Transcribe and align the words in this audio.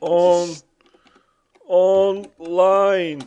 On, 0.00 0.48
online. 1.68 3.26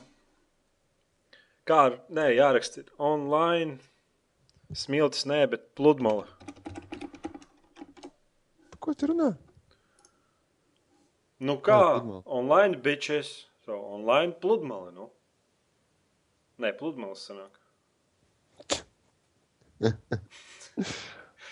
Kā, 1.67 1.77
ar- 1.87 1.99
nē, 2.11 2.27
jāraksta 2.35 2.81
ir 2.83 2.89
online. 2.97 3.77
Smiltis, 4.73 5.25
nē, 5.29 5.43
bet 5.51 5.67
pludmale. 5.77 6.25
Ko 8.83 8.93
tu 8.97 9.07
runā? 9.13 9.29
Nu 11.39 11.57
kā, 11.63 11.77
pludmale? 12.01 12.23
online 12.25 12.81
bitches. 12.83 13.45
So, 13.65 13.77
online 13.95 14.33
pludmale, 14.41 14.91
nu. 14.95 15.09
Nē, 16.59 16.73
pludmales 16.79 17.21
sanāk. 17.29 17.59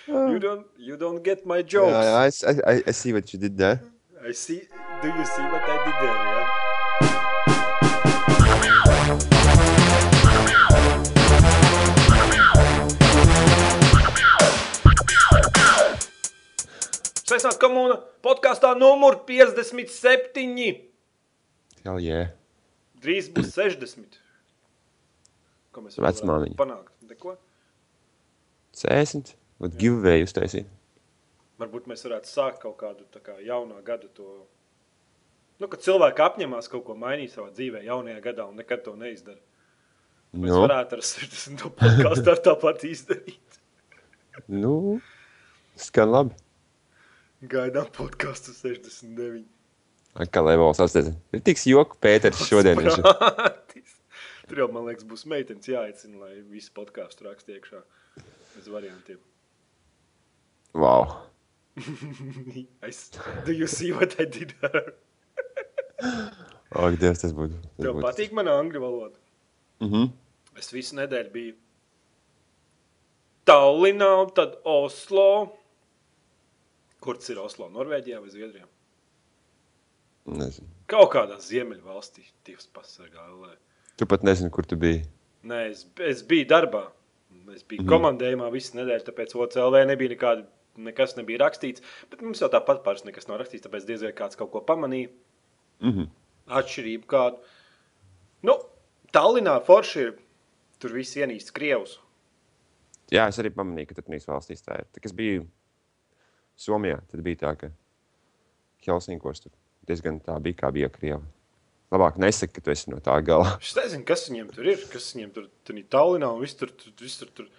you, 0.07 0.39
don't, 0.39 0.67
you 0.77 0.97
don't 0.97 1.23
get 1.23 1.45
my 1.45 1.61
jokes. 1.61 1.91
Yeah, 1.91 2.53
I- 2.65 2.75
I- 2.77 2.83
I 2.87 2.91
see 2.91 3.13
what 3.13 3.31
you 3.33 3.39
did 3.39 3.57
there. 3.57 3.79
I 4.23 4.31
see. 4.33 4.67
Do 5.01 5.07
you 5.07 5.25
see 5.25 5.41
what 5.43 5.63
I 5.63 5.77
did 5.85 5.95
there? 6.01 7.31
Yeah. 7.31 7.61
Sveicināti 17.21 17.61
komūna 17.61 17.95
podkāstā 18.25 18.73
numur 18.79 19.21
57. 19.27 20.81
Hell 21.85 22.01
yeah. 22.03 22.31
Drīz 23.01 23.29
būs 23.33 23.53
60. 23.57 24.19
Ko 25.71 25.85
mēs 25.85 25.97
Vecmāmiņa. 26.01 26.57
panākt? 26.59 26.91
Neko? 27.07 27.37
60. 28.77 29.35
Vat 29.61 29.77
giveaway 29.79 30.25
uztaisīt. 30.25 30.67
Varbūt 31.61 31.87
mēs 31.91 32.01
varētu 32.07 32.29
sākt 32.31 32.61
kaut 32.63 32.77
kādu 32.81 33.05
tā 33.13 33.21
kā 33.23 33.35
jaunā 33.45 33.77
gada 33.85 34.09
to. 34.17 34.27
Nu, 35.61 35.67
kad 35.69 35.83
cilvēki 35.85 36.23
apņemās 36.25 36.69
kaut 36.71 36.87
ko 36.87 36.95
mainīt 36.97 37.35
savā 37.35 37.51
dzīvē, 37.53 37.83
jaunajā 37.85 38.21
gadā 38.25 38.47
un 38.49 38.57
nekad 38.57 38.81
to 38.87 38.95
neizdara. 38.97 39.37
Mēs 40.33 40.49
Nu, 40.55 40.61
varētu 40.63 40.97
ar 40.97 41.03
60. 41.05 41.65
podkāstu 41.77 42.33
tāpat 42.47 42.85
izdarīt. 42.87 43.59
nu, 44.47 44.99
skan 45.77 46.09
labi. 46.15 46.37
Gaidām 47.51 47.89
podkāstu 47.93 48.53
69. 48.55 49.43
Ai, 50.17 50.25
Kā 50.27 50.41
Levels 50.43 50.79
atsteidz. 50.83 51.13
Ir 51.33 51.41
tiks 51.45 51.63
joku 51.69 51.97
Pēters 52.03 52.41
šodien. 52.47 52.79
Tur 54.51 54.59
jau, 54.59 54.67
man 54.73 54.83
liekas, 54.89 55.05
būs 55.07 55.23
meitenes 55.31 55.69
jāicina, 55.71 56.17
lai 56.25 56.41
visu 56.51 56.73
podkāstu 56.75 57.23
rakstu 57.29 57.53
iekšā 57.55 57.79
bez 58.57 58.67
variantiem. 58.67 59.19
Wow. 60.75 61.13
I 62.87 62.91
Do 63.45 63.53
you 63.53 63.67
see 63.67 63.91
what 63.91 64.15
I 64.19 64.25
did 64.25 64.53
there? 64.61 64.93
Ak, 66.71 66.95
Dievs, 67.01 67.21
tas 67.23 67.33
būtu. 67.35 67.57
tas 67.61 67.83
Tev 67.85 67.97
būtu- 67.97 68.05
patīk 68.05 68.31
mana 68.35 68.55
angļu 68.61 68.81
valoda? 68.83 69.17
Mhm. 69.83 70.11
Es 70.57 70.71
visu 70.73 70.95
nedēļu 70.99 71.31
biju 71.33 71.55
Tallinā, 73.49 74.11
tad 74.37 74.59
Oslo. 74.67 75.57
Kur 77.01 77.17
tas 77.17 77.31
ir 77.33 77.39
Oslo? 77.41 77.67
Norvēģijā 77.73 78.19
vai 78.21 78.29
Zviedrijā? 78.29 78.67
Nezinu. 80.29 80.67
Kaut 80.91 81.09
kādā 81.15 81.39
ziemeļvalstī, 81.41 82.23
Dievs 82.45 82.69
pasargā. 82.73 83.23
Lai. 83.41 83.55
Tu 83.97 84.05
pat 84.05 84.23
nezini, 84.27 84.51
kur 84.53 84.67
tu 84.69 84.77
biji. 84.77 85.01
Nē, 85.49 85.63
es, 85.71 85.87
es 86.05 86.21
biju 86.27 86.45
darbā. 86.51 86.83
Es 87.55 87.65
biju 87.65 87.81
mm. 87.83 87.89
komandējumā 87.89 88.51
visu 88.53 88.77
nedēļu, 88.77 89.03
tāpēc 89.07 89.33
OCLV 89.35 89.81
nebija 89.89 90.13
nekāda, 90.13 90.45
nekas 90.77 91.15
nebija 91.17 91.41
rakstīts. 91.43 91.83
Bet 92.11 92.21
mums 92.25 92.41
jau 92.43 92.49
tāpat 92.51 92.83
pāris 92.85 93.05
nekas 93.07 93.27
nav 93.29 93.41
rakstīts, 93.41 93.65
tāpēc 93.65 93.87
diez 93.87 94.03
vai 94.05 94.13
kāds 94.17 94.39
kaut 94.39 94.51
ko 94.53 94.63
pamanīja. 94.65 95.11
Mhm. 95.81 96.09
Atšķirību 96.51 97.09
kādu. 97.09 97.41
Nu, 98.47 98.57
Tallinā 99.13 99.57
forši 99.65 100.05
ir. 100.05 100.13
Tur 100.81 100.95
viss 100.95 101.13
ienīst 101.13 101.51
Krievus. 101.53 101.99
Jā, 103.13 103.27
es 103.29 103.37
arī 103.37 103.51
pamanīju, 103.53 103.91
ka 103.91 103.99
tur 103.99 104.07
valstīs 104.09 104.63
tā 104.65 104.79
ir. 104.79 104.87
Tad, 104.87 105.01
kad 105.01 105.11
es 105.11 105.13
biju 105.13 105.43
Somijā, 106.57 107.01
tad 107.11 107.21
bija 107.21 107.37
tā, 107.43 107.51
ka 107.59 107.69
Helsinkos 108.85 109.43
tur 109.43 109.53
diezgan 109.85 110.19
tā 110.23 110.37
bija, 110.41 110.57
kā 110.63 110.71
bija 110.73 110.89
Krieva. 110.89 111.21
Labāk 111.91 112.17
nesaki, 112.23 112.55
ka 112.55 112.63
tu 112.63 112.71
esi 112.71 112.89
no 112.89 113.01
tā 113.03 113.17
gala. 113.27 113.57
Es 113.59 113.75
nezinu, 113.75 114.05
kas 114.07 114.23
viņiem 114.29 114.51
tur 114.55 114.69
ir. 114.71 114.85
Kas 114.89 115.09
viņiem 115.11 115.33
tur 115.35 115.49
ir 115.75 115.83
Tallinā 115.91 116.29
un 116.31 116.39
viss 116.41 116.55
tur, 116.55 116.71
tur, 116.71 116.93
viss 117.01 117.19
tur, 117.19 117.33
tur. 117.35 117.49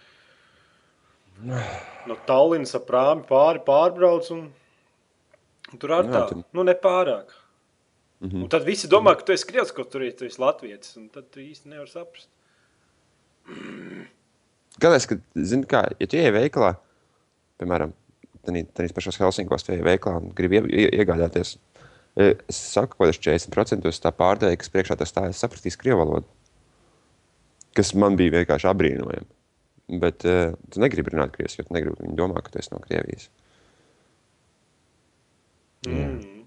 No 2.07 2.17
Tallinas 2.27 2.75
ap 2.75 2.87
prāmi 2.89 3.25
pāri 3.29 3.63
pārbrauc. 3.67 4.29
Un, 4.35 4.53
tur 5.79 5.93
ar 5.97 6.05
Jā, 6.05 6.13
tā, 6.13 6.29
tur- 6.29 6.45
nu 6.53 6.65
nepārāk. 6.65 7.33
Mm 8.21 8.29
-hmm. 8.29 8.43
Un 8.43 8.49
tad 8.49 8.65
visi 8.65 8.89
domā, 8.89 9.17
ka 9.17 9.25
tu 9.25 9.33
esi 9.33 9.47
krievs, 9.47 9.73
ko 9.73 9.85
tur 9.85 10.03
ir, 10.03 10.13
tu 10.13 10.25
esi 10.25 10.41
latvietis. 10.41 10.97
Un 10.97 11.09
tad 11.09 11.25
tu 11.31 11.41
īsti 11.41 11.67
nevari 11.69 11.91
saprast. 11.91 12.29
Galvenais, 14.79 15.07
ka, 15.07 15.17
zini, 15.37 15.67
kā, 15.67 15.83
ja 16.01 16.07
tu 16.07 16.17
ej 16.17 16.31
veikalā, 16.33 16.77
piemēram, 17.61 17.93
tādā 18.47 18.93
pašā 18.95 19.13
Helsinkos, 19.19 19.63
tu 19.67 19.73
ej 19.73 19.83
veikalā 19.83 20.17
un 20.23 20.31
gribi 20.35 20.57
ie- 20.57 20.71
ie- 20.85 20.91
iegādāties, 21.03 21.57
e, 22.17 22.35
es 22.49 22.57
saku, 22.57 22.97
ka 22.99 23.07
tas 23.07 23.19
40% 23.19 24.01
tā 24.01 24.13
pārdevēja, 24.13 24.57
kas 24.57 24.69
priekšā 24.69 24.97
tas 24.97 25.13
stājas, 25.13 25.39
sapratīs 25.43 25.77
krievu 25.77 25.99
valodu. 25.99 26.25
Kas 27.75 27.95
man 27.95 28.17
bija 28.17 28.31
vienkārši 28.31 28.69
apbrīnojami. 28.69 29.27
Bet 29.91 30.25
uh, 30.29 30.55
tu 30.71 30.81
negribi 30.81 31.13
runāt 31.13 31.35
krieviski, 31.35 31.63
jo 31.63 31.69
tu 31.69 31.75
negribi, 31.77 31.99
viņi 32.05 32.19
domā, 32.19 32.43
ka 32.45 32.53
tu 32.53 32.61
esi 32.63 32.73
no 32.73 32.79
Krievijas. 32.85 33.27
Mm. 35.89 36.45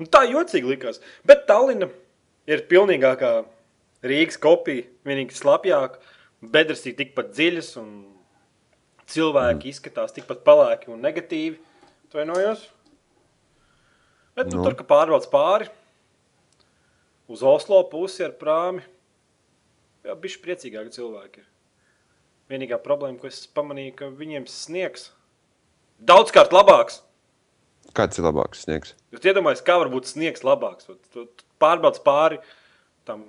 Nu, 0.00 0.08
tā 0.10 0.24
jocīgi 0.30 0.72
likās. 0.72 1.02
Bet 1.28 1.44
Tallina 1.50 1.90
ir 2.48 2.64
pilnīgākā 2.70 3.34
Rīgas 4.02 4.40
kopija. 4.42 4.88
Vienīgi 5.06 5.36
slapjāk, 5.36 6.00
bedres 6.42 6.82
ir 6.88 6.96
tikpat 6.98 7.30
dziļas 7.36 7.74
un 7.82 7.92
cilvēki 9.12 9.68
mm. 9.68 9.74
izskatās 9.74 10.16
tikpat 10.16 10.42
palēki 10.46 10.90
un 10.94 11.04
negatīvi. 11.04 11.60
Atvainojos. 12.08 12.64
Bet 14.36 14.48
nu, 14.48 14.58
Nu. 14.58 14.64
tur, 14.64 14.74
ka 14.76 14.88
pārbrauc 14.88 15.28
pāri 15.32 15.68
uz 17.28 17.44
Oslo 17.44 17.82
pusi 17.88 18.24
ar 18.24 18.34
prāmi, 18.36 18.82
jau 20.04 20.16
bišķi 20.20 20.42
priecīgāki 20.44 20.96
cilvēki 20.96 21.44
ir. 21.44 21.51
Vienīgā 22.52 22.76
problēma, 22.84 23.16
ko 23.20 23.30
es 23.30 23.46
pamanīju, 23.56 23.94
ka 23.96 24.10
viņiem 24.12 24.44
sniegs 24.50 25.08
daudzkārt 26.04 26.52
labāks. 26.52 27.00
Kāds 27.96 28.18
ir 28.20 28.26
labāks 28.26 28.64
sniegs? 28.66 28.94
Jūs 29.12 29.24
iedomājaties, 29.28 29.64
kā 29.66 29.78
var 29.80 29.90
būt 29.92 30.10
sniegs 30.10 30.44
labāks. 30.46 30.88
Pārbrauc 31.62 32.00
pāri 32.04 32.40
tam 33.08 33.24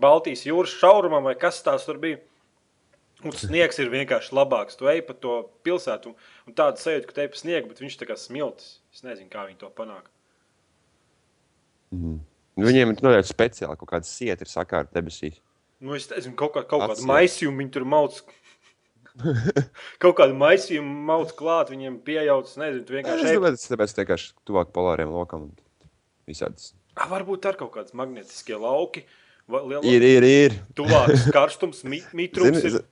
Baltijas 0.00 0.44
jūras 0.46 0.74
šaurumam, 0.80 1.26
vai 1.26 1.36
kas 1.38 1.62
tās 1.66 1.86
tur 1.86 2.00
bija. 2.02 2.20
Un 3.20 3.34
sniegs 3.36 3.76
ir 3.82 3.90
vienkārši 3.92 4.32
labāks. 4.32 4.78
Tu 4.80 4.88
ej 4.88 5.02
pa 5.04 5.12
to 5.12 5.42
pilsētu, 5.66 6.12
un, 6.12 6.30
un 6.48 6.56
tāda 6.56 6.80
sajūta, 6.80 7.08
ka 7.08 7.16
te 7.18 7.26
ir 7.26 7.32
pa 7.34 7.40
sniegu, 7.40 7.68
bet 7.68 7.82
viņš 7.82 7.98
tā 8.00 8.08
kā 8.08 8.16
smiltis. 8.16 8.78
Es 8.94 9.04
nezinu, 9.04 9.28
kā 9.32 9.44
viņi 9.48 9.60
to 9.60 9.68
panāk. 9.76 10.08
Nu, 11.92 12.16
Viņiem 12.60 12.94
ir 12.94 13.04
noteikti 13.04 13.32
speciāli 13.32 13.76
kaut 13.80 13.90
kāda 13.92 14.08
sieta, 14.08 14.46
ir 14.46 14.50
sakārta 14.50 14.96
debesīs. 14.96 15.36
Nu, 15.80 15.94
es 15.96 16.08
nezinu, 16.12 16.34
kaut, 16.36 16.52
kā, 16.56 16.62
kaut 16.68 16.82
kādu 16.90 17.06
maisījumu 17.08 17.62
viņi 17.62 17.72
tur 17.78 17.86
mauc. 17.88 18.18
kaut 20.02 20.16
kādu 20.18 20.36
maisījumu 20.38 20.92
mauc 21.08 21.32
klāt, 21.38 21.72
viņiem 21.72 21.96
pieejauc. 22.06 22.50
Nezinu, 22.60 22.84
tu 22.84 22.92
Es 22.94 22.98
vienkārši 23.00 23.26
ej. 23.30 23.38
domāju, 23.38 23.56
tas 23.58 23.70
tāpēc 23.72 23.94
vienkārši 24.02 24.30
tuvāk 24.48 24.70
polāriem 24.76 25.12
lokam 25.14 25.48
un 25.48 25.54
visādas. 26.28 26.72
Ah, 27.00 27.08
Varbūt 27.10 27.48
ar 27.48 27.56
kaut 27.60 27.72
kādas 27.78 27.94
magnetiskie 27.96 28.58
lauki. 28.60 29.06
liela- 29.50 29.80
Ir, 29.88 30.02
ir, 30.04 30.22
ir. 30.28 30.56
Tuvāks 30.78 31.24
karstums, 31.36 31.80
mi- 31.84 32.04
mitrums. 32.12 32.60
Zini, 32.60 32.76
ir. 32.76 32.84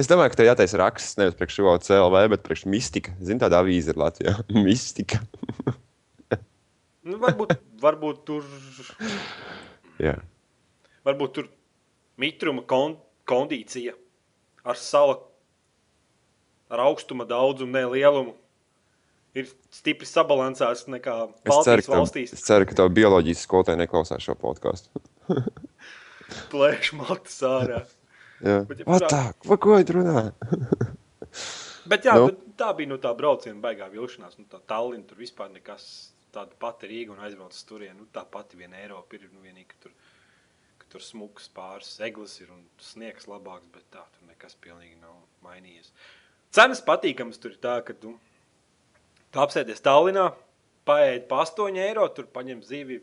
Es 0.00 0.08
domāju, 0.10 0.32
ka 0.32 0.40
tev 0.40 0.48
jātaisa 0.48 0.80
raksts 0.80 1.18
nevis 1.20 1.36
priekš 1.38 1.60
šo 1.60 1.74
CLV, 1.86 2.24
bet 2.32 2.42
priekš 2.42 2.64
mistika. 2.66 3.12
Zini, 3.22 3.38
tāda 3.38 3.60
avīze 3.62 3.92
ir 3.92 4.00
Latvijā. 4.00 4.32
Mistika. 4.66 5.20
Nu, 7.04 7.18
varbūt, 7.20 7.52
varbūt 7.84 8.22
tur 8.26 8.46
Jā. 10.00 10.16
varbūt 11.04 11.34
tur 11.36 11.50
mitruma 12.20 12.64
kon 12.68 12.96
kondīcija 13.28 13.94
ar 14.64 14.78
salu, 14.80 15.18
ar 16.72 16.82
augstuma 16.86 17.26
daudzumu, 17.28 17.72
ne 17.74 17.84
lielumu. 17.94 18.34
Ir 19.34 19.48
stipri 19.74 20.06
sabalansēts 20.06 20.86
nekā 20.86 21.14
Es 21.26 21.64
ceru, 21.66 21.82
Baltijas 21.82 21.86
ka 21.88 21.90
tev, 21.90 21.98
valstīs. 21.98 22.32
es 22.36 22.44
ceru, 22.46 22.68
ka 22.70 22.76
tev 22.78 22.92
bioloģijas 22.94 23.42
skolotāji 23.48 23.80
neklausās 23.80 24.22
šo 24.22 24.36
podkāstu. 24.38 25.02
Plēš 26.52 26.92
matus 26.98 27.40
ārā. 27.46 27.82
Jā, 28.44 28.60
Bet, 28.68 28.80
ja 28.84 28.98
the? 29.02 29.22
Par 29.48 29.58
ko 29.62 29.76
tu 29.86 29.96
runā? 29.98 30.22
Bet 31.90 32.06
jā, 32.06 32.14
Nu? 32.16 32.30
nu? 32.30 32.54
tā 32.58 32.70
bija 32.78 32.90
no 32.92 32.98
tā 33.02 33.10
brauciena 33.18 33.58
baigā 33.60 33.88
vilšanās. 33.92 34.38
Nu, 34.38 34.46
tā 34.50 34.60
Tallinn 34.70 35.04
tur 35.08 35.18
vispār 35.20 35.50
nekas 35.52 36.12
tāda 36.34 36.54
pati 36.58 36.88
Rīga 36.90 37.14
un 37.14 37.22
aizbrauc 37.26 37.54
uz 37.54 37.64
turieni. 37.68 37.98
Nu, 37.98 38.06
tā 38.14 38.22
pati 38.30 38.58
viena 38.60 38.78
Eiropa 38.80 39.18
ir 39.18 39.26
nu, 39.32 39.42
vienīgi, 39.44 39.68
ka 39.74 39.82
tur, 39.84 39.94
tur 40.94 41.02
smuks 41.02 41.48
pāris 41.50 41.96
eglis 42.06 42.36
ir 42.38 42.52
un 42.54 42.60
sniegs 42.78 43.26
labāks, 43.26 43.66
bet 43.74 43.82
tā 43.90 44.04
tur 44.14 44.28
nekas 44.28 44.54
pilnīgi 44.62 44.94
nav 45.02 45.16
mainījies. 45.42 45.90
Cenas 46.54 46.82
patīkamas 46.86 47.40
tur 47.42 47.56
ir 47.56 47.58
tā, 47.58 47.80
ka 47.82 47.96
tu, 47.98 48.12
tu 49.34 49.42
apsēdies 49.42 49.82
Tallinā, 49.82 50.28
paēdi 50.86 51.26
pa 51.26 51.42
8 51.42 51.80
eiro, 51.82 52.06
tur 52.14 52.30
paņem 52.30 52.62
zivi 52.62 53.00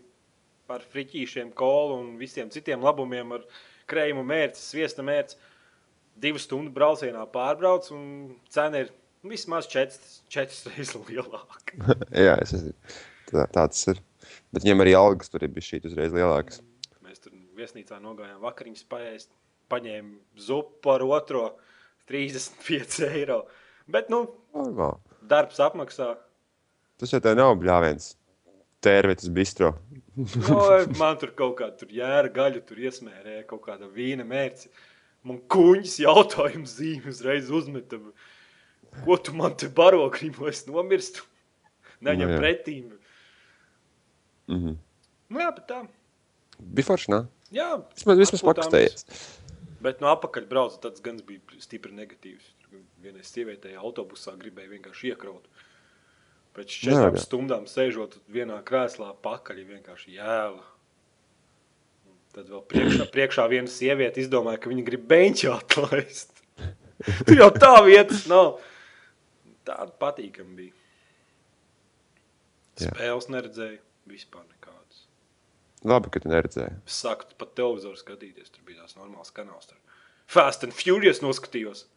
par 0.71 0.85
friķīšiem, 0.93 1.51
kolu 1.57 1.99
un 1.99 2.15
visiem 2.21 2.53
citiem 2.53 2.79
labumiem 2.85 3.35
ar 3.35 3.43
krējumu 3.91 4.23
mērci, 4.23 4.63
sviesta 4.63 5.03
mērci. 5.03 5.35
Divu 6.21 6.39
stundu 6.39 6.71
braucienā 6.71 7.25
pārbrauc, 7.33 7.91
un 7.91 8.07
cena 8.51 8.85
ir 8.85 8.95
vismaz 9.27 9.67
četras, 9.67 10.21
četras 10.31 10.63
reizes 10.71 10.95
lielāka. 11.09 11.75
Jā, 12.27 12.39
es 12.39 12.55
esmu. 12.55 12.75
Tā, 13.31 13.47
tā 13.51 13.67
tas 13.67 13.87
ir. 13.91 13.99
Bet 14.55 14.63
viņam 14.63 14.83
arī 14.83 14.95
algas 14.95 15.31
tur 15.31 15.43
ir 15.43 15.51
bijušas 15.51 15.73
šī 15.73 15.91
uzreiz 15.91 16.15
lielākas. 16.15 16.61
Tur 16.61 16.70
viesnīcā 17.61 17.99
nogājām 18.03 18.41
vakariņas 18.43 18.87
paēst, 18.91 19.29
paņēma 19.71 20.41
zupu 20.47 20.79
par 20.83 21.05
otro 21.05 21.45
35 22.11 23.05
eiro. 23.15 23.43
Bet, 23.91 24.09
nu, 24.13 24.25
Normāli. 24.55 24.99
darbs 25.31 25.61
apmaksā. 25.63 26.15
Tas 27.01 27.13
jau 27.15 27.21
tā 27.23 27.31
nav 27.37 27.55
bļāviens. 27.61 28.15
Tērvetes 28.81 29.29
bistro. 29.33 29.75
No, 30.21 30.57
man 30.99 31.15
tur 31.21 31.31
kaut 31.37 31.53
kāda 31.61 31.87
jēra 31.87 32.27
gaļa, 32.35 32.59
tur 32.67 32.81
iesmērēja 32.83 33.45
kaut 33.47 33.61
kāda 33.63 33.87
vīna 33.89 34.25
mērķa. 34.27 34.67
Man 35.25 35.37
kuņģis 35.53 35.93
jautājums 36.03 36.73
zīme 36.81 37.07
uzreiz 37.13 37.47
uzmeta. 37.53 37.97
Ko 39.05 39.15
tu 39.23 39.31
man 39.39 39.55
te 39.57 39.69
baro 39.71 40.03
gribi, 40.11 40.41
lai 40.43 40.51
es 40.51 40.65
nomirstu? 40.67 41.23
Neņem 42.03 42.27
Nu, 42.27 42.35
jā. 42.35 42.41
pretīm. 42.43 42.91
Mhm. 44.51 44.75
Nu 45.31 45.39
jā, 45.45 45.47
bet 45.55 45.67
tā. 45.71 45.79
Bija 46.59 46.89
forši, 46.91 47.11
nā? 47.15 47.21
Jā, 47.51 47.69
Vismaz, 47.95 48.19
vismaz 48.21 48.43
pakustējies. 48.47 49.05
Bet 49.83 50.01
no 50.03 50.11
apakaļ 50.13 50.45
braucu, 50.47 50.77
tas 50.83 51.01
gan 51.03 51.17
bija 51.25 51.61
stipri 51.61 51.93
negatīvs. 51.97 52.51
Vienai 53.01 53.23
sievietei 53.25 53.73
autobusā 53.75 54.35
gribēja 54.39 54.71
vienkārši 54.75 55.11
iekraut. 55.11 55.47
Pēc 56.55 56.75
četrām 56.83 57.15
Jā, 57.15 57.17
jā. 57.17 57.23
stundām 57.23 57.65
sēžot 57.67 58.17
vienā 58.31 58.59
krēslā, 58.67 59.13
pakaļ 59.23 59.63
vienkārši 59.71 60.17
jēla. 60.17 60.63
Tad 62.35 62.51
vēl 62.51 62.63
priekšā, 62.71 63.07
priekšā 63.15 63.47
viena 63.51 63.71
sieviete 63.71 64.23
izdomāja, 64.23 64.61
ka 64.61 64.71
viņa 64.71 64.85
grib 64.87 65.07
beņķi 65.11 65.49
atlaist. 65.51 66.43
Tur 67.25 67.39
jau 67.39 67.49
tā 67.55 67.73
vietas 67.87 68.27
nav. 68.31 68.59
Tāda 69.67 69.91
patīkama 70.01 70.55
bija. 70.59 70.75
Spēles 72.81 73.27
neredzēju 73.29 73.79
vispār 74.09 74.45
nekādas. 74.45 74.60
Labi, 75.87 76.11
ka 76.13 76.21
tu 76.21 76.29
neredzēji. 76.29 76.75
Es 76.85 76.99
sāku 77.01 77.25
pat 77.41 77.55
televizoru 77.57 77.97
skatīties, 77.97 78.51
tur 78.53 78.65
bija 78.67 78.83
tās 78.83 78.97
normāls 78.99 79.33
kanāls. 79.33 79.69
Tur. 79.69 79.79
Fast 80.29 80.65
and 80.67 80.75
Furious 80.77 81.23
noskatījos. 81.23 81.87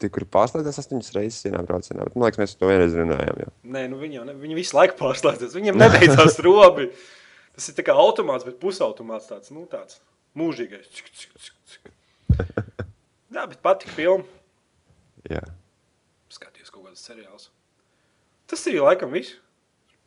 Tie, 0.00 0.08
kuri 0.08 0.24
pārslēdzas 0.30 0.78
astoņas 0.80 1.10
reizes 1.16 1.44
vienā 1.44 1.60
braucienā, 1.66 2.06
bet 2.06 2.14
man 2.14 2.28
liekas, 2.28 2.40
mēs 2.40 2.54
to 2.56 2.70
vienreiz 2.70 2.94
runājām. 2.96 3.40
Jau. 3.42 3.50
Nē, 3.74 3.82
nu 3.92 3.98
viņi 4.00 4.20
jau 4.20 4.26
ne, 4.28 4.36
viņi 4.40 4.56
visu 4.56 4.78
laiku 4.78 4.96
pārslēdzas. 5.02 5.56
Viņiem 5.58 5.80
nebeidzās 5.80 6.38
robi. 6.46 6.86
Tas 7.58 7.66
ir 7.72 7.84
kā 7.84 7.96
automāts, 7.98 8.46
bet 8.46 8.60
pusautomāts 8.62 9.28
tāds, 9.28 9.50
nu, 9.52 9.66
tāds 9.68 9.98
mūžīgais. 10.38 10.86
Cik, 10.96 11.10
cik, 11.18 11.34
cik, 11.44 11.58
cik. 11.74 11.92
Jā, 13.34 13.44
bet 13.50 13.58
patika 13.66 13.92
filma. 13.98 14.24
Jā. 15.28 15.42
Skatījos 16.32 16.72
kaut 16.72 16.86
kādas 16.86 17.04
seriālus. 17.04 17.50
Tas 18.50 18.64
ir 18.70 18.80
laikam 18.80 19.12
viss. 19.12 19.36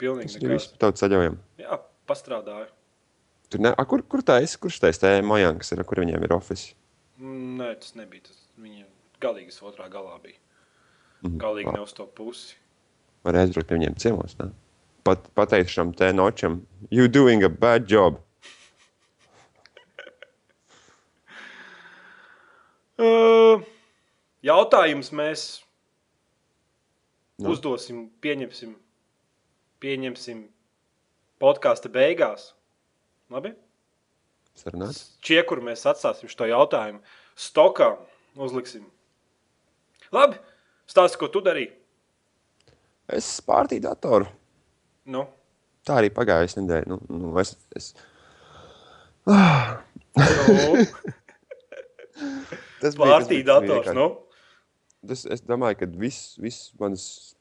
Pilnīgi 0.01 0.33
Tas 0.33 0.41
ir 0.41 0.55
viss 0.55 0.73
tautu 0.81 1.03
saļaujam. 1.03 1.37
Jā, 1.61 1.77
pastrādāju. 2.09 2.69
Tur 3.53 3.61
ne, 3.61 3.73
a, 3.77 3.85
kur, 3.85 4.01
kur 4.09 4.23
tā 4.25 4.39
ir? 4.43 4.49
Kurš 4.59 4.79
tā 4.81 4.91
ir? 4.93 5.25
Mojankas 5.27 5.71
ir, 5.75 5.83
kur 5.87 6.01
viņiem 6.03 6.23
ir 6.25 6.33
oficiāls. 6.35 6.73
Mm, 7.21 7.59
Nē, 7.61 7.69
tas 7.79 7.93
nebija. 7.95 8.25
Tas 8.27 8.39
viņa 8.59 8.85
galīgas 9.21 9.61
otrā 9.63 9.85
galā 9.93 10.17
bija. 10.23 10.39
Mhm. 11.23 11.37
Galīgi 11.39 11.73
ne 11.75 11.83
uz 11.85 11.93
to 11.95 12.05
pusi. 12.17 12.57
Var 13.23 13.37
aizbraukt 13.39 13.69
pie 13.69 13.77
viņiem 13.77 13.95
ciemos. 14.01 14.33
Ne? 14.41 14.49
Pat, 15.07 15.27
pateikt 15.35 15.69
šam 15.71 15.93
te 15.95 16.09
nočam, 16.15 16.61
you 16.89 17.07
doing 17.07 17.43
a 17.43 17.49
bad 17.49 17.87
job. 17.91 18.19
Uh, 22.93 23.63
jautājums 24.45 25.09
mēs 25.17 25.43
Nu. 27.41 27.49
uzdosim, 27.49 28.03
pieņemsim, 28.21 28.75
pieņemsim 29.81 30.43
podkāstu 31.41 31.89
beigās. 31.93 32.53
Labi? 33.33 33.53
Sarunāts. 34.55 35.15
Šie, 35.25 35.39
kur 35.49 35.61
mēs 35.65 35.85
atstāsim 35.89 36.29
šo 36.29 36.45
jautājumu, 36.49 36.99
stokā 37.39 37.87
uzliksim. 38.37 38.83
Labi, 40.13 40.37
stāsti, 40.89 41.17
ko 41.17 41.27
tu 41.33 41.41
darīji. 41.41 41.71
Es 43.13 43.41
pārtīju 43.45 43.81
datoru. 43.89 44.27
Nu, 45.05 45.25
Tā 45.83 45.97
arī 45.99 46.07
pagājušajā 46.15 46.61
nedēļā. 46.63 46.85
Nu, 46.87 46.95
nu, 47.11 47.31
es, 47.41 47.49
es... 47.75 47.89
nu, 49.27 49.33
Tas 52.83 52.95
Pārtīja 52.99 53.43
dators. 53.47 53.87
vienkārši- 53.87 53.95
Nu. 53.97 54.05
Tas, 55.07 55.25
es 55.25 55.41
domāju, 55.43 55.75
ka 55.81 55.85
viss 55.99 56.37
vis 56.39 56.59
manas 56.79 57.35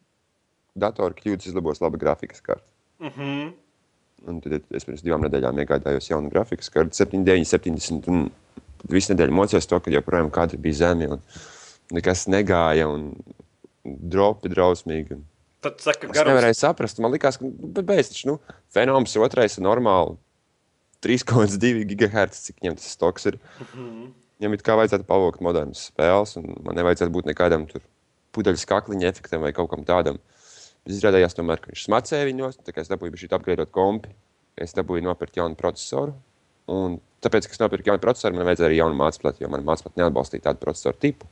datora 0.75 1.15
kļūdas 1.15 1.47
izlabos 1.53 1.79
laba 1.83 1.99
grafikas 2.03 2.41
karte. 2.43 2.67
Uh 2.99 3.11
-huh. 3.15 3.53
Un 4.30 4.38
tad 4.42 4.60
es 4.70 4.86
pirms 4.86 5.02
divām 5.02 5.24
nedēļām 5.26 5.58
iegādājos 5.64 6.10
jaunu 6.10 6.30
grafikas 6.30 6.70
karti, 6.70 6.94
79, 7.00 7.48
70. 7.50 8.08
Un 8.12 8.28
visu 8.92 9.12
nedēļu 9.14 9.34
mocījos 9.34 9.66
to, 9.70 9.80
ka 9.82 9.90
joprojām 9.94 10.30
kadri 10.34 10.60
bija 10.62 10.80
zemi 10.84 11.08
un 11.10 11.22
nekas 11.94 12.28
negāja 12.30 12.86
un 12.90 13.10
dropi 13.82 14.50
drausmīgi. 14.52 15.19
Tad 15.62 15.78
saka, 15.82 16.08
Es 16.08 16.16
garums. 16.16 16.32
nevarēju 16.32 16.58
saprast, 16.58 16.98
man 17.02 17.12
liekas, 17.14 17.38
ka 17.38 17.46
nu, 17.46 17.70
taču, 17.86 18.26
nu, 18.32 18.38
fenoms 18.74 19.14
otrais 19.22 19.58
ir 19.58 19.66
normāli 19.66 20.16
3,2 21.02 21.84
GHz, 21.86 22.42
cik 22.48 22.62
viņam 22.62 22.78
tas 22.78 22.90
stoks 22.94 23.26
ir. 23.30 23.38
Viņam 23.74 24.56
it 24.56 24.64
kā 24.66 24.74
vajadzētu 24.78 25.06
pavākt 25.06 25.42
modernas 25.42 25.88
spēles, 25.90 26.36
un 26.38 26.56
man 26.66 26.78
nevajadzētu 26.78 27.14
būt 27.14 27.30
nekādam 27.30 27.66
tur 27.70 27.82
pudeļu 28.34 28.62
kakliņa 28.66 29.10
efektam 29.10 29.42
vai 29.44 29.52
kaut 29.54 29.70
kam 29.70 29.84
tādam. 29.86 30.19
Bet 30.82 30.96
izrādījās, 30.96 31.37
tomēr, 31.38 31.61
ka 31.62 31.70
viņš 31.70 31.84
smacēja 31.87 32.26
viņos, 32.26 32.58
tā 32.67 32.75
kā 32.75 32.82
es 32.82 32.90
dabūju 32.90 33.20
šī 33.20 33.29
apgādāt 33.37 33.70
kompi, 33.75 34.11
es 34.58 34.75
dabūju 34.75 35.05
nopirkt 35.06 35.38
jaunu 35.38 35.58
procesoru. 35.58 36.17
Un 36.73 36.96
tāpēc, 37.23 37.46
ka 37.46 37.55
es 37.55 37.62
nopirku 37.62 37.93
jaunu 37.93 38.02
procesoru, 38.02 38.34
man 38.38 38.49
vajadzēja 38.49 38.70
arī 38.70 38.81
jaunu 38.81 38.99
mācību, 38.99 39.37
jo 39.44 39.50
man 39.52 39.62
mācību 39.67 39.94
neatbalstīja 40.00 40.49
tādu 40.49 40.62
procesoru 40.64 40.99
tipu. 41.02 41.31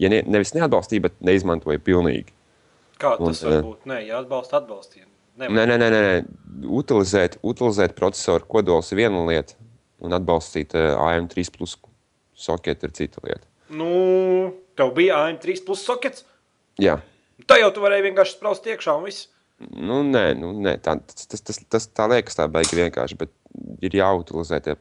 Ja 0.00 0.08
ne, 0.12 0.22
nevis 0.30 0.54
neatbalstīja, 0.56 1.04
bet 1.08 1.20
neizmantoja 1.24 1.82
pilnīgi. 1.84 2.32
Kā 2.98 3.14
Un, 3.18 3.34
tas 3.34 3.44
var 3.44 3.58
eh, 3.58 3.62
būt? 3.66 3.84
Nē, 3.90 3.98
jāatbalsta 4.08 4.62
atbalstiem. 4.62 5.06
Nē, 5.38 5.50
nē, 5.54 5.66
nē, 5.70 5.76
nē, 5.78 5.90
nē. 5.92 6.14
Utilizēt, 6.80 7.36
utilizēt 7.46 7.94
procesoru 7.98 8.48
kodols 8.50 8.90
ir 8.90 9.02
viena 9.02 9.20
lieta, 9.28 9.54
un 10.02 10.16
atbalstīt 10.16 10.74
uh, 10.74 10.96
AM3 11.04 11.52
plus 11.54 11.76
soketu 12.38 12.88
ir 12.88 12.96
cita 12.96 13.22
lieta. 13.26 13.44
Nu, 13.68 13.92
tev 14.78 14.94
bija 14.96 15.20
AM3 15.26 15.62
plus 15.66 15.84
sokets. 15.86 16.24
Jā, 16.82 16.96
Tā 17.46 17.60
jau 17.60 17.70
tu 17.74 17.82
varēji 17.84 18.08
vienkārši 18.08 18.36
spraust 18.38 18.66
iekšā 18.66 18.96
un 18.98 19.06
viss. 19.06 19.28
nu, 19.74 20.02
nē, 20.06 20.24
nu, 20.38 20.52
nē 20.62 20.76
tā, 20.82 20.96
tas, 21.02 21.26
tas, 21.30 21.42
tas, 21.42 21.58
tas 21.70 21.88
tā 21.90 22.06
liekas 22.10 22.38
tā 22.38 22.46
baigi 22.50 22.78
vienkārši, 22.78 23.18
bet 23.18 23.32
ir 23.82 23.94
jāutilizē 23.98 24.60
tie, 24.64 24.74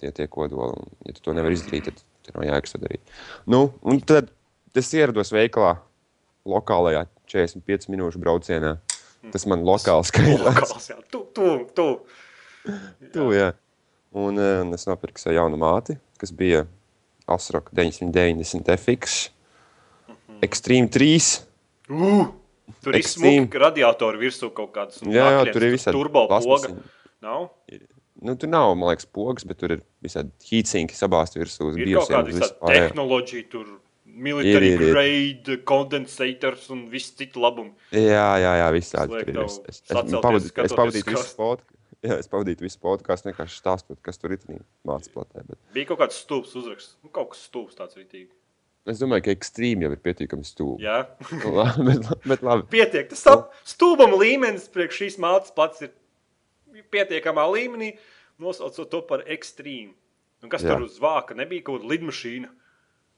tie, 0.00 0.10
tie 0.14 0.26
kodoli. 0.30 0.74
Un, 0.74 0.94
ja 1.06 1.14
tu 1.16 1.24
to 1.26 1.34
nevari 1.36 1.58
izdarīt, 1.58 1.90
tad 1.90 2.02
tev 2.26 2.38
nav 2.40 2.48
jēgas 2.48 2.74
to 2.74 2.80
darīt. 2.82 3.14
Nu, 3.50 3.66
un 3.82 4.00
tad 4.02 4.30
es 4.74 4.90
ierados 4.94 5.30
veikalā, 5.34 5.76
lokālajā 6.48 7.06
45 7.30 7.90
minūšu 7.94 8.22
braucienā. 8.22 8.76
Tas 9.32 9.46
man. 9.48 9.62
Lokāls, 9.64 10.10
jā, 10.90 10.98
tu, 11.08 11.24
tu, 11.32 11.52
tu. 11.76 11.86
Tu, 13.14 13.28
jā. 13.32 13.52
Un, 14.14 14.38
eh, 14.38 14.60
un 14.62 14.74
es 14.76 14.84
nopirku 14.86 15.22
sev 15.22 15.34
jaunu 15.34 15.58
māti, 15.60 15.96
kas 16.20 16.30
bija 16.36 16.66
Asroka 17.26 17.72
990 17.74 18.68
FX, 18.76 19.16
Extreme 20.44 20.90
3. 20.92 21.53
Uh, 21.90 22.28
tur 22.84 22.96
ir 22.96 23.06
smuki 23.08 23.60
radiatori 23.60 24.20
virsū 24.22 24.50
kaut 24.56 24.72
kādas. 24.76 25.02
Jā, 25.04 25.26
jā, 25.38 25.42
tur 25.52 25.66
ir 25.66 25.74
visādi 25.76 25.98
turbo 25.98 26.26
poga. 26.30 26.72
Nav? 27.24 27.50
Nu, 28.24 28.36
tur 28.40 28.48
nav, 28.48 28.70
man 28.78 28.92
liekas, 28.92 29.08
pogas, 29.10 29.44
bet 29.48 29.58
tur 29.60 29.74
ir 29.76 29.82
visādi 30.04 30.32
heatsinki 30.48 30.96
sabāzti 30.96 31.42
virsū 31.42 31.72
Ir 31.76 31.96
kaut 31.98 32.12
kāda 32.14 32.52
tehnoloģija, 32.70 33.48
tur 33.52 33.66
military 34.14 34.70
Ir, 34.70 34.78
ir, 34.78 34.82
ir. 34.86 34.92
grade, 34.94 35.58
condensators 35.66 36.68
un 36.72 36.86
viss 36.92 37.12
citu 37.18 37.42
labumu. 37.42 37.74
Jā, 37.92 38.28
jā, 38.40 38.52
jā, 38.62 38.68
visādi 38.74 39.18
Liek 39.18 39.32
Es, 39.44 39.58
es, 39.68 39.82
es, 39.90 40.14
pavadīju, 40.14 40.54
es 40.64 40.76
pavadīju 40.78 41.08
visu 41.10 41.38
podkāstu. 41.38 41.70
Jā, 42.04 42.18
es 42.20 42.28
pavadīju 42.28 42.60
visu 42.60 42.76
podkāstu, 42.84 43.30
vienkārši 43.30 43.54
stāstot, 43.62 43.96
kas 44.04 44.20
tur 44.20 44.34
ir 44.34 44.42
mācīts. 44.84 45.14
Bet 45.32 45.54
Bija 45.72 45.88
kaut 45.88 46.02
kāds 46.02 46.18
stūps 46.20 46.50
uzraksts. 46.60 46.98
Nu, 47.00 47.08
kaut 47.08 47.30
kas 47.32 47.46
stūps 47.48 47.78
tāds 47.78 47.96
rītīgi. 47.96 48.28
Es 48.86 48.98
domāju, 49.00 49.24
ka 49.26 49.34
ekstrēmi 49.34 49.86
jau 49.86 49.92
ir 49.94 50.00
pietiekami 50.04 50.44
stūri. 50.44 50.84
Jā. 50.84 50.98
bet, 51.88 52.10
bet 52.28 52.42
labi. 52.44 52.66
Pietiek. 52.74 53.08
Tas 53.12 53.22
tā 53.24 53.36
stūbama 53.64 54.18
līmenis 54.20 54.68
priekš 54.74 55.00
šīs 55.02 55.18
mācības 55.24 55.54
pats 55.56 55.82
ir 55.86 55.92
pietiekamā 56.92 57.44
līmenī. 57.54 57.94
Nosaucot 58.42 58.90
to 58.90 59.00
par 59.06 59.22
ekstrēmu. 59.30 59.94
Kas 60.50 60.64
Jā. 60.66 60.74
tur 60.74 60.84
uz 60.84 60.98
vāka? 61.00 61.36
Nebija 61.38 61.62
kaut 61.64 61.80
kāda 61.80 61.92
lidmašīna. 61.94 62.50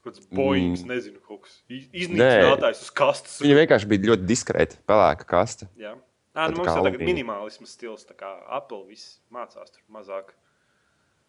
Kāds 0.07 0.23
Boeing, 0.31 0.77
Mm. 0.79 0.87
nezinu, 0.93 1.19
kaut 1.27 1.43
kas 1.43 1.57
iz- 1.69 1.89
iznīcinātājs 1.91 2.83
uz 2.85 2.91
kastes. 2.95 3.41
Viņa 3.43 3.57
vienkārši 3.67 3.89
bija 3.91 4.13
ļoti 4.13 4.27
diskrēta, 4.29 4.77
pelēka 4.87 5.27
kaste. 5.27 5.67
Jā. 5.77 5.97
Nā, 6.37 6.51
nu, 6.53 6.63
Tā 6.63 6.77
mums 6.77 6.95
ir 6.95 7.01
minimālisms 7.03 7.73
stils, 7.75 8.05
tā 8.07 8.15
kā 8.15 8.29
Apple 8.49 8.85
viss 8.87 9.19
mācās 9.33 9.73
tur 9.73 9.83
mazāk. 9.91 10.31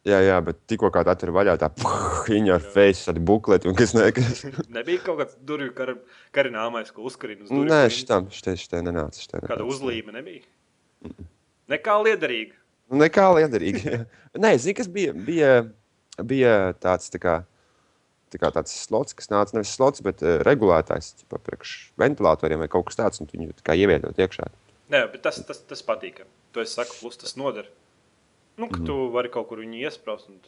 Jā, 0.07 0.19
jā, 0.23 0.35
bet 0.45 0.59
tikko 0.71 0.87
kā 0.93 1.01
tā 1.03 1.13
tur 1.19 1.33
vaļā, 1.35 1.57
tā 1.59 1.67
viņa 2.29 2.53
ar 2.55 2.63
face, 2.75 3.07
tādi 3.09 3.23
bukleti 3.27 3.67
un 3.67 3.75
kas 3.77 3.91
nekas. 3.97 4.45
Nebija 4.77 5.01
kaut 5.03 5.19
kāds 5.23 5.35
durvju 5.49 5.73
kar, 5.75 5.95
karināmais, 6.35 6.93
ko 6.95 7.03
uzkarina 7.09 7.43
uz 7.43 7.51
durvju. 7.51 7.67
Nē, 7.71 7.81
šitam, 7.93 8.29
šitai, 8.33 8.55
šitai 8.61 8.83
nenāca. 8.87 9.19
Šitai 9.23 9.41
Kāda 9.43 9.59
nenāca. 9.59 9.73
uzlīme 9.73 10.15
nebija? 10.15 10.45
Nekā 11.73 11.97
liederīga. 12.05 12.55
Nu, 12.87 13.01
Nekā 13.03 13.25
liederīgi. 13.35 13.97
Nē, 14.43 14.53
zini, 14.63 14.77
kas 14.77 14.87
bija, 14.91 15.11
bija, 15.27 15.51
bija 16.23 16.53
tāds, 16.79 17.09
tā 17.11 17.19
kā, 17.19 17.33
tā 18.31 18.39
kā 18.39 18.51
tāds 18.55 18.71
slots, 18.85 19.15
kas 19.17 19.27
nāca 19.33 19.57
nevis 19.57 19.73
slots, 19.75 20.03
bet 20.05 20.23
uh, 20.23 20.37
regulētājs, 20.47 21.17
ķipa, 21.19 21.41
priekš 21.49 21.73
ventilatoriem 21.99 22.63
vai 22.63 22.69
kaut 22.71 22.87
kas 22.87 23.01
tāds, 23.01 23.19
un 23.19 23.27
tu 23.27 23.35
viņu 23.35 23.57
tā 23.59 23.67
kā 23.67 23.75
ievietot 23.75 24.23
iekšā. 24.23 24.47
Nē, 24.93 25.03
bet 25.11 25.25
tas, 25.27 25.41
tas, 25.43 25.59
tas 25.67 25.83
patīk. 25.83 26.23
To 26.55 26.63
es 26.63 26.71
saku, 26.77 26.95
plus 27.01 27.19
tas 27.19 27.35
noder. 27.39 27.67
Nu, 28.57 28.69
ka 28.73 28.81
tu 28.85 28.97
vari 29.13 29.29
kaut 29.33 29.47
kur 29.51 29.61
viņu 29.61 29.83
iesprāst, 29.85 30.31
un 30.31 30.41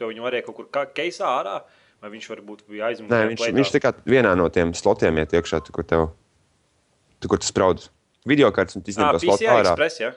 tev 0.00 0.10
viņu 0.10 0.24
varēja 0.24 0.46
kaut 0.48 0.58
kur 0.58 0.68
kā 0.74 0.84
keisā 0.90 1.28
ārā, 1.30 1.60
vai 2.02 2.10
viņš 2.10 2.28
varbūt 2.32 2.64
bija 2.66 2.90
aizmirsts. 2.90 3.14
Nē, 3.14 3.30
viņš, 3.30 3.44
viņš 3.60 3.72
tā 3.76 3.80
kā 3.84 3.94
vienā 4.08 4.34
no 4.38 4.48
tiem 4.52 4.74
slotiem 4.74 5.20
iet 5.22 5.34
iekšā, 5.38 5.62
tu, 5.62 5.74
kur 5.76 5.86
tev, 5.86 6.08
tu, 7.22 7.30
kur 7.30 7.38
tu 7.38 7.46
spraudi 7.46 7.86
video 8.28 8.50
kārtas, 8.54 8.78
un 8.78 8.86
izņem 8.86 9.14
to 9.14 9.22
slotu 9.22 9.50
ārā. 9.50 9.74
Express, 9.74 10.02
ja? 10.02 10.12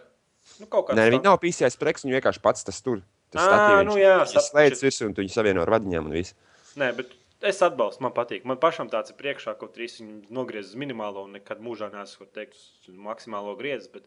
Nu, 0.61 0.69
Nē, 0.69 1.09
viņi 1.13 1.25
nav 1.25 1.37
PCI 1.41 1.71
spreks, 1.73 2.05
viņi 2.05 2.17
vienkārši 2.19 2.41
pats 2.43 2.65
tas 2.65 2.81
tur. 2.85 3.01
Tas 3.33 3.47
statīviņš. 3.47 3.87
nu 3.89 3.95
jā, 3.99 4.17
Viņš 4.21 4.49
slēdz 4.49 4.83
virsū, 4.85 5.07
un 5.09 5.15
tu 5.15 5.23
viņu 5.23 5.33
savieno 5.33 5.63
ar 5.65 5.71
vadiņiem 5.73 6.05
un 6.05 6.13
viss. 6.15 6.35
Nē, 6.79 6.91
bet 6.97 7.15
es 7.45 7.61
atbalstu, 7.65 8.03
man 8.05 8.13
patīk. 8.15 8.45
Man 8.47 8.59
pašam 8.61 8.89
tāds 8.91 9.11
ir 9.11 9.17
priekšā, 9.19 9.55
kaut 9.59 9.77
arī 9.79 9.89
viņu 9.89 10.33
nogriezis 10.37 10.75
uz 10.75 10.79
minimālo, 10.79 11.25
un 11.25 11.35
nekad 11.39 11.63
mūžā 11.65 11.89
neesmu 11.93 12.29
teikt 12.35 12.55
uz 12.57 12.93
maksimālo 12.93 13.55
griezis. 13.59 13.89
Bet 13.91 14.05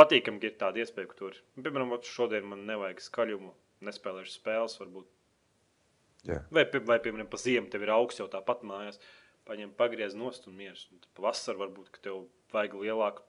patīkami, 0.00 0.40
ka 0.42 0.50
ir 0.50 0.58
tāda 0.60 0.82
iespēja, 0.82 1.12
ka 1.12 1.18
tur, 1.20 1.38
piemēram, 1.60 1.94
šodien 2.08 2.48
man 2.48 2.66
nevajag 2.68 3.04
skaļumu, 3.04 3.54
nespēlēšu 3.86 4.34
spēles, 4.34 4.76
varbūt. 4.80 5.08
Jā. 6.28 6.42
Vai, 6.52 6.66
vai 6.88 6.98
piemēram, 7.00 7.28
pa 7.30 7.40
ziemu 7.40 7.70
tev 7.72 7.86
ir 7.86 7.94
augsts 7.94 8.20
jau 8.20 8.28
tāpat 8.32 8.64
mājās, 8.68 9.00
paņem 9.48 9.72
pagriez 9.78 10.16
nost 10.16 10.48
un 10.50 10.58
mieras. 10.58 10.86
Un 10.92 11.00
pavasar 11.16 11.56
varbūt, 11.60 11.92
ka 11.94 12.08
tev 12.08 12.24
vajag 12.52 12.76
lielāku 12.82 13.24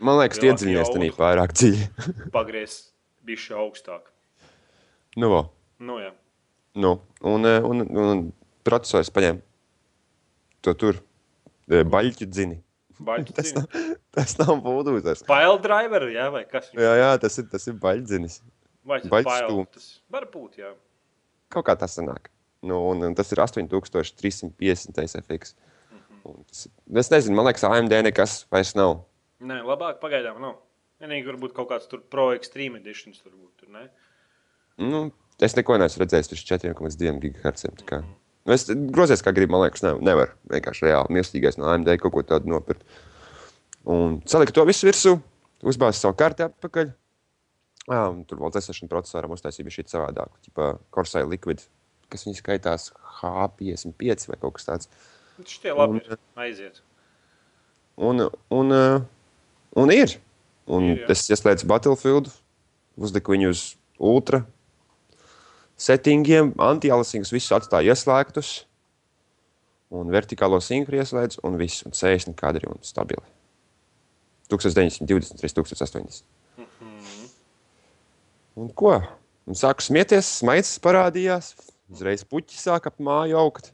Man 0.00 0.16
liekas, 0.16 0.40
iedziļinies 0.40 0.88
jaudu. 0.88 0.96
tajā 0.96 1.16
pārāk 1.18 1.52
dziļi. 1.52 1.86
pagriez, 2.36 2.76
bišķi 3.28 3.56
augstāk. 3.60 4.08
nu, 5.20 5.28
vo. 5.28 5.40
Nu, 5.80 5.98
jā. 6.00 6.14
nu, 6.80 6.94
un, 7.20 7.44
eh, 7.48 7.60
un, 7.64 7.84
un 7.84 8.22
procesors 8.64 9.12
paņem 9.12 9.42
to 10.64 10.74
tur 10.80 11.00
eh, 11.68 11.84
baļķu 11.84 12.28
dzini. 12.28 12.60
Tas 13.38 13.52
nav, 13.56 13.78
tas 14.16 14.36
nav 14.40 14.52
būdūzers. 14.64 15.24
File 15.28 15.56
driver, 15.64 16.06
jā, 16.12 16.26
vai 16.34 16.44
kas? 16.48 16.68
Jā, 16.76 16.92
jā, 17.00 17.10
tas 17.22 17.38
ir, 17.40 17.48
tas 17.52 17.66
ir 17.70 17.78
baļķdzinis. 17.80 18.40
Vai 18.90 19.00
tas 19.02 19.12
baļķis 19.12 19.32
file? 19.32 19.48
stūms. 19.48 19.72
Tas 19.76 19.88
var 20.16 20.28
būt, 20.32 20.60
jā. 20.60 20.74
Kaut 21.50 21.66
kā 21.66 21.76
tas 21.80 21.96
sanāk. 21.98 22.30
Nu, 22.60 22.76
un, 22.92 23.02
un 23.08 23.16
tas 23.16 23.30
ir 23.32 23.40
8350 23.40 25.00
SFX. 25.06 25.54
Un 26.28 26.42
Tas, 26.44 26.66
es 27.00 27.08
nezinu, 27.08 27.38
man 27.38 27.46
liekas, 27.48 27.64
AMD 27.64 27.94
nekas 28.04 28.42
vairs 28.52 28.74
nav. 28.76 28.98
Nē, 29.40 29.62
labāk 29.64 30.02
pagaidām 30.02 30.40
nav. 30.42 30.58
Vienīgi 31.00 31.30
varbūt 31.30 31.54
kaut 31.56 31.70
kāds 31.70 31.88
tur 31.88 32.02
pro 32.12 32.26
extreme 32.36 32.76
editions 32.82 33.22
tur 33.22 33.32
būtu. 33.32 33.70
Ne? 33.72 33.86
Nu, 34.84 35.06
es 35.40 35.56
neko 35.56 35.78
neesmu 35.80 36.02
redzējis 36.04 36.34
uz 36.36 36.42
4,2 36.50 37.14
GHz. 37.24 37.70
tā 37.80 37.86
kā. 37.88 38.02
Nu, 38.48 38.54
Es 38.56 38.64
grozies, 38.68 39.20
kā 39.24 39.34
gribu, 39.36 39.52
man 39.54 39.66
liekas, 39.66 39.82
ne, 39.84 39.92
nevar 40.04 40.32
vienkārši 40.50 40.86
reāli 40.86 41.16
mirstīgais 41.18 41.58
no 41.60 41.68
AMD 41.70 41.90
kaut 42.00 42.14
ko 42.14 42.22
tādu 42.26 42.50
nopirkt. 42.50 42.84
Un 43.88 44.20
saliku 44.28 44.54
to 44.56 44.64
visu 44.68 44.88
virsū, 44.88 45.16
uzbāzu 45.66 46.00
savu 46.00 46.16
karti 46.18 46.46
atpakaļ. 46.46 46.92
Jā, 47.90 48.00
un 48.12 48.22
tur 48.28 48.40
vēl 48.40 48.52
dzēsēšana 48.54 48.90
procesoram 48.92 49.34
uztaisīja 49.34 49.72
šī 49.74 49.84
savādāk. 49.90 50.32
Tipā 50.46 50.72
Corsair 50.94 51.28
Liquid, 51.28 51.62
kas 52.12 52.26
viņi 52.26 52.40
skaitās 52.40 52.90
H55 53.20 54.28
vai 54.30 54.38
kaut 54.40 54.58
kas 54.58 54.68
tāds. 54.68 54.90
Šitie 55.48 55.72
labi 55.76 56.00
Un-. 56.00 56.20
Aiziet. 56.40 56.82
Un, 58.00 58.28
un, 58.54 58.72
uh, 58.72 59.02
un 59.76 59.92
ir. 59.92 60.16
Un 60.70 60.92
Ir, 60.92 61.00
jā. 61.02 61.10
es 61.16 61.24
ieslēdzu 61.32 61.66
Battlefield, 61.66 62.28
uzliku 63.00 63.34
viņu 63.34 63.50
uz 63.50 63.62
ultra 63.98 64.44
settingiem, 65.80 66.52
anti-aliasings 66.60 67.32
visus 67.32 67.54
atstāju 67.56 67.94
ieslēgtus. 67.94 68.50
Un 69.90 70.12
vertikālo 70.12 70.60
sinhru 70.62 71.00
ieslēdzu, 71.00 71.40
un 71.46 71.56
viss, 71.58 71.82
un 71.86 71.96
60 71.96 72.36
kadri 72.38 72.68
un 72.70 72.78
stabili. 72.86 73.24
1920, 74.50 75.40
1080. 75.40 76.22
Un 78.60 78.70
ko? 78.76 78.94
Un 79.48 79.58
sāku 79.58 79.82
smieties, 79.82 80.28
smaids 80.40 80.76
parādījās, 80.82 81.54
uzreiz 81.90 82.22
puķi 82.28 82.58
sāk 82.58 82.86
ap 82.90 83.00
māju 83.02 83.38
augt. 83.40 83.72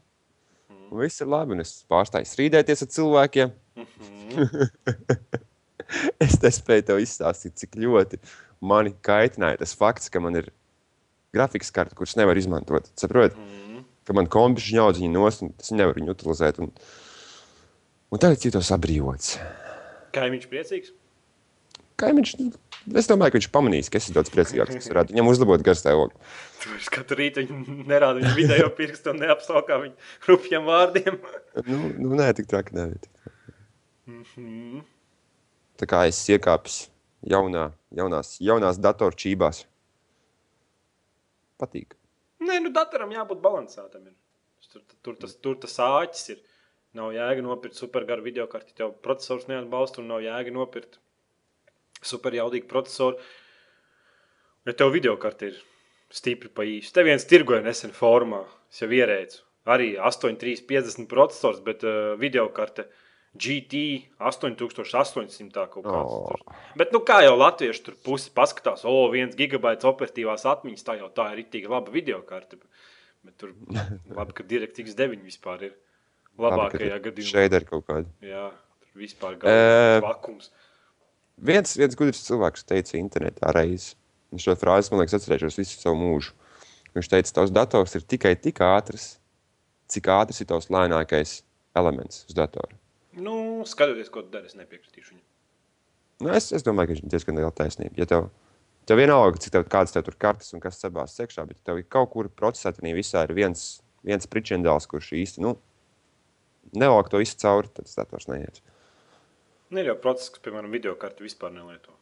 Un 0.87 1.03
viss 1.03 1.21
ir 1.21 1.29
labi, 1.29 1.53
un 1.53 1.61
es 1.61 1.83
pārstāju 1.91 2.29
strīdēties 2.29 2.85
ar 2.85 2.91
cilvēkiem. 2.95 3.53
es 6.25 6.37
nespēju 6.41 6.87
tev 6.87 7.01
izstāstīt, 7.03 7.57
cik 7.59 7.77
ļoti 7.83 8.21
mani 8.63 8.95
kaitināja 9.05 9.61
tas 9.61 9.75
fakts, 9.77 10.09
ka 10.13 10.21
man 10.23 10.39
ir 10.39 10.49
grafikas 11.37 11.71
karte, 11.75 11.95
kuras 11.97 12.17
nevar 12.19 12.37
izmantot. 12.41 12.89
Saprotiet, 12.99 13.37
Mm. 13.37 13.83
ka 14.07 14.13
man 14.17 14.27
kompiņš 14.31 14.69
ņaudz 14.77 15.01
viņu 15.03 15.13
nost, 15.15 15.41
un 15.45 15.53
es 15.59 15.71
nevaru 15.71 16.01
viņu 16.01 16.13
utilizēt. 16.15 16.59
Un, 16.63 16.71
un 18.11 18.19
tagad 18.23 18.41
jūtos 18.47 18.73
apbrīvots. 18.75 19.35
Kā 20.15 20.25
viņš 20.31 20.47
priecīgs? 20.51 20.93
Kaimiņš, 21.97 22.31
es 22.93 23.07
domāju, 23.09 23.33
ka 23.33 23.39
viņš 23.39 23.47
pamanīs, 23.49 23.87
ka 23.89 23.97
es 23.97 24.05
esmu 24.05 24.19
daudz 24.19 24.29
priecīgāks. 24.29 24.75
kas 24.77 24.89
varētu 24.91 25.15
Viņam 25.15 25.29
uzlabot 25.31 25.63
garstāvokli. 25.65 26.19
Tur 26.61 26.75
es 26.77 26.89
katru 26.93 27.17
rītu 27.17 27.41
viņu 27.41 27.85
nerādu 27.89 28.21
viņa 28.21 28.33
video 28.37 28.67
pirkstu 28.77 29.15
un 29.15 29.23
neapsaukā 29.23 29.79
viņu 29.81 29.95
rupjiem 30.29 30.67
vārdiem. 30.69 31.17
Nu, 31.65 31.79
nu, 31.97 32.11
nē, 32.19 32.27
tik 32.37 32.45
traki 32.51 32.77
nav. 32.77 32.93
Mhm. 34.05 34.83
Tā 35.77 35.85
kā 35.89 36.03
es 36.09 36.19
iekāpju 36.29 36.87
jaunā, 37.33 37.71
jaunās, 37.97 38.37
jaunās 38.41 38.77
datorčībās. 38.81 39.65
Patīk. 41.61 41.95
Nē, 42.43 42.59
nu 42.63 42.71
datoram 42.73 43.11
jābūt 43.13 43.41
ir. 44.11 44.15
Tur, 44.67 44.83
tur, 45.01 45.15
tas, 45.21 45.33
tur 45.41 45.57
tas 45.63 45.79
āķis 45.81 46.29
ir. 46.35 46.43
Nav 46.97 47.11
jēga 47.13 47.43
nopirkt 47.45 47.77
supergaru 47.77 48.23
video 48.25 48.47
karti, 48.49 48.73
tev 48.77 48.93
procesors 49.05 49.47
neatbalsta 49.49 50.01
un 50.01 50.07
nav 50.11 50.23
jēga 50.23 50.53
nopirkt 50.53 50.99
superjaudīgu 52.05 52.69
procesoru. 52.69 53.19
Ja 54.67 54.73
tev 54.73 54.93
video 54.95 55.15
karti 55.21 55.51
ir 55.51 55.59
stipri 56.13 56.49
pa 56.49 56.65
īsu. 56.67 56.93
Te 56.95 57.03
viens 57.05 57.25
tirgoja 57.27 57.61
nesen 57.65 57.93
formā, 57.95 58.43
es 58.71 58.81
jau 58.81 58.89
ierēcu. 58.93 59.43
Arī 59.67 59.91
8350 59.99 61.09
procesors, 61.11 61.59
bet 61.63 61.83
uh, 61.83 62.15
video 62.19 62.47
karte 62.55 62.87
GT 63.39 63.81
8800 64.19 65.65
kaut 65.71 65.85
kāds. 65.85 66.13
O. 66.13 66.33
tur. 66.33 66.59
Bet, 66.79 66.93
nu, 66.95 67.01
kā 67.05 67.21
jau 67.25 67.35
latvieši 67.37 67.83
tur 67.85 67.97
pusi 68.05 68.31
paskatās, 68.35 68.85
o, 68.87 68.95
viens 69.13 69.35
gigabaits 69.37 69.87
operatīvās 69.87 70.45
atmiņas, 70.49 70.85
tā 70.87 70.97
jau 70.99 71.09
tā 71.13 71.29
ir 71.33 71.43
itīgi 71.45 71.71
laba 71.71 71.93
video 71.93 72.21
karte. 72.27 72.59
Bet 73.25 73.37
tur 73.41 73.53
labi, 74.17 74.37
ka 74.37 74.45
DirectX 74.47 74.97
9 74.97 75.25
vispār 75.25 75.69
ir 75.69 75.75
labākajā 76.41 77.01
gadījumā. 77.09 77.33
Šeit 77.33 77.57
ir 77.57 77.67
kaut 77.69 77.85
kāda. 77.89 78.09
Jā, 78.25 78.49
tur 78.83 79.03
vispār 79.03 79.37
galvenais 79.41 80.03
vakums. 80.05 80.51
Viens, 81.37 81.75
viens 81.77 81.97
gudrs 81.97 82.23
cilvēks 82.25 82.65
teica 82.65 82.97
internetā 82.97 83.53
reizi. 83.53 83.93
Viņš 84.33 84.47
šo 84.49 84.55
frāzi, 84.59 84.91
man 84.91 85.03
liekas, 85.03 85.19
atcerēšos 85.19 85.59
visu 85.61 85.77
savu 85.79 85.99
mūžu. 86.01 86.33
Viņš 86.97 87.11
teica, 87.11 87.33
tavs 87.39 87.53
dators 87.53 87.93
ir 87.95 88.07
tikai 88.09 88.33
tik 88.41 88.59
ātrs, 88.65 89.19
cik 89.91 90.09
ātrs 90.11 90.41
ir 90.41 90.49
tavs 90.49 90.71
lēnākais 90.73 91.41
elements 91.77 92.25
uz 92.27 92.37
datora. 92.37 92.73
Nu, 93.17 93.63
skatoties, 93.65 94.11
ko 94.13 94.21
tu 94.25 94.31
dari, 94.33 94.49
es 94.49 94.57
nepiekritīšu 94.57 95.15
viņam. 95.15 95.25
Nu, 96.25 96.31
es, 96.33 96.51
es 96.53 96.65
domāju, 96.65 96.89
ka 96.89 96.95
viņš 96.95 97.03
ir 97.03 97.11
diezgan 97.13 97.37
liela 97.37 97.53
taisnība. 97.53 97.97
Ja 97.97 98.07
tev, 98.09 98.29
tev 98.89 99.01
vienalga, 99.01 99.41
cik 99.41 99.53
tev, 99.53 99.65
kādas 99.69 99.93
tev 99.93 100.05
tur 100.05 100.17
kartes 100.21 100.53
un 100.53 100.61
kas 100.63 100.79
sabās 100.81 101.17
sekšā, 101.17 101.45
bet 101.49 101.61
tev 101.65 101.81
ir 101.81 101.87
kaut 101.93 102.11
kur 102.13 102.29
procesētanī 102.29 102.95
visā 102.97 103.25
ir 103.27 103.33
viens, 103.37 103.67
viens 104.05 104.29
pričendāls, 104.29 104.89
kurš 104.89 105.11
īsti, 105.17 105.43
nu, 105.45 105.55
nevalk 106.77 107.11
to 107.11 107.21
visu 107.21 107.37
cauri, 107.41 107.69
tad 107.73 107.89
tas 107.89 107.99
dators 107.99 108.29
neiet. 108.31 108.61
Nu, 109.69 109.81
ir 109.81 109.91
jau 109.91 109.97
process, 110.01 110.31
kas, 110.33 110.41
piemēram, 110.45 110.71
video 110.73 110.95
karti 110.99 111.25
vispār 111.25 111.51
nelieto. 111.53 111.93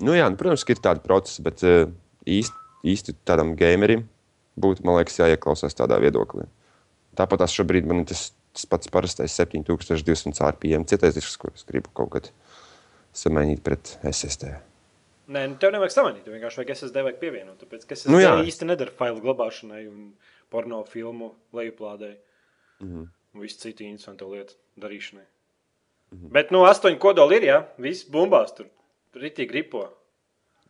Nu, 0.00 0.14
jā, 0.16 0.26
nu, 0.32 0.38
protams, 0.40 0.64
ir 0.72 0.80
tādi 0.82 1.04
procesi, 1.04 1.44
bet 1.44 1.62
uh, 1.68 1.84
īsti, 2.24 2.66
īsti 2.88 3.18
tādam 3.28 3.52
gamerim 3.58 4.06
būtu, 4.60 4.84
man 4.86 4.98
liekas, 4.98 5.20
jāieklausās 5.20 5.76
tādā 5.76 5.98
viedoklī. 6.02 6.46
Tāpat 7.18 7.44
tās 7.44 7.54
šobrīd 7.54 7.88
man 7.88 8.06
tas, 8.08 8.30
tas 8.52 8.66
pats 8.68 8.90
parastais 8.92 9.32
7200 9.38 10.42
RPM 10.52 10.84
citais 10.88 11.14
disks, 11.16 11.36
ko 11.40 11.50
es 11.54 11.64
gribu 11.68 11.90
kaut 11.96 12.10
kad 12.16 12.28
samainīt 13.16 13.62
pret 13.64 13.96
SSD. 14.08 14.52
Nē, 15.32 15.46
nu, 15.52 15.56
tev 15.60 15.72
nevajag 15.72 15.94
samainīt. 15.94 16.24
Tev 16.26 16.34
vienkārši 16.36 16.60
vajag 16.60 16.72
SSD 16.76 17.04
vajag 17.06 17.18
pievienot. 17.22 17.58
Tāpēc, 17.62 17.84
ka 17.86 17.96
SSD 17.96 18.10
Nu, 18.12 18.20
jā. 18.20 18.32
īsti 18.44 18.66
nedara 18.68 18.92
failu 18.98 19.22
glabāšanai 19.24 19.84
un 19.88 20.12
porno 20.52 20.82
filmu 20.88 21.32
lejuplādēji. 21.56 22.18
Mhm. 22.82 23.04
Un 23.32 23.40
visu 23.40 23.62
citu 23.62 23.86
interesantu 23.86 24.26
lietu 24.28 24.58
darīšanai. 24.82 25.24
Bet, 26.12 26.50
nu, 26.52 26.66
astoņi 26.68 26.98
kodoli 27.00 27.38
ir, 27.40 27.46
jā, 27.48 27.58
viss 27.80 28.04
bumbās 28.12 28.52
tur. 28.52 28.66
Ritīgi 29.16 29.48
gripo. 29.48 29.86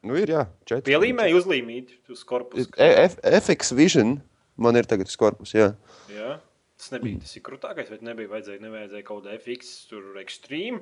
Nu, 0.06 0.14
ir, 0.18 0.30
jā, 0.30 0.44
četri. 0.66 0.92
Pielīmēji 0.92 1.34
uzlīmīti 1.34 1.96
uz 2.14 2.22
korpusu. 2.26 2.68
E- 2.78 3.08
FX 3.40 3.72
Vision 3.74 4.20
man 4.56 4.78
ir 4.78 4.86
tagad 4.86 5.10
uz 5.10 5.16
korpusa, 5.18 5.58
jā. 5.58 5.68
Jā. 6.14 6.36
Tas 6.82 6.90
nebija 6.96 7.20
tas 7.22 7.36
krūtākais, 7.46 7.90
vai 7.92 7.98
nebija 8.02 8.30
vajadzēja, 8.32 8.58
nevajadzēja 8.64 9.06
kaut 9.06 9.22
kāda 9.22 9.36
FX, 9.38 9.68
tur 9.86 10.16
ekstrēma. 10.18 10.80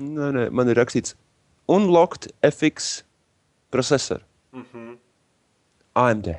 Nē, 0.00 0.28
nē, 0.32 0.44
man 0.56 0.72
ir 0.72 0.78
rakstīts 0.80 1.12
Unlocked 1.72 2.30
FX 2.46 3.02
processor. 3.74 4.22
Mhm. 4.56 4.94
AMD. 6.00 6.30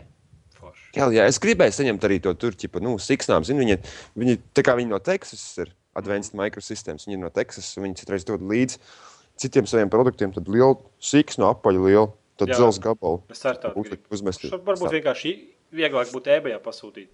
Forši. 0.57 0.89
Jā, 0.97 1.09
jā, 1.13 1.27
es 1.29 1.37
gribēju 1.41 1.75
saņemt 1.77 2.07
arī 2.09 2.17
to 2.23 2.33
tur, 2.33 2.57
ķipa, 2.57 2.81
nu, 2.81 2.95
siksnām. 3.01 3.45
Zinu, 3.45 3.61
viņi, 3.61 3.77
viņi, 4.17 4.39
tā 4.57 4.65
kā 4.65 4.73
viņi 4.77 4.89
no 4.89 4.97
Teksas 5.05 5.43
ir 5.61 5.73
Advanced 5.97 6.33
Microsystems, 6.37 7.05
viņi 7.05 7.17
ir 7.17 7.21
no 7.21 7.29
Teksas, 7.33 7.75
viņi 7.77 8.01
citreiz 8.01 8.25
dod 8.25 8.41
līdzi 8.41 8.81
citiem 9.37 9.69
saviem 9.69 9.91
produktiem, 9.93 10.33
tad 10.33 10.49
lielu 10.49 10.79
siksnu 11.03 11.45
apaļu 11.51 11.85
lielu, 11.85 12.09
tad 12.41 12.51
Jā. 12.51 12.57
dzelzs 12.57 12.81
gabalu. 12.81 13.21
Es 13.29 13.43
ceru, 13.43 13.61
tādu 13.61 13.85
gribu. 13.85 14.09
uzmest. 14.13 14.49
Varbūt 14.49 14.97
vienkārši 14.97 15.33
vieglāk 15.77 16.11
būtu 16.13 16.33
ebajā 16.33 16.59
pasūtīt. 16.63 17.09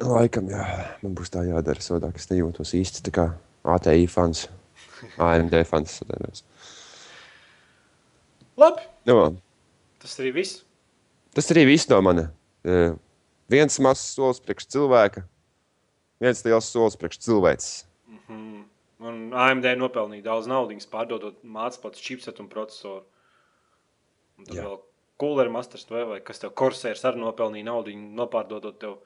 Laikam, 0.00 0.48
jā, 0.48 0.62
man 1.02 1.14
būs 1.18 1.28
tā 1.34 1.42
jādara. 1.44 1.82
Sodāk, 1.84 2.16
es 2.16 2.30
nejūtos 2.30 2.72
īsti 2.78 3.02
tā 3.08 3.12
kā 3.12 3.26
ATI 3.68 4.06
fans, 4.08 4.46
AMD 5.20 5.56
fans. 5.68 5.98
sadarbs. 6.00 6.44
Labi, 8.60 8.84
Nu, 9.08 9.14
tas 10.00 10.18
arī 10.20 10.32
viss. 10.36 10.62
tas 11.34 11.48
arī 11.52 11.66
viss 11.68 11.88
no 11.88 12.00
mana. 12.04 12.30
Eh, 12.64 12.92
Viens 13.50 13.80
mazs 13.82 14.12
solis 14.14 14.38
priekš 14.38 14.68
cilvēka, 14.70 15.24
viens 16.22 16.44
liels 16.46 16.68
solis 16.70 16.94
priekš 17.00 17.16
cilvēces. 17.24 17.70
Un 18.30 19.32
AMD 19.34 19.64
nopelnīja 19.80 20.22
daudz 20.28 20.46
naudas, 20.46 20.86
pārdodot 20.86 21.40
mācību, 21.42 21.90
chipsetu 21.98 22.44
un 22.44 22.48
procesoru. 22.52 23.02
Un 24.38 24.44
tad 24.46 24.54
Jā. 24.54 24.66
vēl 24.68 24.76
Cooler 25.18 25.50
Masters 25.50 25.88
vai, 25.90 26.04
vai 26.06 26.20
kas 26.22 26.38
tev 26.38 26.52
korsērs 26.54 27.02
arī 27.08 27.18
nopelnīja 27.24 27.66
naudu, 27.72 27.90
nopārdodot 28.20 28.78
tev 28.78 28.98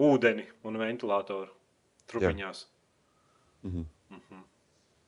ūdeni 0.00 0.46
un 0.66 0.78
ventilatoru 0.80 1.50
trupiņās. 2.10 2.64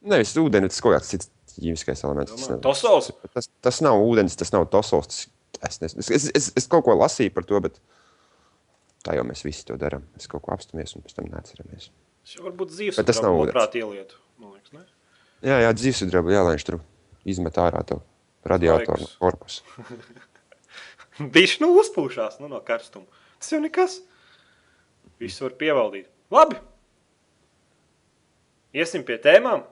Nevis 0.06 0.34
ūdeni, 0.38 0.70
tas 0.70 0.80
kaut 0.84 0.94
kāds 0.96 1.10
cits 1.10 1.30
ķīmiskais 1.56 2.04
elements. 2.06 2.32
Tas, 2.36 2.48
nav- 2.52 2.60
Tosos? 2.64 3.10
tas, 3.34 3.48
tas 3.64 3.80
nav 3.84 3.98
ūdens, 4.04 4.36
tas 4.38 4.52
nav 4.54 4.66
tosos. 4.70 5.26
Tas, 5.56 5.78
es, 5.82 5.94
nes- 5.96 6.10
es, 6.12 6.30
es, 6.36 6.50
es, 6.56 6.66
kaut 6.70 6.84
ko 6.84 6.94
lasīju 6.98 7.32
par 7.34 7.46
to, 7.48 7.60
bet 7.64 7.78
tā 9.06 9.16
jau 9.16 9.24
mēs 9.24 9.42
visi 9.46 9.64
to 9.66 9.76
darām. 9.80 10.04
Mēs 10.16 10.28
kaut 10.30 10.44
ko 10.44 10.52
apstāmies 10.54 10.94
un 10.96 11.02
pēc 11.06 11.16
tam 11.16 11.30
neatceramies. 11.32 11.90
Tas 12.26 12.36
varbūt 12.42 12.74
dzīves 12.74 13.00
Bet 13.00 13.06
tas 13.08 13.22
nav 13.24 13.38
ūdens. 13.40 13.56
Man 14.38 14.52
liekas, 14.52 14.72
ne? 14.76 14.84
Jā, 15.46 15.60
jā 15.64 15.72
dzīvesudraba, 15.78 16.32
jā, 16.34 16.42
lai 16.44 16.56
viņš 16.56 16.66
tur 16.68 16.80
izmet 17.24 17.56
ārā 17.62 17.80
to 17.88 18.00
radiatoru 18.44 19.00
no 19.06 19.08
korpusu. 19.20 19.62
Viņš 21.36 21.54
nu 21.62 21.70
uzpūšās 21.80 22.36
nu, 22.42 22.50
no 22.52 22.60
karstuma. 22.60 23.06
Tas 23.40 23.52
jau 23.54 23.60
nekas. 23.64 24.00
Visu 25.22 25.46
var 25.46 25.54
pievaldīt. 25.60 26.08
Labi. 26.32 26.58
Iesim 28.76 29.04
pie 29.06 29.16
tēmām. 29.22 29.62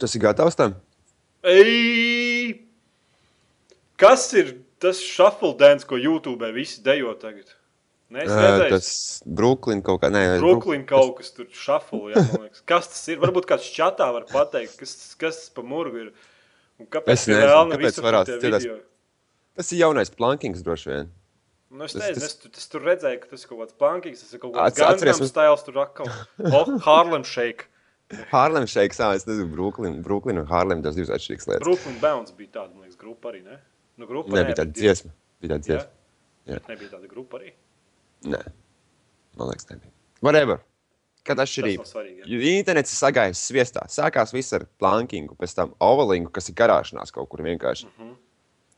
Tas 0.00 0.14
ir 0.16 0.22
gatavs 0.24 0.56
tam? 0.58 0.76
Ei! 1.46 2.54
Kas 4.00 4.28
ir 4.36 4.56
tas 4.82 5.00
shuffle 5.00 5.54
dance, 5.58 5.86
ko 5.88 5.98
YouTube 6.00 6.48
visi 6.56 6.82
dejo 6.84 7.14
tagad? 7.20 7.52
Nē, 8.12 8.22
es 8.22 8.30
redzēju, 8.30 8.70
Tas 8.70 8.88
Brooklyn 9.26 9.80
kaut 9.82 9.98
kā, 10.04 10.10
nē, 10.14 10.20
Brooklyn 10.38 10.84
kaut 10.86 11.16
kas 11.18 11.32
tur 11.34 11.48
shuffle, 11.50 12.12
jā. 12.12 12.22
Kas 12.68 12.90
tas 12.92 13.02
ir? 13.10 13.18
Varbūt 13.22 13.48
kāds 13.50 13.66
čatā 13.74 14.06
var 14.14 14.28
pateikt, 14.30 14.76
kas, 14.78 14.92
kas 15.18 15.40
tas 15.40 15.54
pa 15.56 15.64
murgu 15.66 16.04
ir. 16.04 16.12
Un 16.78 16.86
kāpēc 16.92 17.16
Es 17.16 17.24
nezinu, 17.30 17.72
kāpēc 17.72 18.00
varētu 18.04 18.38
video? 18.44 18.76
Tas 19.56 19.72
ir 19.72 19.80
jaunais 19.80 20.12
plankings 20.12 20.62
droši 20.62 20.92
vien. 20.92 21.10
Nu, 21.70 21.84
es 21.84 21.94
nezinu, 21.98 22.14
tas- 22.14 22.24
es, 22.30 22.34
tu- 22.38 22.50
es 22.54 22.68
tur 22.70 22.80
redzēju, 22.86 23.20
ka 23.24 23.26
tas 23.32 23.42
ir 23.44 23.48
kaut 23.50 23.58
kāds 23.64 23.74
plankings, 23.80 24.20
tas 24.22 24.34
ir 24.36 24.38
kaut 24.42 24.52
kāds 24.54 24.78
atceries, 24.86 25.18
mums- 25.18 25.32
stils 25.32 25.64
tur 25.66 25.80
atkal. 25.82 26.06
Oh, 26.54 26.78
Harlem 26.86 27.24
Shake. 27.26 27.66
Harlem 28.30 28.66
Shakes, 28.70 29.00
ā, 29.02 29.08
es 29.18 29.24
nezinu, 29.26 29.48
Brooklyn, 29.50 29.96
Brooklyn 30.02 30.38
un 30.38 30.46
Harlem, 30.46 30.82
tas 30.84 30.94
divas 30.94 31.10
atšķirīgas 31.16 31.48
lietas. 31.50 31.64
Brooklyn 31.66 31.98
Bounce 32.00 32.32
bija 32.38 32.52
tāda, 32.60 32.70
man 32.74 32.84
liekas, 32.86 32.96
grupa 33.00 33.32
arī, 33.32 33.42
ne? 33.42 33.58
Nu, 33.98 34.06
grupa 34.06 34.30
Nebija 34.36 34.60
tāda 34.60 34.70
bet- 34.70 34.78
dziesma. 34.78 35.10
Bija 35.42 35.56
tāda 35.56 35.58
Jā? 35.58 35.66
dziesma. 35.66 35.90
Jā. 36.46 36.60
Bet 36.60 36.68
Nebija 36.70 36.92
tāda 36.94 37.10
grupa 37.10 37.40
arī. 37.40 37.50
Nē, 38.30 38.42
man 39.36 39.50
liekas, 39.50 39.66
nebija. 39.72 39.90
Whatever. 40.22 40.60
Tas 41.26 41.42
atšķirība? 41.42 41.82
jā. 42.06 42.24
Jo 42.30 42.38
Internets 42.54 42.92
ir 42.94 42.98
sagājis 43.02 43.40
sviestā. 43.50 43.82
Sākās 43.90 44.30
viss 44.32 44.52
ar 44.54 44.68
plankingu, 44.78 45.34
pēc 45.34 45.56
tam 45.58 45.74
ovalingu, 45.82 46.30
kas 46.30 46.46
ir 46.48 46.54
karāšanās 46.54 47.10
kaut 47.10 47.28
kur 47.28 47.42
vienkārši. 47.42 47.88
Mhm. 47.98 48.12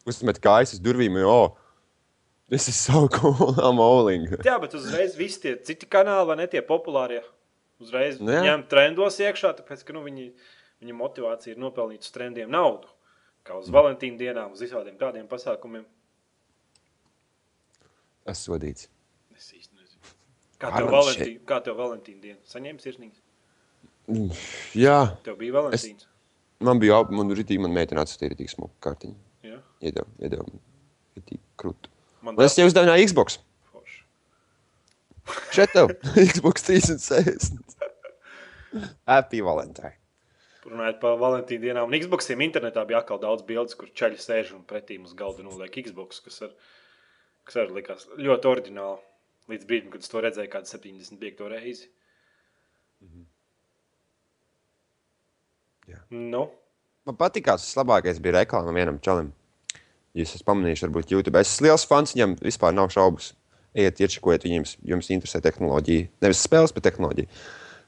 Uzmet 0.08 0.40
kājas 0.40 0.72
uz 0.72 0.80
durvīm, 0.80 1.20
jo 1.20 1.28
oh, 1.28 1.56
tas 2.50 2.68
ir 2.70 2.76
so 2.76 3.08
cool, 3.12 3.54
am 3.60 3.80
ovalingu. 3.84 4.38
Jā, 4.46 4.56
bet 4.62 4.74
uzreiz 4.78 5.16
visi 5.18 5.40
tie 5.42 5.56
citi 5.68 5.86
kanāli, 5.90 6.26
vai 6.30 6.36
ne 6.40 6.46
tie 6.48 6.62
populārie, 6.64 7.22
uzreiz 7.82 8.20
Nu 8.20 8.32
ņem 8.32 8.64
trendos 8.70 9.18
iekšā, 9.20 9.50
tāpēc, 9.60 9.84
ka 9.84 9.92
nu, 9.96 10.00
viņi, 10.06 10.30
viņa 10.80 10.96
motivācija 10.96 11.52
ir 11.54 11.60
nopelnīt 11.60 12.06
uz 12.06 12.10
trendiem 12.14 12.50
naudu. 12.50 12.88
Kā 13.44 13.54
Mm. 13.56 13.62
uz 13.64 13.68
Valentīna 13.72 14.18
dienām, 14.20 14.52
uz 14.52 14.60
visādiem 14.60 14.96
tādiem 15.00 15.28
pasākumiem. 15.28 15.84
Tas 18.28 18.42
sodīts. 18.44 18.88
Es 19.36 19.52
īsti 19.56 19.72
nezinu. 19.78 20.12
Kā 20.60 20.72
tev 20.74 20.90
Valentīna, 20.92 21.40
kā 21.48 21.60
tev 21.64 21.76
Valentīna 21.78 22.20
diena? 22.20 22.40
Saņēmis 22.50 22.84
sirsnīgs? 22.84 23.22
Jā, 24.76 24.98
Tev 25.24 25.36
bija 25.40 25.52
Valentīns. 25.58 26.06
man 26.60 26.80
bija 26.80 26.98
man 27.12 27.30
rītīgi, 27.30 27.60
man 27.60 27.72
meitene 27.76 28.00
atsūtīja 28.02 28.32
rītīgi 28.34 28.54
smuku 28.56 28.74
kartiņu. 28.84 29.14
Jā. 29.44 29.60
Iedeva, 29.80 30.08
iedeva 30.20 30.44
man 30.48 30.60
rītīgi 31.16 31.40
krūtu. 31.60 31.92
Man 32.26 32.38
es 32.42 32.56
tev 32.56 32.68
uzdevināju 32.70 33.06
Xbox. 33.10 33.38
forši. 33.72 34.02
Šeit 35.54 35.72
tev 35.76 35.92
Xbox 36.32 36.66
360. 36.66 37.62
Happy 39.08 39.40
Valentine. 39.44 39.94
Runājot 40.68 40.98
par 41.00 41.14
Valentīna 41.20 41.62
dienām 41.62 41.88
un 41.88 41.96
Xboxiem, 41.96 42.42
internetā 42.44 42.82
bija 42.88 42.98
atkal 43.00 43.20
daudz 43.22 43.44
bildes, 43.48 43.76
kur 43.78 43.88
ceļš 43.88 44.20
sēž 44.26 44.50
un 44.58 44.66
pretī 44.68 44.98
mums 45.00 45.14
galda 45.16 45.46
noliek 45.46 45.78
Xbox, 45.86 46.20
kas, 46.20 46.42
ar, 46.44 46.52
kas 47.48 47.62
arī 47.62 47.78
likās 47.78 48.04
ļoti 48.18 48.50
oriģināli. 48.50 49.00
Līdz 49.48 49.64
brīdim, 49.64 49.88
kad 49.94 50.04
es 50.04 50.12
to 50.12 50.20
redzēju, 50.20 50.50
kādu 50.52 50.68
75. 50.68 51.46
reizi. 51.54 51.86
Jā. 55.88 56.02
Nu, 56.12 56.50
Man 57.08 57.16
patīkās, 57.16 57.62
tas 57.64 57.76
labākais 57.78 58.18
bija 58.20 58.42
reklāmā 58.42 58.74
vienam 58.76 58.98
čalim. 59.00 59.30
Jūs 60.16 60.34
esat 60.34 60.46
pamanījuši, 60.48 60.86
varbūt 60.86 61.12
YouTube. 61.12 61.40
Es 61.40 61.52
esmu 61.54 61.68
liels 61.68 61.84
fans 61.88 62.14
viņam, 62.16 62.36
vispār 62.42 62.72
nav 62.74 62.88
šaubas. 62.94 63.34
Ejiet, 63.76 64.00
iečakojiet 64.00 64.46
viņiem, 64.46 64.64
jums 64.88 65.10
interesē 65.12 65.42
tehnoloģija. 65.44 66.08
Nevis 66.24 66.40
spēles, 66.46 66.72
bet 66.74 66.86
tehnoloģija. 66.88 67.28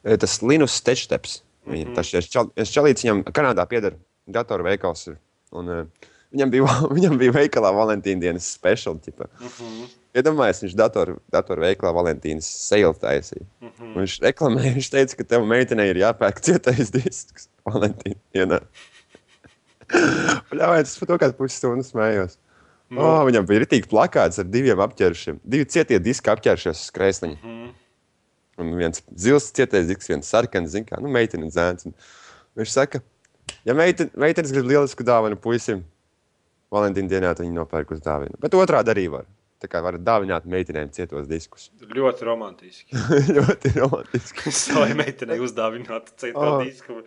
E, 0.05 0.17
Tas 0.21 0.43
Linus 0.43 0.77
Stečsteps. 0.77 1.43
Mm 1.67 1.75
-hmm. 1.75 1.95
Tas 1.95 2.13
ir 2.15 2.23
čal, 2.23 2.51
čalīts, 2.57 3.05
viņam 3.05 3.25
Kanādā 3.25 3.67
pieder 3.69 3.97
datoru 4.27 4.65
veikals. 4.65 5.07
ir. 5.07 5.17
Un, 5.53 5.69
uh, 5.69 5.87
viņam, 6.33 6.51
bija, 6.51 6.77
viņam 6.97 7.19
bija 7.19 7.33
veikalā 7.33 7.73
Valentīna 7.75 8.21
dienas 8.21 8.53
special. 8.53 8.99
Ķipa. 8.99 9.27
Mm 9.41 9.47
-hmm. 9.47 9.89
Iedomājieties, 10.15 10.63
viņš 10.63 10.77
datoru, 10.77 11.19
datoru 11.31 11.63
veikalā 11.63 11.93
Valentīnas 11.95 12.47
sale 12.69 12.95
taisīja. 12.95 13.47
Mm 13.61 13.69
-hmm. 13.69 13.97
Viņš 13.99 14.21
reklamēja, 14.21 14.75
viņš 14.75 14.91
teica, 14.91 15.17
ka 15.17 15.25
tev 15.25 15.47
meitenei 15.47 15.91
ir 15.91 15.97
jāpērk 15.97 16.41
cietais 16.41 16.91
disks 16.91 17.49
Valentīna 17.67 18.19
dienā. 18.35 18.61
Ļaujiet, 20.61 20.89
es 20.89 20.97
par 21.01 21.11
to 21.11 21.19
kādu 21.25 21.37
pusstundu 21.39 21.85
smējos. 21.87 22.39
No. 22.91 23.05
Oh, 23.07 23.21
viņam 23.29 23.47
bija 23.47 23.63
rītīgi 23.63 23.87
plakāts 23.91 24.41
ar 24.43 24.49
diviem 24.51 24.81
apģērbšiem. 24.83 25.39
Divi 25.47 25.69
cietie 25.71 26.01
diski 26.03 26.33
apģērbušies 26.33 26.81
uz 26.87 26.91
krēsliņa. 26.97 27.37
Mm 27.39 27.53
-hmm. 27.55 27.77
Un 28.61 28.75
viens 28.77 29.03
zils 29.17 29.47
cietais 29.57 29.87
disks, 29.89 30.09
viens 30.11 30.27
sarkans, 30.27 30.71
zina, 30.75 30.87
kā 30.89 30.99
nu, 31.01 31.09
meitene 31.09 31.47
zēns. 31.55 31.87
Viņš 32.59 32.73
saka, 32.75 33.01
ja 33.65 33.75
meiten, 33.75 34.11
meitenes 34.19 34.53
grib 34.53 34.67
lielisku 34.67 35.07
dāvanu 35.07 35.37
puisim, 35.37 35.85
Valentīna 36.71 37.09
dienā, 37.11 37.35
viņi 37.35 37.55
nopērk 37.55 37.91
uz 37.91 38.01
dāvinu. 38.01 38.37
Bet 38.39 38.55
otrādi 38.55 38.93
arī 38.93 39.09
var. 39.11 39.25
Tā 39.61 39.69
kā 39.69 39.81
var 39.83 39.99
dāvināt 39.99 40.47
meitenēm 40.49 40.91
cietos 40.95 41.27
diskus. 41.29 41.71
ļoti 41.83 42.25
romantiski. 42.25 42.97
Ļoti 43.37 43.73
romantiski. 43.75 44.53
Savai 44.65 44.95
meitenei 44.95 45.41
uzdāvināt 45.43 46.15
citu 46.17 46.39
Oh. 46.39 46.63
disku. 46.65 47.03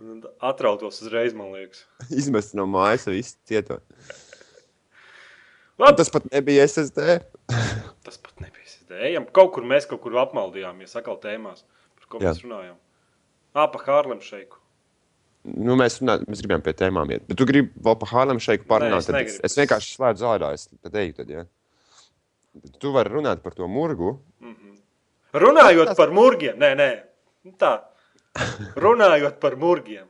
Un 0.00 0.22
Atrautos 0.40 1.00
uzreiz, 1.04 1.34
man 1.36 1.52
liekas. 1.54 1.84
Izmest 2.20 2.56
no 2.58 2.66
mājas 2.70 3.06
visu 3.10 3.36
cieto. 3.48 3.80
Labi, 5.80 5.96
tas 6.00 6.12
pat 6.12 6.26
nebija 6.32 6.66
SSD. 6.68 7.20
Tas 8.04 8.16
pat 8.20 8.40
nebija. 8.40 8.64
SSD. 8.68 8.96
Ejam, 9.10 9.26
kaut 9.36 9.52
kur 9.56 9.64
mēs 9.68 9.86
kaut 9.88 10.02
kur 10.04 10.16
apmaldījāmies, 10.22 10.92
atkal 10.98 11.18
tēmās, 11.20 11.64
par 12.00 12.08
ko 12.12 12.20
Jā. 12.20 12.30
mēs 12.32 12.42
runājām. 12.44 12.78
Ā, 13.56 13.64
pa 13.72 13.80
Hārlem 13.86 14.20
šeiku. 14.24 14.58
Nu, 15.50 15.72
mēs, 15.80 15.96
runā, 16.02 16.18
mēs 16.28 16.42
gribējām 16.44 16.64
pie 16.66 16.74
tēmām 16.76 17.12
iet. 17.14 17.24
Bet 17.28 17.38
tu 17.40 17.46
gribi 17.48 17.72
vēl 17.80 17.96
par 18.00 18.10
Hārlem 18.12 18.40
šeiku 18.44 18.68
parunāt. 18.68 19.00
es 19.00 19.08
tad 19.08 19.16
es, 19.16 19.20
negribu. 19.20 19.44
es 19.48 19.56
vienkārši 19.60 19.94
slēdzu 19.96 20.28
ārā. 20.28 20.50
Es 20.56 20.66
tad 20.68 20.98
eju 21.00 21.16
tad, 21.16 21.32
ja. 21.32 21.46
Tu 22.82 22.92
vari 22.92 23.12
runāt 23.14 23.40
par 23.44 23.56
to 23.56 23.68
murgu. 23.70 24.18
Runājot 25.32 25.94
par 25.96 26.12
murgiem, 26.12 26.58
nē, 26.60 26.74
nē, 26.76 26.90
Nu, 27.44 27.54
tā. 27.56 27.70
Runājot 28.84 29.40
par 29.42 29.56
murgiem. 29.60 30.06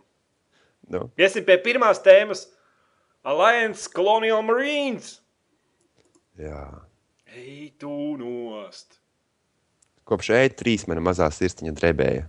Nu, 0.91 1.05
Iesim 1.21 1.45
pie 1.47 1.57
pirmās 1.63 2.01
tēmas. 2.03 2.47
Alliance 3.23 3.89
Colonial 3.93 4.43
Marines. 4.43 5.19
jā. 6.41 6.63
Ej, 7.31 7.77
tu 7.79 7.91
nost. 8.19 8.97
Kopš 10.09 10.33
E3 10.35 10.89
mana 10.91 11.03
mazā 11.05 11.29
sirdsniņa 11.31 11.75
drebēja. 11.79 12.25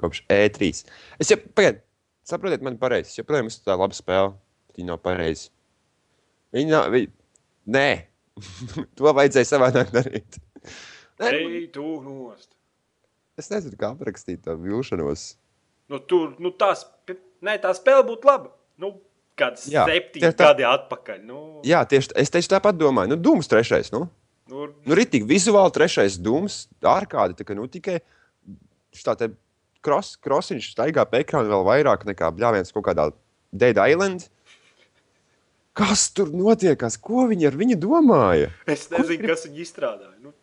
Kopš 0.00 0.22
E3. 0.32 0.70
Es 1.20 1.28
jau, 1.28 1.36
pagaid, 1.52 1.82
saprotiet, 2.24 2.64
man 2.64 2.78
pareizi. 2.80 3.10
Es 3.12 3.18
joprojām 3.20 3.50
esmu 3.50 3.66
tā 3.66 3.76
laba 3.76 3.92
spēle. 3.92 4.32
Viņa 4.78 4.88
nav 4.88 5.02
pareizi. 5.04 5.50
Viņa 6.56 6.72
nav. 6.72 6.88
Viņa... 6.94 7.12
Nē, 7.76 7.90
to 8.96 9.12
vajadzēja 9.20 9.50
savādāk 9.50 9.92
darīt. 9.92 10.40
Nē, 11.20 11.28
nu, 11.28 11.52
Ej, 11.52 11.66
tu 11.76 11.84
nost. 12.06 12.48
Es 13.40 13.48
nezinu, 13.52 13.78
kā 13.80 13.92
aprakstīt 13.94 14.42
to 14.46 14.56
vilšanos. 14.60 15.32
Nu, 15.92 16.00
tur, 16.08 16.34
nu, 16.42 16.52
tās, 16.56 16.86
nē, 17.44 17.58
tā 17.62 17.72
spēle 17.76 18.04
būtu 18.08 18.28
laba. 18.28 18.52
Nu, 18.80 18.94
kāds 19.38 19.66
Jā, 19.70 19.84
septiņi 19.88 20.32
tā. 20.36 20.50
gadi 20.50 20.66
atpakaļ. 20.68 21.22
Nu, 21.28 21.38
Jā, 21.66 21.82
tieši 21.88 22.12
es 22.20 22.32
tieši 22.32 22.52
tāpat 22.54 22.78
domāju. 22.80 23.14
Nu, 23.14 23.20
Dūms 23.20 23.48
trešais. 23.50 23.92
Nu, 23.94 24.06
nu, 24.52 24.68
nu 24.86 24.98
ritīgi 24.98 25.28
vizuāli 25.28 25.74
trešais 25.74 26.18
Dūms. 26.22 26.66
Ārkārtīgi, 26.84 27.40
tā 27.40 27.48
kā 27.48 27.56
nu 27.58 27.68
tikai 27.72 27.98
tā 29.02 29.16
te 29.18 29.32
kros, 29.84 30.14
krosiņš 30.22 30.72
staigā 30.74 31.06
pa 31.08 31.22
ekrānu 31.22 31.50
vēl 31.52 31.66
vairāk 31.66 32.06
nekā 32.08 32.30
bļāviens 32.36 32.74
kaut 32.74 32.86
kādā 32.90 33.10
Dead 33.52 33.78
Island. 33.80 34.28
Kas 35.76 36.10
tur 36.12 36.28
notiekās? 36.36 36.98
Ko 37.00 37.24
viņi 37.30 37.48
ar 37.48 37.56
viņu 37.56 37.78
domāja? 37.80 38.50
es 38.68 38.90
nezinu, 38.92 39.24
kas 39.24 39.46
viņi 39.48 39.64
izstrādāja. 39.64 40.16
Nu, 40.20 40.34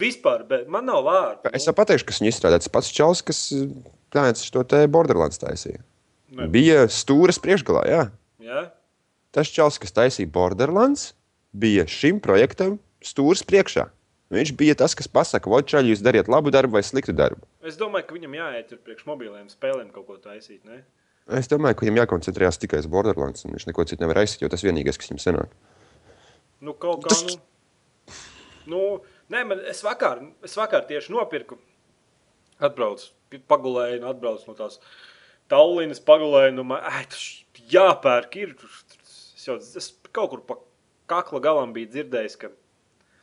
vispār, 0.00 0.44
bet 0.48 0.68
man 0.70 0.86
nav 0.88 1.04
vārdu. 1.06 1.52
Es 1.56 1.66
jau 1.68 1.74
pateikšu, 1.76 2.08
kas 2.08 2.22
viņu 2.22 2.32
izstrādāja. 2.32 2.64
Tas 2.64 2.72
pats 2.74 2.90
Čels, 2.94 3.22
kas 3.26 3.42
plānojas 4.12 4.48
to 4.54 4.64
te 4.68 4.82
Borderlands 4.90 5.40
taisīja. 5.42 5.82
Ne. 6.38 6.48
Bija 6.52 6.86
stūres 6.92 7.40
priekšgalā, 7.42 7.84
jā. 7.88 8.02
Ja? 8.44 8.64
Tas 9.34 9.50
Čels, 9.52 9.80
kas 9.80 9.94
taisīja 9.96 10.30
Borderlands, 10.32 11.12
bija 11.52 11.86
šim 11.88 12.20
projektam 12.24 12.76
stūres 13.04 13.44
priekšā. 13.46 13.88
Viņš 14.32 14.52
bija 14.60 14.74
tas, 14.76 14.92
kas 14.96 15.08
pasaka, 15.08 15.48
Vodčāļi, 15.48 15.94
jūs 15.94 16.04
dariet 16.04 16.28
labu 16.28 16.52
darbu 16.52 16.76
vai 16.76 16.82
sliktu 16.84 17.14
darbu. 17.16 17.46
Es 17.64 17.78
domāju, 17.80 18.10
ka 18.10 18.16
viņam 18.16 18.34
jāiet 18.36 18.68
tur 18.68 18.80
priekš 18.84 19.06
mobiliem 19.08 19.46
spēlēm 19.48 19.88
kaut 19.94 20.04
ko 20.04 20.18
taisīt. 20.20 20.60
Ne? 20.68 20.82
Es 21.38 21.48
domāju, 21.48 21.78
ka 21.78 21.86
viņam 21.86 22.02
jākoncentrējas 22.02 22.60
tikai 22.60 22.82
uz 22.82 22.88
Borderlands, 22.92 23.46
un 23.46 23.56
viņš 23.56 23.68
neko 23.70 23.86
citu 23.88 24.04
nevar 24.04 24.20
aizsīt, 24.22 24.44
jo 24.44 24.52
tas 24.52 24.64
vienīgais, 24.64 25.00
kas 25.00 25.08
viņam 25.08 25.22
sanāk. 25.24 25.56
Nu, 26.60 26.74
kaut 26.76 27.06
kā. 27.08 27.16
Nu, 27.24 28.18
nu, 28.68 28.82
nē, 29.32 29.44
man, 29.48 29.62
es, 29.70 29.82
vakar, 29.84 30.22
es 30.44 30.56
vakar 30.58 30.86
tieši 30.88 31.14
nopirku. 31.14 31.58
Atbraucu, 32.58 33.12
pagulēju, 33.50 34.00
un 34.00 34.08
atbraucu 34.10 34.48
no 34.48 34.56
tās 34.58 34.80
Tallinas, 35.48 36.00
pagulēju. 36.04 36.54
Nu, 36.56 36.64
man, 36.68 36.82
ai, 36.84 37.04
tas 37.08 37.22
jāpērk. 37.72 38.34
Ir. 38.42 38.54
Es 39.38 39.46
jau 39.46 39.56
es 39.58 39.92
kaut 40.12 40.32
kur 40.32 40.42
pa 40.44 40.58
kakla 41.08 41.40
galam 41.44 41.72
biju 41.72 41.88
dzirdējis, 41.94 42.36
ka 42.40 42.50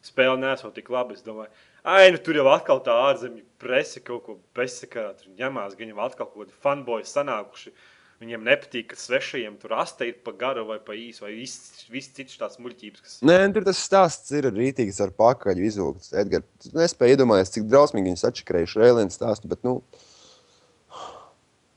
spēle 0.05 0.39
nesot 0.41 0.73
tik 0.77 0.89
labi. 0.93 1.17
Es 1.17 1.25
domāju, 1.25 1.51
ai, 1.83 2.09
nu 2.13 2.21
tur 2.21 2.39
jau 2.39 2.47
atkal 2.53 2.81
tā 2.85 2.95
ārzemju 3.09 3.43
presa 3.61 4.01
kaut 4.05 4.25
ko 4.25 4.37
bezsakā. 4.57 5.11
Tur 5.19 5.35
ņemās, 5.37 5.75
ka 5.75 5.85
viņam 5.85 6.01
atkal 6.07 6.29
kaut 6.31 6.47
kādi 6.47 6.57
fanboji 6.65 7.09
sanākuši. 7.11 7.75
Viņiem 8.23 8.45
nepatīk, 8.47 8.85
ka 8.93 8.95
svešajiem 8.95 9.57
tur 9.59 9.73
asta 9.75 10.05
ir 10.07 10.15
pa 10.23 10.31
garu 10.39 10.63
vai 10.69 10.77
pa 10.79 10.95
īsu, 10.95 11.25
vai 11.25 11.33
viss 11.35 11.83
vis 11.91 12.07
cits 12.15 12.37
tās 12.39 12.55
muļķības, 12.63 13.01
kas 13.03 13.17
Nē, 13.27 13.35
nu, 13.49 13.55
tur 13.57 13.65
tas 13.67 13.81
stāsts 13.83 14.31
ir 14.37 14.47
rītīgs 14.55 15.01
ar 15.03 15.11
pakaļu 15.19 15.65
izvilkts. 15.67 16.13
Edgars, 16.15 16.47
tu 16.63 16.71
nespēji 16.79 17.17
iedomāties, 17.17 17.51
cik 17.57 17.67
drausmīgi 17.67 18.07
viņi 18.13 18.21
sačakarējuši 18.23 18.79
rēlienu 18.81 19.11
stāstu, 19.11 19.51
bet, 19.51 19.65
nu, 19.67 19.81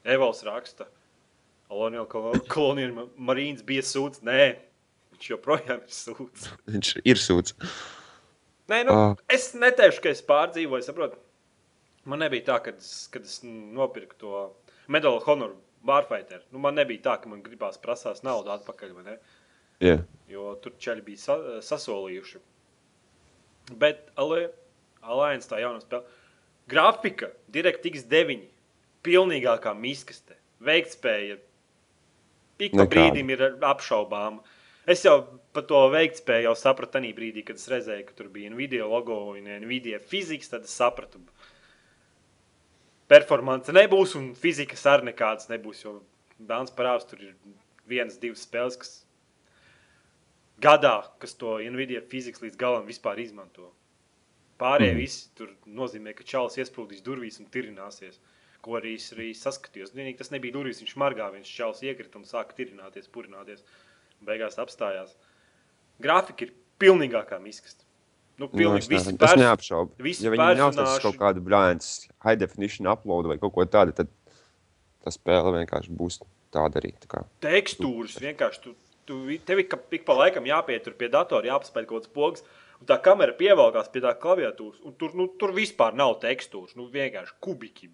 Evals 0.08 0.40
raksta. 0.46 0.86
Kolonija 1.68 3.04
Marīnas 3.20 3.64
bija 3.66 3.82
sūds. 3.84 4.22
Nē, 4.24 4.54
viņš 5.12 5.30
joprojām 5.34 5.82
ir 5.82 5.92
sūds. 5.92 6.46
viņš 6.70 6.92
ir 7.04 7.20
sūds. 7.20 7.56
Nē, 8.70 8.84
nu, 8.86 8.94
Ah. 8.94 9.16
es 9.28 9.50
neteikšu, 9.58 10.00
ka 10.04 10.08
es 10.14 10.22
pārdzīvoju. 10.22 10.84
Saprot? 10.86 11.18
Man 12.08 12.22
nebija 12.24 12.46
tā, 12.46 12.62
kad 12.64 12.78
es, 12.80 13.08
kad 13.12 13.26
es 13.26 13.40
nopirku 13.44 14.16
to 14.20 14.46
Medal 14.88 15.18
of 15.18 15.26
Honor 15.28 15.52
Warfighter. 15.88 16.44
Nu, 16.52 16.60
man 16.62 16.76
nebija 16.78 17.04
tā, 17.08 17.16
ka 17.22 17.30
man 17.32 17.42
gribās 17.42 17.80
prasās 17.80 18.22
naudu 18.26 18.52
atpakaļ. 18.54 18.94
Jā. 19.80 20.00
jo 20.26 20.56
tur 20.62 20.72
ceļi 20.82 21.04
bija 21.06 21.20
sa 21.22 21.36
sasolījuši. 21.62 22.40
Bet 23.78 24.08
Ale- 24.16 24.50
Alliance 25.02 25.48
tā 25.48 25.60
jaunā 25.62 25.80
spēle. 25.84 26.04
Grafika, 26.68 27.30
DirectX 27.52 28.04
9, 28.10 28.42
pilnīgākā 29.06 29.72
miskaste. 29.78 30.34
Veiktspēja, 30.60 31.38
ik 32.58 32.74
pa 32.74 32.84
brīdim 32.90 33.30
ir 33.30 33.44
apšaubāma. 33.62 34.42
Es 34.88 35.04
jau 35.04 35.20
par 35.52 35.62
to 35.68 35.80
veiktspēju 35.92 36.48
jau 36.48 36.54
sapratu 36.56 36.96
tajā 36.98 37.14
brīdī, 37.14 37.44
kad 37.46 37.56
es 37.60 37.68
redzēju, 37.68 38.06
ka 38.08 38.16
tur 38.18 38.28
bija 38.32 38.50
Nvidia 38.50 38.86
logo 38.88 39.18
un 39.34 39.44
Nvidia 39.62 40.00
fizikas, 40.00 40.48
tad 40.48 40.64
es 40.64 40.74
sapratu. 40.74 41.20
Performance 43.08 43.72
nebūs 43.72 44.14
un 44.18 44.32
fizikas 44.36 44.84
arī 44.90 45.08
nekādas 45.12 45.48
nebūs, 45.48 45.84
jo 45.86 45.98
Dāns 46.38 46.70
parāds 46.70 47.08
tur 47.08 47.22
ir 47.24 47.32
vienas, 47.88 48.18
divas 48.20 48.44
spēles, 48.46 48.76
kas 48.78 48.90
gadā, 50.62 51.00
kas 51.22 51.34
to 51.40 51.56
Nvidia 51.72 52.02
fizikas 52.12 52.44
līdz 52.44 52.58
galam 52.60 52.86
vispār 52.86 53.18
izmanto. 53.22 53.72
Pārējie 54.58 54.92
mm. 54.92 55.00
visi 55.00 55.24
tur 55.38 55.54
nozīmē, 55.80 56.12
ka 56.18 56.26
čalis 56.26 56.58
iesprūdīs 56.58 57.02
durvīs 57.06 57.40
un 57.42 57.48
tirināsies. 57.54 58.20
Ko 58.62 58.74
arī 58.74 58.96
es 58.98 59.08
arī 59.14 59.30
saskatījos. 59.38 59.94
Vienīgi 59.94 60.18
tas 60.18 60.32
nebija 60.34 60.56
durvis, 60.56 60.80
viņš 60.82 60.94
margā, 60.98 61.28
viņš 61.34 61.52
čalis 61.60 61.82
iekrita 61.86 62.18
un 62.18 62.26
sāka 62.26 62.56
tirināties, 62.58 63.10
purināties. 63.14 63.62
Beigās 64.26 64.58
apstājās. 64.58 65.14
Grafika 66.02 66.48
ir 66.48 66.56
pilnīgākā 66.82 67.38
miskasta. 67.42 67.86
Nu, 68.38 68.46
Nu, 68.46 68.58
pilnīgi 68.58 68.88
visi 68.88 69.10
ne- 69.12 69.18
tas 69.18 69.34
neapšaubu. 69.34 69.90
Ja 69.98 70.30
viņi 70.30 70.38
neuztaisīs 70.56 70.76
personāži- 70.78 71.02
kaut 71.02 71.16
kādu 71.18 71.40
brāļu, 71.42 72.08
high 72.22 72.36
definition 72.38 72.86
upload 72.86 73.26
vai 73.26 73.36
kaut 73.38 73.52
ko 73.52 73.64
tādu, 73.66 73.92
tad 73.92 74.06
tā 75.04 75.10
spēle 75.10 75.50
vienkārši 75.58 75.90
būs 75.90 76.20
tāda 76.54 76.78
arī. 76.80 76.92
Tā 77.02 77.08
kā. 77.08 77.24
tekstūras 77.42 78.14
vienkārši. 78.22 78.60
Tu, 78.62 78.74
tu, 79.06 79.38
tev 79.44 79.58
ik, 79.58 79.74
ik 79.90 80.04
pa 80.06 80.14
laikam 80.14 80.44
jāpietur 80.46 80.94
pie 80.96 81.08
datora, 81.08 81.42
jāpaspēj 81.50 81.86
kaut 81.86 82.04
kāds 82.06 82.12
pogas, 82.14 82.42
un 82.80 82.86
tā 82.86 83.00
kamera 83.02 83.32
pievelkās 83.32 83.90
pie 83.90 84.00
tā 84.00 84.14
klaviatūras. 84.14 84.78
un 84.84 84.92
Tur, 84.92 85.10
nu, 85.14 85.26
tur 85.38 85.50
vispār 85.52 85.94
nav 85.94 86.20
tekstūras, 86.20 86.76
nu 86.76 86.86
vienkārši 86.88 87.32
kubiki. 87.40 87.90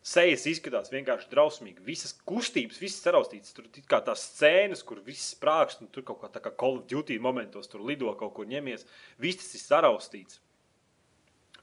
Sejas 0.00 0.46
izskatās 0.48 0.88
vienkārši 0.88 1.28
drausmīgi. 1.28 1.82
Visas 1.84 2.14
kustības, 2.24 2.78
visas 2.80 3.02
saraustītas. 3.04 3.52
Tur 3.52 3.66
ir 3.68 3.84
kā 3.88 3.98
tās 4.04 4.22
scēnas, 4.30 4.80
kur 4.86 5.02
viss 5.04 5.34
sprāgst, 5.34 5.82
un 5.84 5.90
tur 5.92 6.06
kaut 6.08 6.22
kā 6.22 6.30
tā 6.32 6.40
kā 6.40 6.54
Call 6.56 6.80
of 6.80 6.86
Duty 6.88 7.18
momentos 7.20 7.68
tur 7.68 7.84
lido 7.84 8.12
kaut 8.16 8.32
kur 8.38 8.48
ņemies. 8.48 8.86
Viss 9.20 9.42
tas 9.42 9.58
ir 9.58 9.64
saraustīts. 9.66 10.40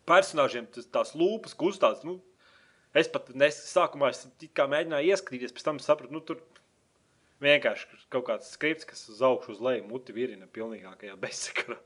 Personāžiem 0.08 0.70
tas, 0.72 0.86
tās 0.94 1.16
lūpas 1.18 1.58
kustās. 1.58 2.06
Nu, 2.06 2.20
Es 2.98 3.10
pat 3.12 3.28
nes, 3.38 3.58
sākumā 3.70 4.10
es 4.14 4.24
mēģināju 4.58 5.12
ieskatīties, 5.12 5.54
pēc 5.54 5.66
tam 5.66 5.82
sapratu, 5.84 6.16
nu, 6.16 6.22
tur 6.24 6.40
vienkārši 7.44 8.00
kaut 8.14 8.26
kāds 8.30 8.50
skripts, 8.56 8.88
kas 8.90 9.04
uz 9.12 9.22
augšu, 9.22 9.54
uz 9.54 9.62
leju 9.62 9.84
muti 9.90 10.16
virina 10.16 10.48
pilnīgākajā 10.50 11.18
bezsakarā. 11.22 11.78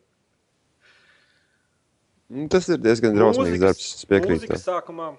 Nu, 2.32 2.46
tas 2.52 2.70
ir 2.72 2.80
diezgan 2.80 3.18
drausmīgs 3.18 3.60
darbs. 3.60 3.90
Piekrītu. 4.08 4.56
sākumā, 4.62 5.10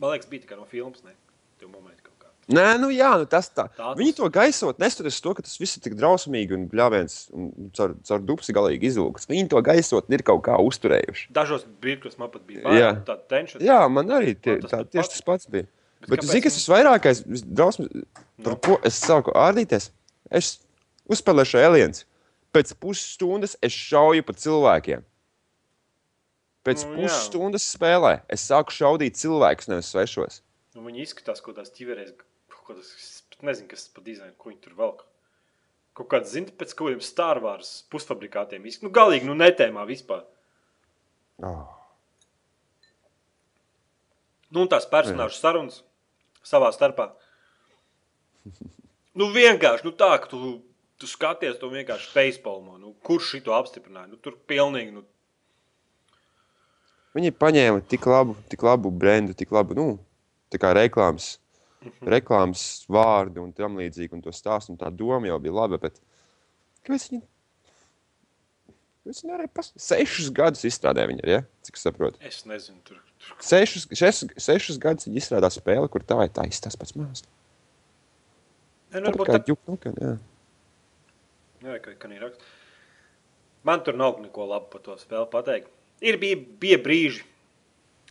man 0.00 0.10
liekas, 0.14 0.28
bija 0.30 0.42
tikai 0.46 0.56
no 0.58 0.64
filmas, 0.70 1.02
ne? 1.04 1.12
Tev 1.60 1.68
momenti 1.70 2.02
kaut 2.02 2.18
kā. 2.18 2.28
Nē, 2.54 2.78
nu 2.80 2.88
jā, 2.92 3.12
nu 3.18 3.24
tas 3.30 3.48
tā. 3.48 3.68
Tā 3.76 3.94
Viņi 3.96 4.12
tas- 4.12 4.16
to 4.20 4.30
gaisot, 4.30 4.78
neskatoties 4.82 5.20
to, 5.24 5.34
ka 5.34 5.42
tas 5.42 5.56
viss 5.58 5.76
ir 5.78 5.80
tik 5.86 5.94
drausmīgi 5.96 6.52
un 6.52 6.66
bļāviens 6.68 7.30
un 7.32 7.70
caur, 7.76 7.94
caur 8.04 8.18
dupsi 8.20 8.52
galīgi 8.52 8.90
izlūks. 8.90 9.26
Viņi 9.30 9.48
to 9.48 9.62
gaisot 9.62 10.10
ir 10.12 10.22
kaut 10.22 10.42
kā 10.44 10.58
uzturējuši. 10.60 11.30
Dažos 11.32 11.64
brīžos 11.80 12.18
man 12.18 12.30
pat 12.30 12.42
bija 12.46 12.62
bail, 12.62 13.00
tāda 13.06 13.22
tenšana. 13.28 13.64
Jā, 13.64 13.78
man 13.90 14.06
arī 14.08 14.34
tie, 14.36 14.58
Man 14.58 14.60
tas 14.66 14.70
tā, 14.70 14.76
pat 14.84 14.90
tieši 14.92 15.02
pats. 15.08 15.14
tas 15.14 15.20
pats 15.30 15.46
bija. 15.46 15.66
Bet 16.00 16.10
Bet, 16.10 16.18
kāpēc 16.20 16.30
zini, 16.34 16.42
kas 16.42 16.56
visvairākais, 16.60 17.22
visdrausmīgākais, 17.24 18.04
par 18.44 18.52
Nu? 18.52 18.56
ko 18.60 18.78
es 18.84 19.00
sāku 19.00 19.32
ārdīties? 19.32 19.88
Es 20.30 20.58
uzspēlēšu 21.08 21.64
aliens. 21.64 22.04
Pēc 22.52 22.74
pusstundas 22.78 23.56
es 23.62 23.72
šauju 23.72 24.22
pa 24.22 24.32
cilvēkiem. 24.34 25.02
Pēc 26.64 26.86
Nu, 26.88 26.96
pusstundas 26.96 27.66
spēlē 27.74 28.14
es 28.32 28.46
sāku 28.48 28.72
šaudīt 28.72 29.18
cilvēkus, 29.20 29.68
nevis 29.68 29.90
svešos. 29.92 30.40
Nu, 30.74 30.84
viņi 30.86 31.04
izskatās 31.04 31.42
kaut 31.44 31.58
kādās 31.58 31.74
ķiverēs, 31.76 32.14
es 32.72 33.10
pat 33.30 33.44
nezinu, 33.50 33.68
kas 33.70 33.84
pa 33.92 34.04
dizainu, 34.04 34.32
ko 34.40 34.50
viņi 34.50 34.62
tur 34.64 34.78
velk. 34.78 35.04
Kaut 35.94 36.08
kāds, 36.10 36.32
zini, 36.32 36.50
pēc 36.50 36.72
kaut 36.72 36.88
kādiem 36.88 37.04
Star 37.04 37.38
Wars 37.44 37.84
pusfabrikātiem. 37.92 38.64
Nu, 38.82 38.90
galīgi, 38.94 39.28
nu, 39.28 39.36
netēmā 39.38 39.84
vispār. 39.86 40.24
Oh. 41.44 41.68
Nu, 44.50 44.64
un 44.64 44.70
tās 44.70 44.88
personāžu 44.90 45.38
sarunas 45.38 45.82
savā 46.46 46.70
starpā. 46.74 47.10
Nu, 49.14 49.28
vienkārši 49.34 49.86
nu, 49.86 49.92
tā, 49.98 50.10
ka 50.22 50.30
tu, 50.30 50.56
tu 50.98 51.10
skaties 51.10 51.60
to 51.60 51.70
vienkārši 51.72 52.10
facepalmā. 52.10 52.78
Nu, 52.80 52.94
kurš 53.06 53.36
šito 53.36 53.54
apstiprināja? 53.54 54.10
Nu, 54.10 54.18
tur 54.22 54.36
pilnīgi. 54.50 54.94
Nu, 54.96 55.04
Viņi 57.14 57.30
paņēma 57.38 57.84
tik 57.86 58.06
labu, 58.10 58.34
tik 58.50 58.64
labu 58.66 58.90
brendu, 58.90 59.36
tik 59.38 59.52
labu, 59.54 59.76
nu, 59.78 59.88
tā 60.54 60.72
reklāmas, 60.74 61.36
Mhm. 61.84 62.08
reklāmas 62.08 62.62
vārdu 62.88 63.42
un 63.44 63.52
tam 63.52 63.76
līdzīgi, 63.76 64.16
un 64.16 64.22
to 64.24 64.32
stāstu, 64.32 64.72
un 64.72 64.80
tā 64.80 64.88
doma 64.88 65.28
jau 65.28 65.38
bija 65.42 65.52
laba, 65.52 65.78
bet 65.78 66.00
kāpēc 66.86 67.10
viņi, 67.10 67.20
viņi 69.04 69.26
nevarēja 69.28 69.52
pas... 69.52 69.70
Sešus 69.76 70.30
gadus 70.32 70.64
izstrādāja 70.64 71.10
viņi, 71.12 71.26
ja? 71.28 71.42
Cik 71.66 71.76
es 71.76 71.84
saprotu. 71.84 72.20
Es 72.24 72.40
nezinu, 72.48 72.80
tur. 72.88 73.02
tur. 73.20 73.36
Sešus, 73.44 73.84
šes, 73.92 74.24
sešus 74.40 74.80
gadus 74.80 75.10
viņi 75.10 75.20
izstrādā 75.20 75.52
spēli, 75.52 75.90
kur 75.92 76.00
tā 76.00 76.22
ir 76.24 76.32
taisa 76.32 76.66
tas 76.68 76.78
pats 76.80 76.96
Tā 78.94 79.00
varbūt 79.02 79.26
tā, 79.26 79.40
juk, 79.50 79.58
nu, 79.66 79.74
ka, 79.82 79.90
jā. 79.98 80.12
jā, 81.66 81.78
ka, 81.82 81.96
ka 81.98 82.08
ir 82.14 82.20
raksts. 82.22 82.52
Man 83.66 83.80
tur 83.82 83.96
nav 83.98 84.20
neko 84.22 84.44
labu 84.46 84.68
par 84.70 84.84
to 84.86 84.94
spēli 85.00 85.26
pateikt. 85.32 85.72
Ir 86.02 86.18
bija, 86.20 86.40
bija 86.60 86.80
brīži, 86.82 87.22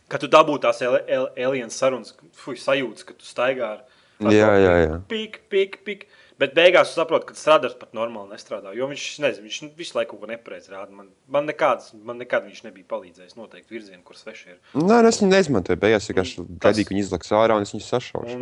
kad 0.08 0.22
tu 0.24 0.30
dabūji 0.30 0.64
tās 0.64 0.80
alien 0.84 1.72
sarunas, 1.72 2.14
fuj, 2.38 2.56
sajūtas, 2.62 3.06
ka 3.08 3.16
tu 3.18 3.28
staigā 3.28 3.70
ar, 3.76 3.84
ar 3.84 4.34
Jā, 4.34 4.52
jā, 4.60 4.74
jā. 4.84 5.00
Pik, 5.10 5.42
pik, 5.52 5.80
pik. 5.86 6.06
Bet 6.34 6.50
beigās 6.56 6.90
tu 6.90 6.98
saproti, 6.98 7.28
ka 7.28 7.36
strādājot 7.38 7.76
pat 7.78 7.92
normāli 7.94 8.34
nestrādā. 8.34 8.72
Jo 8.74 8.88
viņš, 8.90 9.02
nezinu, 9.22 9.44
viņš 9.46 9.58
visu 9.78 9.94
laiku 9.94 10.16
kaut 10.16 10.24
ko 10.24 10.30
nepareizi 10.32 10.72
rāda. 10.72 10.90
Man, 10.90 11.12
man, 11.30 11.46
nekāds, 11.46 11.92
man 11.94 12.18
nekad 12.18 12.48
viņš 12.48 12.64
nebija 12.64 12.88
palīdzējis 12.90 13.36
noteikt 13.38 13.70
virzienu, 13.70 14.02
kur 14.06 14.18
sveši 14.18 14.50
ir. 14.50 14.58
Nē, 14.74 14.98
nu, 14.98 15.12
es 15.12 15.20
viņu 15.22 15.30
neizmantoju. 15.30 15.78
Beigās 15.84 16.10
vienkārši 16.10 16.46
gaidīju, 16.64 16.88
ka 16.88 16.94
viņi 16.94 17.04
izlaiks 17.04 17.30
ārā 17.38 17.60
un 17.60 17.66
es 17.66 17.74
viņus 17.76 17.92
sašaušu. 17.94 18.40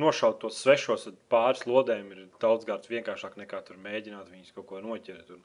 Nošaut 0.00 0.40
tos 0.40 0.62
svešos 0.64 1.10
pāris 1.32 1.66
lodēm 1.68 2.08
ir 2.16 2.24
daudz 2.40 2.64
gārds 2.68 2.88
vienkāršāk 2.88 3.36
nekā 3.42 3.60
tur 3.68 3.76
mēģināt 3.84 4.32
viņus 4.32 4.56
kaut 4.56 4.70
ko 4.72 4.80
noķert. 4.80 5.36
Un... 5.36 5.44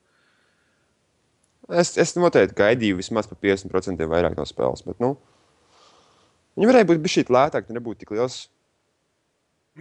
Es, 1.73 1.95
es 1.97 2.13
noteikti 2.17 2.57
gaidīju 2.59 2.99
vismaz 2.99 3.29
par 3.29 3.39
50% 3.41 4.05
vairāk 4.09 4.35
no 4.37 4.45
spēles. 4.45 4.83
Bet, 4.85 4.99
nu, 5.01 5.15
viņi 6.59 6.69
varēja 6.69 6.89
būt 6.91 7.01
bijis 7.01 7.31
lētāki, 7.33 7.73
nebūtu 7.73 8.03
tik 8.03 8.13
liels. 8.13 8.43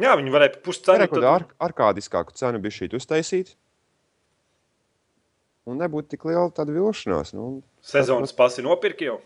Jā, 0.01 0.15
viņi 0.19 0.33
varēja 0.35 0.63
puscenu. 0.65 0.97
Varēja 0.97 1.11
kaut 1.13 1.21
kādu 1.21 1.31
ar, 1.31 1.45
arkādiskāku 1.69 2.35
cenu 2.39 2.63
bija 2.63 2.79
šī 2.79 2.89
uztaisīt. 2.99 3.53
Un 5.69 5.79
nebūtu 5.81 6.15
tik 6.15 6.25
liela 6.29 6.49
tāda 6.53 6.75
vilšanās. 6.75 7.33
Nu, 7.37 7.61
Sezonas 7.85 8.35
pasi 8.37 8.65
nopirka 8.65 9.07
jau. 9.07 9.21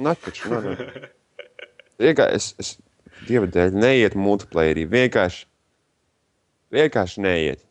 Netaču, 0.00 0.52
nē, 0.52 0.60
nē. 0.76 1.08
Vienkārši 2.00 2.36
es, 2.38 2.52
es 2.62 2.70
dieva 3.26 3.48
dēļ 3.50 3.74
neiet 3.76 4.16
multiplayerī. 4.16 4.86
Vienkārši, 4.88 5.44
vienkārši 6.76 7.24
neiet. 7.24 7.64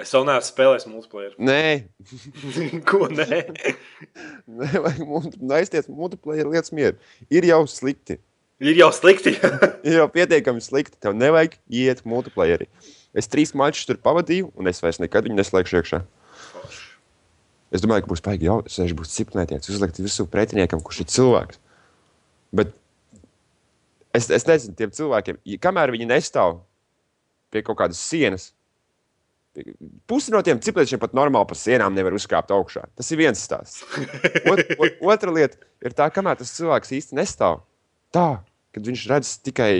Es 0.00 0.12
vēl 0.16 0.24
neesmu 0.28 0.48
spēlējis 0.48 0.86
multiplayer. 0.88 1.34
Nē, 1.36 1.84
Ko 2.88 3.06
nē? 3.12 3.40
nevajag 4.62 5.02
multi- 5.08 5.40
nu, 5.42 5.52
aizties 5.58 5.90
multiplayer 5.92 6.48
lietas 6.48 6.72
mieru. 6.76 6.96
Ir 7.32 7.46
jau 7.48 7.62
slikti. 7.68 8.16
Ir 8.60 8.76
jau 8.80 8.90
slikti. 8.92 9.34
Ir 9.88 9.98
jau 10.00 10.06
pietiekami 10.12 10.60
slikti. 10.64 10.96
Tev 11.00 11.14
nevajag 11.16 11.58
iet 11.72 12.02
multiplayerī. 12.08 12.66
Es 13.16 13.28
trīs 13.28 13.52
mačus 13.58 13.88
tur 13.88 13.98
pavadīju, 14.00 14.52
un 14.56 14.68
es 14.70 14.80
vairs 14.84 15.00
nekad 15.02 15.26
viņu 15.26 15.38
neslēgšu 15.40 15.80
iekšā. 15.80 16.00
Es 17.70 17.82
domāju, 17.84 18.04
ka 18.04 18.10
būs 18.10 18.22
baigi 18.26 18.48
jau 18.48 18.60
seši 18.70 18.96
būs 18.98 19.12
ciprunēties, 19.14 19.68
uzlikt 19.70 19.98
visu 20.02 20.24
pretiniekam, 20.30 20.80
kurš 20.82 21.04
ir 21.04 21.08
cilvēks. 21.14 21.58
Bet 22.54 22.72
es, 24.16 24.26
es 24.34 24.46
nezinu, 24.48 24.74
tiem 24.78 24.90
cilvēkiem, 24.94 25.38
ja, 25.46 25.58
kamēr 25.62 25.92
viņi 25.94 26.08
nestāv 26.10 26.56
pie 27.54 27.62
kaut 27.66 27.78
kādas 27.78 28.00
sienas, 28.02 28.48
pusi 30.10 30.32
no 30.34 30.42
tiem 30.46 30.60
ciprunēšiem 30.62 31.00
pat 31.02 31.14
normāli 31.16 31.48
pa 31.50 31.56
sienām 31.58 31.94
nevar 31.96 32.14
uzkāpt 32.14 32.52
augšā. 32.54 32.84
Tas 32.96 33.10
ir 33.10 33.20
viens 33.22 33.40
stāsts. 33.40 33.82
Ot, 34.50 34.62
ot, 34.78 35.00
otra 35.12 35.34
lieta 35.34 35.58
ir 35.84 35.94
tā, 35.96 36.06
kamēr 36.14 36.38
tas 36.38 36.54
cilvēks 36.56 36.94
īsti 37.00 37.18
nestāv 37.18 37.64
tā, 38.14 38.42
kad 38.74 38.86
viņš 38.86 39.06
redz 39.10 39.32
tikai 39.46 39.72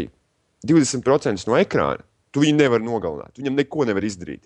20% 0.66 1.46
no 1.48 1.58
ekrāna, 1.58 2.02
tu 2.34 2.44
viņu 2.44 2.58
nevari 2.58 2.86
nogalināt. 2.86 3.34
Tu 3.34 3.44
Viņam 3.44 3.58
neko 3.58 3.86
nevar 3.88 4.06
izdarīt. 4.06 4.44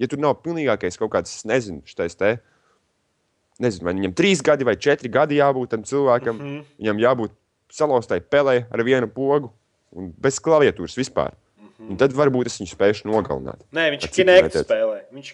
Ja 0.00 0.08
tur 0.10 0.20
nav 0.22 0.40
pilnīgākais 0.42 0.98
kaut 0.98 1.12
kāds, 1.14 1.36
nezinu, 1.46 1.84
šitais 1.86 2.18
te. 2.18 2.36
Nezinu, 3.62 3.86
vai 3.86 3.94
viņam 3.94 4.14
trīs 4.18 4.42
gadi 4.42 4.66
vai 4.66 4.74
četri 4.74 5.10
gadi 5.12 5.38
jābūt 5.38 5.70
tam 5.70 5.84
cilvēkam. 5.86 6.34
Mm 6.34 6.46
-hmm. 6.46 6.64
Viņam 6.82 7.02
jābūt 7.04 7.36
salauztai 7.70 8.20
pelē 8.20 8.64
ar 8.70 8.82
vienu 8.82 9.08
pogu 9.08 9.52
un 9.92 10.12
bez 10.18 10.40
klaviatūras 10.42 10.98
vispār. 10.98 11.34
Un 11.84 11.98
tad 12.00 12.14
varbūt 12.16 12.48
es 12.48 12.56
viņu 12.60 12.70
spēšu 12.70 13.08
nogalināt. 13.10 13.60
Nē, 13.76 13.86
viņš 13.92 14.06
metēt? 14.24 14.56
spēlē. 14.64 15.00
Viņš 15.12 15.30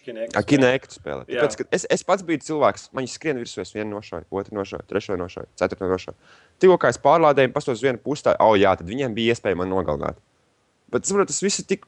kinēktu 0.49 0.97
spēlē. 0.97 1.27
Jā. 1.31 1.45
Tāpēc, 1.45 1.69
es, 1.77 1.85
es 1.95 2.03
pats 2.07 2.25
biju 2.27 2.43
cilvēks, 2.47 2.89
man 2.91 3.05
viņš 3.05 3.15
skrien 3.15 3.39
virsū, 3.39 3.61
es 3.63 3.71
vienu 3.75 3.95
nošāvu, 3.95 4.27
otru 4.41 4.59
nošāvu, 4.59 4.87
trešo 4.91 5.19
nošāvu, 5.21 5.47
ceturto 5.61 5.91
nošāvu. 5.91 6.33
Tikko 6.63 6.79
kā 6.83 6.91
es 6.91 6.99
pārlādēju, 7.03 7.53
pastos 7.55 7.79
uz 7.79 7.85
vienu 7.87 8.03
pusi, 8.03 8.25
tā, 8.27 8.35
oh, 8.43 8.57
jā, 8.59 8.73
tad 8.81 8.91
viņiem 8.91 9.15
bija 9.15 9.37
iespēja 9.37 9.61
man 9.61 9.71
nogalināt. 9.71 10.19
Bet, 10.91 11.07
saprot, 11.07 11.31
tas 11.31 11.43
viss 11.45 11.63
ir 11.63 11.69
tik. 11.71 11.87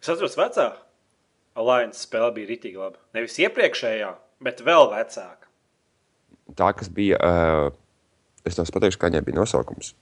Es 0.00 0.08
atceros, 0.08 0.34
vecā 0.40 0.70
Alliance 1.60 2.02
spēle 2.06 2.32
bija 2.38 2.48
rītīgi 2.50 2.80
laba. 2.80 2.98
Nevis 3.14 3.38
iepriekšējā, 3.42 4.10
bet 4.42 4.64
vēl 4.66 4.88
vecāka. 4.94 5.46
Tā, 6.58 6.72
kas 6.74 6.90
bija. 6.90 7.20
Uh, 7.20 7.70
es 8.48 8.58
tev 8.58 8.70
pateikšu, 8.76 9.00
kā 9.00 9.10
viņai 9.10 9.24
bija 9.26 9.40
nosaukums. 9.40 9.94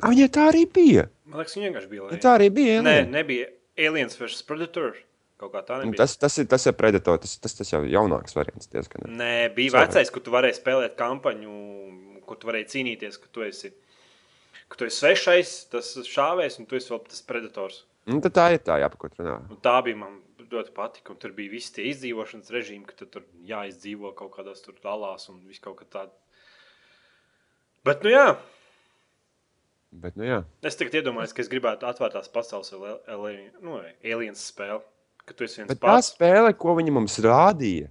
Ah, 0.00 0.10
viņai 0.10 0.28
tā 0.34 0.48
arī 0.50 0.66
bija. 0.66 1.06
Man 1.30 1.42
liekas, 1.42 1.56
viņa 1.56 1.68
vienkārši 1.68 1.90
bija. 1.90 2.10
Ja 2.14 2.20
tā 2.22 2.36
arī 2.38 2.48
bija. 2.54 2.78
Nē, 2.82 2.94
Alien. 3.02 3.12
nebija 3.14 3.48
Aliens 3.78 4.18
vs 4.20 4.44
Predator. 4.48 4.98
Nu. 5.42 5.90
Tas, 5.98 6.14
tas, 6.22 6.36
ir, 6.38 6.46
tas 6.46 6.64
ir 6.70 6.74
Predator, 6.78 7.16
tas, 7.18 7.32
tas, 7.42 7.54
tas 7.58 7.72
jau 7.72 7.80
ir 7.82 7.90
jaunāks 7.96 8.36
variants. 8.36 8.68
Diezgan. 8.70 9.08
Nē, 9.10 9.50
bija 9.56 9.72
Sorry. 9.74 9.88
vecais, 9.90 10.12
kur 10.14 10.22
tu 10.22 10.30
varēji 10.30 10.60
spēlēt 10.60 10.94
kampaņu, 10.98 11.54
kur 12.28 12.38
tu 12.38 12.46
varēji 12.46 12.68
cīnīties, 12.76 13.18
ka 13.18 13.30
tu 13.34 13.42
esi, 13.42 13.72
ka 14.70 14.78
tu 14.78 14.86
esi 14.86 15.00
svešais, 15.00 15.54
tas 15.72 15.88
šāvējs, 16.06 16.60
un 16.62 16.68
tu 16.70 16.78
esi 16.78 16.94
vēl 16.94 17.02
tas 17.08 17.24
predators. 17.26 17.80
Nu, 18.06 18.20
tā 18.22 18.52
ir 18.54 18.62
tā, 18.62 18.78
jā, 18.82 18.90
par 18.92 19.02
ko 19.02 19.10
tu 19.10 19.22
runā. 19.22 19.40
Un 19.50 19.58
tā 19.62 19.74
bija 19.82 19.98
man 19.98 20.20
ļoti 20.52 20.74
patika, 20.76 21.14
un 21.14 21.18
tur 21.22 21.34
bija 21.34 21.52
visi 21.56 21.74
tie 21.74 21.88
izdzīvošanas 21.90 22.54
režīmi, 22.54 22.86
ka 22.86 22.96
tu 22.98 23.10
tur 23.10 23.26
jāizdzīvo 23.48 24.14
kaut 24.18 24.34
kādās 24.36 24.62
tur 24.64 24.78
dalās 24.82 25.26
un 25.32 25.42
viss 25.48 25.62
kaut 25.64 25.80
kā 25.80 25.88
tāda. 25.98 26.14
Bet, 27.86 28.04
nu 28.06 28.12
jā, 28.12 28.26
Bet, 29.92 30.14
nu, 30.16 30.24
jā. 30.24 30.38
es 30.64 30.78
tagad 30.80 30.94
iedomājos, 31.02 31.34
ka 31.36 31.42
es 31.44 31.50
gribētu 31.52 31.84
atvērtās 31.84 32.30
pasaules 32.32 32.72
nu, 32.72 33.74
Aliens 34.00 34.44
spēli, 34.48 34.80
ka 35.28 35.34
tu 35.36 35.44
esi 35.44 35.60
viens 35.60 35.68
Bet 35.68 35.82
tā 35.82 35.90
pats. 35.90 36.14
spēle, 36.14 36.54
ko 36.56 36.72
viņi 36.78 36.94
mums 36.96 37.18
rādīja, 37.20 37.90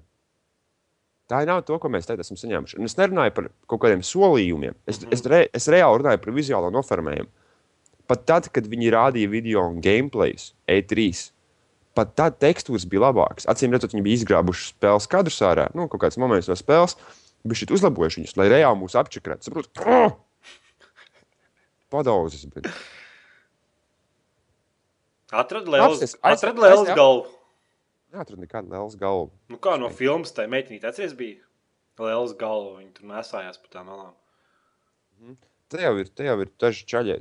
tā 1.30 1.43
nav 1.45 1.62
to, 1.67 1.77
ko 1.77 1.91
mēs 1.93 2.10
tagad 2.10 2.25
esam 2.25 2.39
saņēmuši. 2.41 2.80
Un 2.82 2.89
es 2.89 2.97
nerunāju 2.97 3.36
par 3.38 3.51
kaut 3.69 3.84
kādiem 3.86 4.01
solījumiem. 4.01 4.73
Es, 4.88 4.97
mm 4.97 5.06
-hmm. 5.06 5.13
es, 5.13 5.25
re, 5.30 5.43
es 5.54 5.69
reāli 5.69 6.01
runāju 6.01 6.23
par 6.25 6.34
vizuālo 6.34 6.73
noformējumu. 6.73 7.30
Pat 8.10 8.25
tad, 8.25 8.49
kad 8.49 8.65
viņi 8.67 8.91
rādīja 8.91 9.30
video 9.30 9.62
un 9.69 9.80
gameplays 9.80 10.54
E3, 10.67 11.32
pat 11.93 12.15
tad 12.15 12.41
tekstūras 12.41 12.89
bija 12.89 13.06
labākas. 13.06 13.45
Acīm 13.45 13.71
redzot, 13.71 13.93
viņi 13.93 14.04
bija 14.04 14.17
izgrābuši 14.19 14.73
spēles 14.73 15.08
kadrus 15.08 15.41
ārā, 15.41 15.69
nu, 15.75 15.88
kaut 15.88 16.01
kāds 16.01 16.17
moments 16.17 16.49
no 16.49 16.56
spēles, 16.56 16.97
bija 17.45 17.62
šī 17.62 17.69
uzlabojuši 17.77 18.21
viņus, 18.21 18.38
lai 18.39 18.49
reāli 18.54 18.82
mūs 18.82 18.97
apčakrētu. 18.99 19.49
Saprot, 19.49 19.84
oh! 19.86 20.17
Padauzes, 21.91 22.47
bet 22.54 22.69
Atrad 25.32 25.67
Lēlas, 25.71 26.17
Lēlas 26.19 26.89
galvu. 26.91 27.30
neatradu 28.12 28.41
nekādu 28.43 28.73
lielu 28.73 28.99
galvu. 28.99 29.30
Nu, 29.51 29.60
kā 29.63 29.77
no 29.80 29.88
filmas 29.95 30.34
tā 30.36 30.43
meitene 30.51 30.82
atceries 30.84 31.15
bija? 31.15 31.39
Lielas 32.01 32.34
galva, 32.36 32.80
viņa 32.80 32.91
tur 32.97 33.08
nesājās 33.12 33.60
pa 33.62 33.71
tām 33.71 33.91
malām. 33.91 35.38
Te 35.71 35.80
jau 35.84 35.93
ir, 36.01 36.10
te 36.10 36.25
jau 36.25 36.36
ir 36.43 36.51
daži 36.60 36.88
čaļi. 36.89 37.17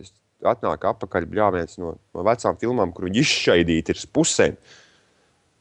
Atnāk 0.50 0.86
atpakaļ 0.88 1.26
bļāviens 1.28 1.76
no, 1.82 1.92
no 2.16 2.24
vecām 2.24 2.56
filmām, 2.58 2.94
kur 2.96 3.06
viņi 3.06 3.20
izšķaidīti 3.20 3.92
ir 3.92 4.04
pusēm. 4.16 4.56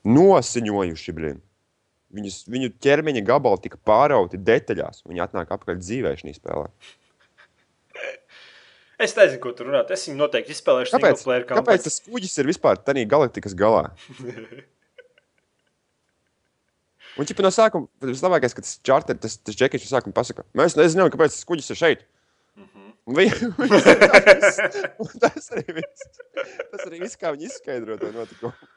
Nosiņojuši, 0.08 1.16
blin. 1.18 1.42
Viņus, 2.16 2.40
viņu 2.50 2.72
ķermeņa 2.82 3.22
gabali 3.28 3.62
tika 3.68 3.78
pārauti 3.86 4.40
detaļās. 4.42 5.04
Viņi 5.06 5.22
atnāk 5.28 5.52
atpakaļ 5.54 5.78
dzīvē 5.84 6.16
šajā 6.18 6.34
spēlē. 6.40 6.72
Es 9.00 9.14
nezinu, 9.16 9.40
ko 9.44 9.54
tur 9.56 9.70
runāt. 9.70 9.92
Es 9.96 10.08
viņu 10.10 10.18
noteikti 10.20 10.52
izspēlēšu. 10.56 10.96
Kāpēc, 10.98 11.22
kāpēc 11.62 11.86
tas 11.86 12.00
kuģis 12.08 12.34
ir 12.42 12.50
vispār 12.50 12.82
tādā 12.82 13.06
galaktikas 13.08 13.54
galā? 13.56 13.86
Un 17.20 17.28
ķipa 17.28 17.44
no 17.44 17.50
sākuma, 17.52 17.88
vislabākais, 18.06 18.54
ka 18.56 18.64
tas 18.64 18.76
čārter, 18.86 19.18
tas, 19.20 19.34
tas 19.44 19.56
džekets 19.58 19.86
no 19.88 19.92
sākuma 19.92 20.16
pasaka, 20.16 20.46
mēs 20.56 20.76
nezinām, 20.80 21.10
kāpēc 21.12 21.34
tas 21.36 21.48
kuģis 21.50 21.72
ir 21.74 21.80
šeit. 21.80 22.06
Un 23.10 23.18
viņi- 23.18 23.50
un 25.04 25.16
tas 25.24 25.50
arī 25.58 25.80
viss. 25.82 26.06
Tas 26.70 26.86
arī 26.86 27.02
viss, 27.02 27.18
kā 27.20 27.34
viņi 27.36 27.50
izskaidro 27.50 27.98
to 28.00 28.12
notikumu. 28.16 28.70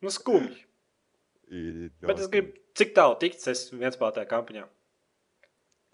Nu, 0.00 0.12
skumji. 0.14 0.58
Bet 2.06 2.20
es 2.22 2.28
gribu, 2.30 2.54
cik 2.78 2.94
tālu 2.96 3.16
tikt, 3.20 3.42
es 3.50 3.66
viens 3.74 3.96
spēlētāju 3.98 4.30
kampaņā. 4.30 4.66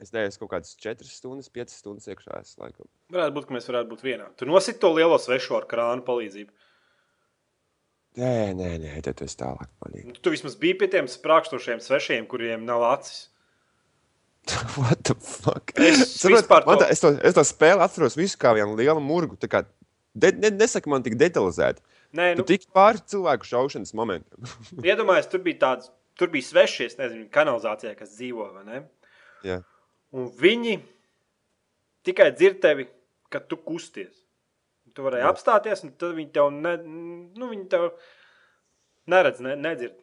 Es 0.04 0.12
neesmu 0.12 0.44
kaut 0.44 0.58
kādas 0.58 0.74
4 0.76 1.08
stundas, 1.08 1.48
5 1.52 1.72
stundas 1.72 2.08
iekšā. 2.12 2.42
Es, 2.44 2.56
laikam. 2.60 2.84
Varētu 3.14 3.36
būt, 3.38 3.46
ka 3.48 3.56
mēs 3.56 3.68
varētu 3.70 3.88
būt 3.94 4.02
vienā. 4.04 4.26
Tu 4.36 4.48
nosit 4.48 4.76
to 4.82 4.90
lielo 4.92 5.16
svešu 5.20 5.56
ar 5.56 5.64
krānu 5.70 6.04
palīdzību. 6.04 6.52
Nē, 8.20 8.34
nē, 8.56 8.68
nē, 8.80 8.92
tad 9.04 9.18
tas 9.20 9.36
tālāk 9.36 9.72
paliek. 9.80 10.04
Nu, 10.08 10.16
Tu 10.20 10.32
vismaz 10.32 10.56
biji 10.60 10.76
pie 10.82 10.90
tiem 10.92 11.08
sprākstošiem 11.08 11.80
svešiem, 11.84 12.28
kuriem 12.28 12.64
nav 12.68 12.84
acis. 12.92 13.26
What 14.76 15.02
the 15.08 15.16
fuck? 15.16 15.72
Es 15.80 16.04
Saprot, 16.20 16.46
to- 16.48 16.76
tā, 16.84 16.90
es, 16.92 17.00
to, 17.02 17.14
es 17.24 17.36
to 17.36 17.44
spēli 17.48 17.82
atceros 17.84 18.16
visu 18.20 18.38
kā 18.40 18.52
vienu 18.56 18.76
lielu 18.78 19.00
murgu. 19.02 19.36
De, 20.16 20.30
ne, 20.36 20.52
nesaka 20.60 20.92
man 20.92 21.04
tik 21.04 21.16
detalizēti. 21.20 21.82
Nē, 22.16 22.33
Tu 22.37 22.42
nu, 22.42 22.48
tik 22.48 22.66
pāri 22.74 23.02
cilvēku 23.12 23.48
šaušanas 23.48 23.94
momentam. 23.98 24.50
iedomājieties, 24.88 25.31
tur 25.33 25.42
bija 25.44 25.61
tāds, 25.64 25.90
tur 26.18 26.33
bija 26.33 26.48
svešie, 26.48 26.90
es 26.90 26.98
nezinu, 27.00 27.29
kanalizācijā, 27.33 27.94
kas 27.98 28.14
dzīvo? 28.16 28.50
Jā. 29.46 29.61
Un 30.16 30.31
viņi 30.40 30.79
tikai 32.07 32.31
dzird 32.35 32.62
tevi, 32.62 32.87
kad 33.33 33.48
tu 33.50 33.59
kusties. 33.61 34.22
Tu 34.96 35.05
vari 35.05 35.20
Jā. 35.20 35.29
apstāties, 35.29 35.83
un 35.85 35.92
tad 35.98 36.14
viņi 36.16 36.31
tev, 36.33 36.52
ne, 36.55 36.76
nu, 36.81 37.50
viņi 37.50 37.66
tev 37.72 37.90
neredz, 39.11 39.42
ne, 39.44 39.57
nedzird. 39.61 39.98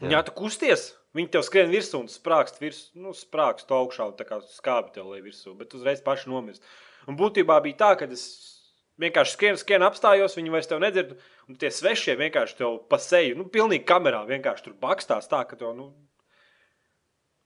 Un, 0.00 0.08
Jā. 0.08 0.16
ja 0.16 0.22
tu 0.26 0.34
kusties, 0.34 0.88
viņi 1.14 1.30
tev 1.36 1.44
skrien 1.46 1.70
virsū 1.70 2.00
un 2.00 2.08
sprākst 2.10 2.58
virsū, 2.62 2.88
nu, 2.98 3.12
sprākst 3.14 3.70
augšā, 3.70 4.08
un 4.10 4.16
tā 4.18 4.26
kā 4.26 4.40
skābi 4.56 4.94
tev 4.96 5.12
lej 5.12 5.22
virsū, 5.28 5.54
bet 5.58 5.76
uzreiz 5.78 6.02
paši 6.02 6.32
nomirst. 6.32 6.64
Un 7.06 7.18
būtībā 7.20 7.60
bija 7.62 7.78
tā, 7.84 7.92
ka 8.00 8.08
es 8.10 8.24
vienkārši 9.00 9.36
skrienu, 9.36 9.60
skrienu, 9.60 9.86
apstājos, 9.88 10.36
viņi 10.36 10.52
vairs 10.52 10.68
tev 10.70 10.82
nedzird, 10.82 11.16
un 11.48 11.56
tie 11.60 11.70
svešie 11.72 12.16
vienkārši 12.20 12.58
tev 12.60 12.80
pa 12.90 13.00
seju, 13.00 13.38
nu, 13.38 13.48
pilnīgi 13.52 13.86
kamerā 13.88 14.24
vienkārši 14.28 14.68
tur 14.68 14.78
bakstās 14.82 15.30
tā, 15.30 15.44
ka 15.48 15.56
tev, 15.56 15.76
nu, 15.78 15.92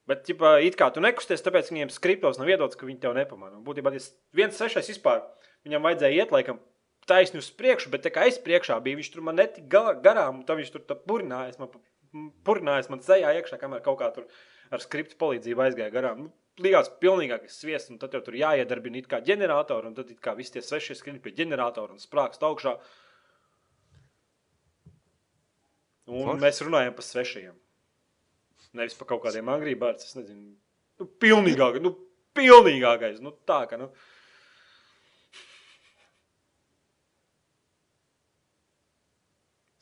Bet, 0.06 0.28
ja 0.30 0.52
it 0.62 0.76
kā 0.78 0.86
tu 0.94 1.02
nekusties, 1.02 1.42
tāpēc 1.42 1.72
viņiem 1.72 1.90
skriptos 1.90 2.38
nav 2.38 2.46
iedots, 2.46 2.78
ka 2.78 2.86
viņi 2.86 3.00
tev 3.02 3.16
nepamanā. 3.16 3.58
Būtībā 3.66 3.90
tas 3.90 4.12
viens 4.38 4.54
svešais 4.54 4.92
vispār, 4.92 5.24
viņam 5.66 5.82
vajadzēja 5.82 6.22
iet 6.22 6.34
laikam 6.34 6.60
taisni 7.10 7.40
uz 7.42 7.48
priekšu, 7.54 7.90
bet 7.90 8.04
tā 8.06 8.12
kā 8.14 8.28
es 8.30 8.38
priekšā 8.42 8.78
biju, 8.84 9.00
viņš 9.00 9.10
tur 9.14 9.24
man 9.26 9.38
netika 9.40 9.66
ga- 9.66 9.96
garām, 10.04 10.40
un 10.40 10.46
tad 10.46 10.60
viņš 10.60 10.70
tur 10.74 10.84
tā 10.86 10.94
purinājās, 10.94 11.58
man, 11.58 11.74
purinājās 12.46 12.90
man 12.92 13.02
sejā 13.02 13.34
iekšā, 13.34 13.58
kamēr 13.58 13.82
kaut 13.82 13.98
kā 13.98 14.12
tur 14.14 14.30
ar 14.70 14.82
skriptu 14.82 15.18
palīdzību 15.18 15.66
aizgāja 15.66 15.94
garām. 15.94 16.26
Nu, 16.26 16.32
Līgās 16.62 16.88
pilnīgākais 17.02 17.58
sviests, 17.60 17.90
un 17.92 17.98
tad 18.00 18.14
tev 18.14 18.22
tur 18.24 18.36
jāiedarbina 18.38 19.02
it 19.02 19.10
kā 19.10 19.20
ģeneratoru, 19.24 19.90
un 19.90 19.96
tad 19.98 20.08
it 20.14 20.22
kā 20.24 20.32
visi 20.38 20.54
tie 20.54 20.62
svešie 20.64 20.96
skrien 20.96 21.18
pie 21.20 21.34
ģeneratora 21.36 21.92
un 21.92 22.00
sprākst 22.00 22.46
augšā. 22.48 22.72
Un 26.06 26.22
Forši. 26.22 26.40
mēs 26.40 26.62
runājam 26.64 26.96
par 26.96 27.04
svešajiem. 27.04 27.56
Nevis 28.76 28.96
par 28.98 29.08
kaut 29.10 29.24
kādiem 29.24 29.48
agrībāriem. 29.50 30.00
Es 30.00 30.16
nezinu, 30.16 30.54
nu, 31.00 31.08
pilnīgākais. 31.22 31.82
Nu, 31.84 31.92
pilnīgākais. 32.36 33.20
Nu, 33.24 33.32
tā 33.48 33.62
kā. 33.70 33.78
Nu. 33.80 33.90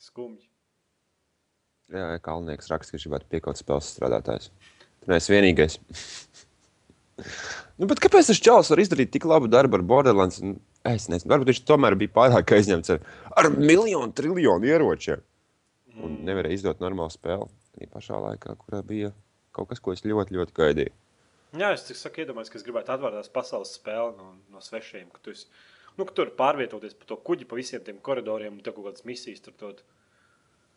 Skumji. 0.05 0.47
Jā, 1.93 2.15
Kalnieks 2.25 2.71
raksta, 2.71 2.93
ka 2.93 2.97
viņš 2.97 3.07
gribētu 3.07 3.29
piekot 3.33 3.59
spēles 3.59 3.91
strādātājs. 3.93 4.49
Tu 5.03 5.11
neesi 5.11 5.33
vienīgais. 5.35 5.77
Nu, 7.79 7.87
kāpēc 7.89 8.31
tas 8.31 8.41
čels 8.41 8.71
var 8.73 8.81
izdarīt 8.83 9.11
tik 9.13 9.27
labu 9.29 9.47
darbu 9.51 9.79
ar 9.79 9.85
Borderlands? 9.93 10.41
Nu, 10.43 10.57
Es 10.85 11.07
nezinu, 11.09 11.31
varbūt 11.33 11.49
viņš 11.49 11.61
tomēr 11.65 11.95
bija 11.97 12.13
pārāk 12.13 12.51
aizņemts 12.59 12.91
ar, 12.93 12.99
ar 13.41 13.47
miljonu, 13.57 14.11
triljonu 14.13 14.69
ieročiem. 14.69 15.23
Un 16.05 16.19
nevarēja 16.27 16.59
izdot 16.59 16.83
normālu 16.83 17.13
spēli. 17.13 17.47
Tā 17.75 17.87
pašā 17.91 18.19
laikā, 18.21 18.53
kurā 18.59 18.83
bija 18.85 19.09
kaut 19.55 19.71
kas, 19.71 19.81
ko 19.81 19.95
es 19.95 20.03
ļoti, 20.05 20.35
ļoti 20.35 20.55
gaidīju. 20.55 20.93
Jā, 21.55 21.71
es 21.71 21.85
tik 21.87 21.97
saku, 21.97 22.21
iedomājos, 22.21 22.51
ka 22.51 22.59
es 22.59 22.65
gribētu 22.67 22.93
atvērt 22.93 23.17
tās 23.17 23.31
pasaules 23.33 23.71
spēli 23.77 24.13
no, 24.19 24.33
no 24.51 24.61
svešiem. 24.61 25.07
Ka 25.15 25.23
tu, 25.23 25.33
esi, 25.33 25.47
nu, 25.95 26.05
ka 26.05 26.13
tur 26.17 26.33
pārvietoties 26.37 26.97
pa 26.99 27.07
to 27.09 27.17
kuģi, 27.29 27.47
pa 27.49 27.57
visiem 27.57 27.83
tiem 27.85 28.01
koridoriem, 28.03 28.59
un 28.59 28.65
tev 28.65 28.75
kaut 28.75 28.91
kādas 28.91 29.07
misijas 29.07 29.41
tur 29.45 29.55
dod. 29.61 29.81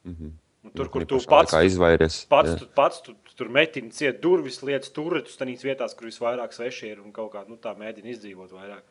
Mm 0.07 0.15
-hmm. 0.15 0.37
Un 0.67 0.73
tur, 0.75 0.89
kur 0.91 1.05
tu 1.07 1.21
pats, 1.31 1.55
izvairies. 1.65 2.25
pats, 2.29 2.57
tu, 2.59 2.67
pats 2.75 3.03
tu, 3.05 3.15
tu 3.25 3.37
tur 3.39 3.51
metini 3.55 3.93
ciet 3.95 4.19
durvis, 4.23 4.59
lietas 4.67 4.91
turētus 4.95 5.39
tādās 5.39 5.63
vietās, 5.65 5.95
kur 5.97 6.09
visvairāk 6.11 6.55
sveši 6.57 6.91
ir 6.93 7.03
un 7.03 7.13
kaut 7.15 7.31
kā 7.37 7.45
nu, 7.49 7.57
tā 7.63 7.77
mēģina 7.79 8.11
izdzīvot 8.17 8.53
vairāk. 8.57 8.83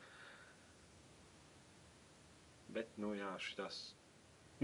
Bet, 2.72 2.88
nu 3.00 3.12
jā, 3.16 3.28
šitās. 3.42 3.78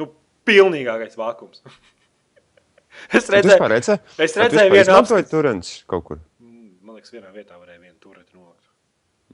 Nu, 0.00 0.08
pilnīgākais 0.48 1.16
vākums. 1.20 1.62
es 3.16 3.28
Tu 3.28 3.36
redzēju, 3.36 3.68
redzēji? 3.74 4.04
es 4.24 4.34
tu 4.36 4.42
redzēju 4.42 4.74
vienu 4.74 4.96
apskatu. 4.96 5.30
turens 5.32 5.74
kaut 5.90 6.08
kur. 6.08 6.20
Mm, 6.40 6.70
Man 6.88 6.98
liekas, 6.98 7.12
vienā 7.14 7.32
vietā 7.36 7.58
varēja 7.60 7.82
vienu 7.82 7.98
turēt 8.00 8.32
novākt. 8.32 8.70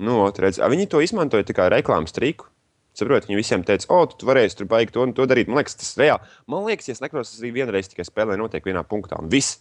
Nu, 0.00 0.22
redz, 0.42 0.58
a, 0.58 0.68
viņi 0.72 0.88
to 0.90 1.02
izmantoja 1.04 1.46
kā 1.54 1.70
reklāmas 1.72 2.14
triku. 2.16 2.50
Saprotiet, 3.00 3.28
viņi 3.30 3.38
visiem 3.40 3.62
teica, 3.66 3.88
o, 3.96 4.02
tu, 4.10 4.20
tu 4.20 4.28
varēsi 4.28 4.58
tur 4.60 4.68
baigi 4.70 4.92
to 4.94 5.02
un 5.06 5.14
to 5.16 5.24
darīt. 5.30 5.48
Man 5.48 5.60
liekas, 5.62 5.76
tas 5.80 5.94
ir 5.96 6.02
reāli. 6.04 6.30
Man 6.52 6.66
liekas, 6.68 6.90
ja 6.90 6.96
es 6.98 7.02
nekļūdos, 7.04 7.32
tas 7.32 7.40
arī 7.42 7.50
vienreiz 7.56 7.88
tikai 7.90 8.04
spēlē 8.08 8.36
notiek 8.40 8.66
vienā 8.68 8.82
punktā. 8.88 9.18
Un 9.22 9.30
viss. 9.32 9.58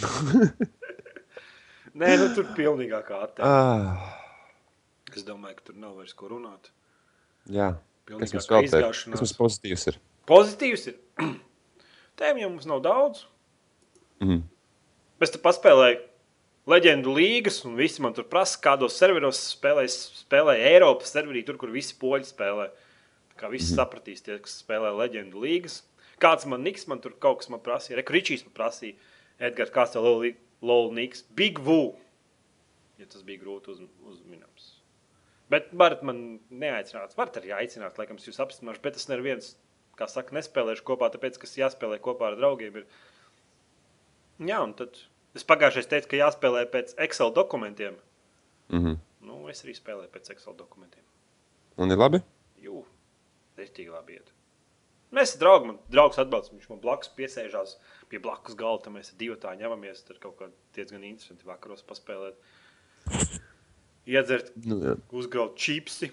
Nē, 2.00 2.10
nu 2.20 2.28
tur 2.36 2.46
pilnīgākā 2.56 3.22
attēlā. 3.26 3.50
Ah, 3.50 4.16
Es 5.10 5.24
domāju, 5.26 5.56
ka 5.58 5.64
tur 5.66 5.78
nav 5.82 5.96
vairs 5.98 6.12
ko 6.14 6.28
runāt. 6.30 6.68
jā, 7.50 7.72
vēl 8.06 8.20
te 8.20 8.28
ir? 8.30 8.66
izgāšanās. 8.68 9.16
Kas 9.18 9.24
mums 9.24 9.32
pozitīvs 9.40 9.86
ir? 9.90 9.96
Pozitīvs 10.30 10.84
ir. 10.92 11.00
Tēmju 12.20 12.44
jau 12.44 12.50
mums 12.52 12.68
nav 12.70 12.78
daudz. 12.84 13.24
Mhm. 14.22 14.44
Es 15.20 15.34
te 15.34 15.40
paspēlēju 15.42 15.98
leģendu 16.70 17.12
līgas, 17.16 17.60
un 17.68 17.76
visi 17.78 18.02
man 18.04 18.14
tur 18.16 18.26
prasa, 18.30 18.58
kādos 18.62 18.96
serveros 19.00 19.40
spēlēs, 19.54 19.96
spēlēja 20.22 20.72
Eiropas 20.74 21.12
serverī, 21.14 21.42
tur, 21.46 21.58
kur 21.60 21.72
visi 21.74 21.96
poļi 22.00 22.28
spēlē. 22.28 22.68
Tā 23.32 23.40
kā 23.42 23.50
visi 23.52 23.72
mm. 23.72 23.78
sapratīs, 23.78 24.22
tie, 24.26 24.38
kas 24.42 24.60
spēlē 24.62 24.92
leģendu 24.98 25.42
līgas. 25.42 25.80
Kāds 26.20 26.46
man 26.50 26.64
niks, 26.66 26.86
man 26.90 27.00
tur 27.00 27.14
kaut 27.20 27.40
kas 27.40 27.50
man 27.52 27.62
prasīja. 27.64 27.98
Rekričīs 28.00 28.44
man 28.46 28.54
prasīja, 28.56 28.98
Edgars, 29.40 29.72
kāds 29.72 29.94
tev 29.94 30.04
lol, 30.04 30.90
niks? 30.96 31.24
Big 31.36 31.60
Voo. 31.64 31.94
Ja 33.00 33.08
tas 33.08 33.24
bija 33.24 33.40
grūti 33.40 33.72
uz, 33.72 33.80
uzminams. 34.04 34.74
Bet 35.50 35.70
varat 35.74 36.04
man 36.06 36.18
neaicināt. 36.52 37.16
Varat 37.18 37.40
arī 37.40 37.54
aicināt, 37.56 37.96
laikam, 37.98 38.20
es 38.20 38.28
jūs 38.28 38.42
apstiprināšu, 38.44 38.82
bet 38.84 38.98
es 39.00 39.08
neviens, 39.10 39.54
kā 39.98 40.06
saka, 40.10 40.36
nespēlēšu 40.36 40.84
kopā, 40.86 41.08
tāpēc, 41.14 41.40
ka 41.40 41.48
es 41.48 41.56
jāspēlē 41.58 41.98
kopā 42.04 42.28
ar 42.28 42.36
draugiem. 42.38 42.82
Ir... 42.82 42.84
Jā, 44.44 44.60
un 44.60 44.76
tad 44.76 45.00
es 45.38 45.44
pagājušajā 45.46 45.88
teicu, 45.92 46.08
ka 46.12 46.20
jāspēlē 46.20 46.64
pēc 46.72 46.94
Excel 47.06 47.32
dokumentiem. 47.36 47.96
Mhm. 48.70 48.98
Nu, 49.26 49.42
es 49.52 49.62
arī 49.64 49.74
spēlēju 49.76 50.10
pēc 50.14 50.30
Excel 50.34 50.54
dokumentiem. 50.58 51.04
Un 51.80 51.90
ir 51.92 51.98
labi? 52.00 52.20
Jū, 52.62 52.82
rītīgi 53.58 53.92
labi 53.92 54.16
iet. 54.18 54.30
Mēs 55.10 55.32
esam 55.32 55.40
draugi, 55.42 55.66
man 55.66 55.78
draugs 55.90 56.20
atbalsta, 56.22 56.54
viņš 56.54 56.68
man 56.70 56.80
blakus 56.84 57.10
piesēžās 57.16 57.72
pie 58.08 58.20
blakus 58.22 58.54
galda, 58.54 58.92
mēs 58.94 59.10
divi 59.18 59.34
tā 59.42 59.56
ņemamies, 59.58 60.04
tad 60.06 60.20
kaut 60.22 60.36
kā 60.38 60.46
diezgan 60.76 61.02
interesanti 61.04 61.48
vakaros 61.48 61.82
paspēlēt. 61.82 62.36
Iedzert, 64.10 64.52
Nu, 64.64 64.78
jā. 64.82 64.94
uzgraut 65.14 65.56
čipsi. 65.60 66.10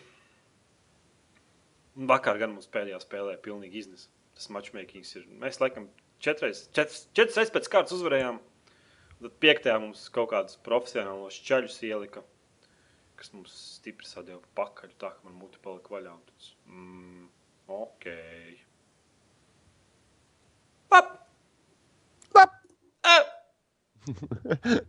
Un 1.98 2.10
Vakar 2.10 2.38
gan 2.42 2.54
mums 2.54 2.68
pēdējā 2.74 3.00
spēlē 3.02 3.38
pilnīgi 3.42 3.82
iznesa. 3.84 4.10
Tas 4.38 4.50
matchmakings 4.54 5.16
ir. 5.18 5.24
Mēs 5.42 5.58
laikam 5.62 5.88
četras, 6.22 6.66
četras, 6.76 7.08
četras 7.18 7.38
reizes 7.40 7.54
pēc 7.56 7.70
kārtas 7.74 7.96
uzvarējām. 7.98 8.38
Tad 9.18 9.34
piektajā 9.42 9.80
mums 9.82 10.04
kaut 10.14 10.30
kādus 10.30 10.60
profesionālos 10.66 11.38
čaļus 11.48 11.78
ielika, 11.88 12.22
kas 13.18 13.32
mums 13.34 13.54
stipri 13.78 14.06
sadeva 14.06 14.42
pakaļ, 14.60 14.92
tā 15.02 15.10
ka 15.16 15.26
man 15.26 15.34
muti 15.42 15.58
palika 15.64 15.96
vaļā. 15.96 16.14
tāds, 16.30 16.52
Mm, 16.68 17.30
ok. 17.68 18.06
Pap! 20.92 21.10
Pap! 22.36 22.54
Ā! 23.04 23.18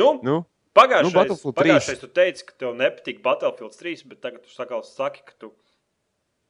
nu, 0.00 0.08
Nu, 0.24 0.44
Pagājušais, 0.72 1.04
Nu, 1.04 1.12
Battlefield 1.12 1.54
3. 1.54 1.60
pagājušais 1.60 2.00
tu 2.00 2.08
teici, 2.08 2.44
ka 2.48 2.54
tev 2.56 2.72
nepatīk 2.80 3.20
Battlefield 3.22 3.76
3, 3.76 4.06
bet 4.08 4.22
tagad 4.24 4.40
tu 4.46 4.48
sakal, 4.54 4.80
saki, 4.88 5.20
ka 5.28 5.36
tu 5.38 5.52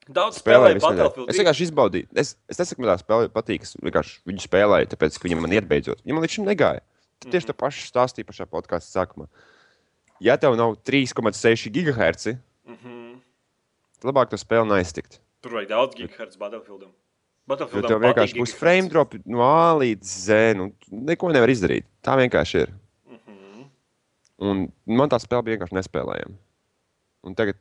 daudz 0.09 0.39
spēlēju. 0.43 0.81
Battlefield 0.83 1.29
Es 1.31 1.37
3. 1.37 1.43
vienkārši 1.45 1.67
izbaudīju. 1.69 2.07
Es, 2.15 2.37
es 2.49 2.59
nesaku, 2.59 2.83
man 2.83 2.91
tā 2.97 2.99
spēle 3.05 3.29
patīk. 3.29 3.63
Es 3.63 3.77
vienkārši 3.77 4.19
viņu 4.27 4.47
spēlēju, 4.49 4.89
tāpēc, 4.95 5.19
ka 5.19 5.29
viņam 5.29 5.41
man 5.47 5.53
iet 5.53 5.69
beidzot. 5.69 6.01
Man 6.07 6.23
līdz 6.25 6.37
šim 6.39 6.47
negāja, 6.49 6.81
tad 7.21 7.33
tieši 7.33 7.47
Mhm. 7.47 7.53
tā 7.53 7.59
paša 7.63 7.87
stāstīja 7.93 8.27
pašā 8.27 8.47
podkāstu 8.47 8.91
sākumā. 8.97 9.29
Ja 10.21 10.37
tev 10.37 10.57
nav 10.57 10.77
3,6 10.85 11.71
GHz, 11.71 12.39
Mhm. 12.67 13.21
tad 14.01 14.13
labāk 14.15 14.31
to 14.31 14.37
spēli 14.37 14.67
neiztikt. 14.69 15.19
Tur 15.43 15.53
vajag 15.53 15.69
daudz 15.69 15.95
gigahertz 15.95 16.37
Battlefieldam. 16.39 16.91
Battlefieldam 17.49 17.89
tev 17.91 18.01
vienkārši 18.01 18.35
būs 18.39 18.53
gigahertz. 18.55 18.59
frame 18.59 18.89
drop 18.89 19.15
no 19.27 19.41
A 19.43 19.75
līdz 19.75 20.03
Z. 20.05 20.55
Nu, 20.57 20.73
neko 20.93 21.33
nevar 21.33 21.49
izdarīt. 21.49 21.85
Tā 22.03 22.15
vienkārši 22.17 22.63
ir. 22.63 22.73
Mhm. 23.11 23.65
Un 24.39 24.73
man 24.87 25.09
tā 25.09 25.19
spēle 25.19 25.43
bija 25.45 25.59
vienkārši 25.59 25.79
nespēlējama. 25.83 26.35
Un 27.25 27.35
tagad 27.35 27.55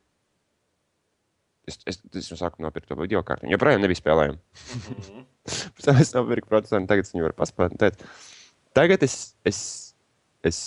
es, 1.72 1.80
es, 1.90 2.00
es 2.22 2.30
jau 2.32 2.38
sāku 2.40 2.62
nopirkt 2.64 2.90
to 2.92 2.98
video 3.00 3.24
kārtu. 3.26 3.50
Joprojām 3.52 3.82
nebija 3.84 4.00
spēlējama. 4.00 4.38
Mhm. 4.78 5.26
Pēc 5.78 5.88
tam 5.88 6.00
es 6.04 6.14
nopirku 6.14 6.52
procesoru, 6.52 6.84
un 6.84 6.88
tagad 6.92 7.08
es 7.08 7.14
viņu 7.16 7.26
varu 7.26 7.38
paspēlēt. 7.40 8.04
tagad 8.78 9.04
es, 9.08 9.16
es, 9.48 9.60
es 10.46 10.60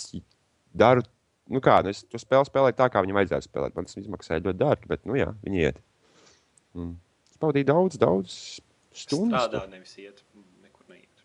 daru, 0.75 1.05
nu 1.47 1.61
kā, 1.63 1.77
nu 1.85 1.93
es 1.93 2.03
to 2.03 2.19
spēli 2.19 2.49
spēlēju 2.49 2.77
tā, 2.81 2.89
kā 2.91 3.03
viņam 3.05 3.21
vajadzētu 3.21 3.47
spēlēt. 3.49 3.75
Man 3.77 3.87
tas 3.87 3.99
izmaksāja 4.01 4.43
ļoti 4.43 4.59
dārgi, 4.59 4.89
bet, 4.91 5.05
nu 5.07 5.15
jā, 5.19 5.29
viņi 5.45 5.63
iet. 5.63 5.79
Un 6.75 6.97
pavadīju 7.39 7.69
daudz, 7.71 7.99
daudz 8.01 8.37
stundu. 8.95 9.31
Strādā, 9.35 9.63
nevis 9.71 9.95
iet. 10.01 10.19
Nekur 10.63 10.91
neiet. 10.91 11.23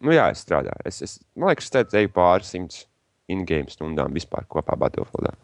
Nu, 0.00 0.14
jā, 0.16 0.30
es 0.32 0.44
strādāju. 0.46 0.80
Es, 0.88 1.02
es, 1.04 1.18
man 1.36 1.52
liekas, 1.52 1.68
es 1.68 1.74
teicu, 1.76 1.98
eju 2.00 2.12
pāri 2.16 2.48
simts 2.48 2.86
in-game 3.28 3.68
stundām 3.68 4.16
vispār 4.16 4.48
kopā 4.48 4.76
Battlefieldā. 4.80 5.34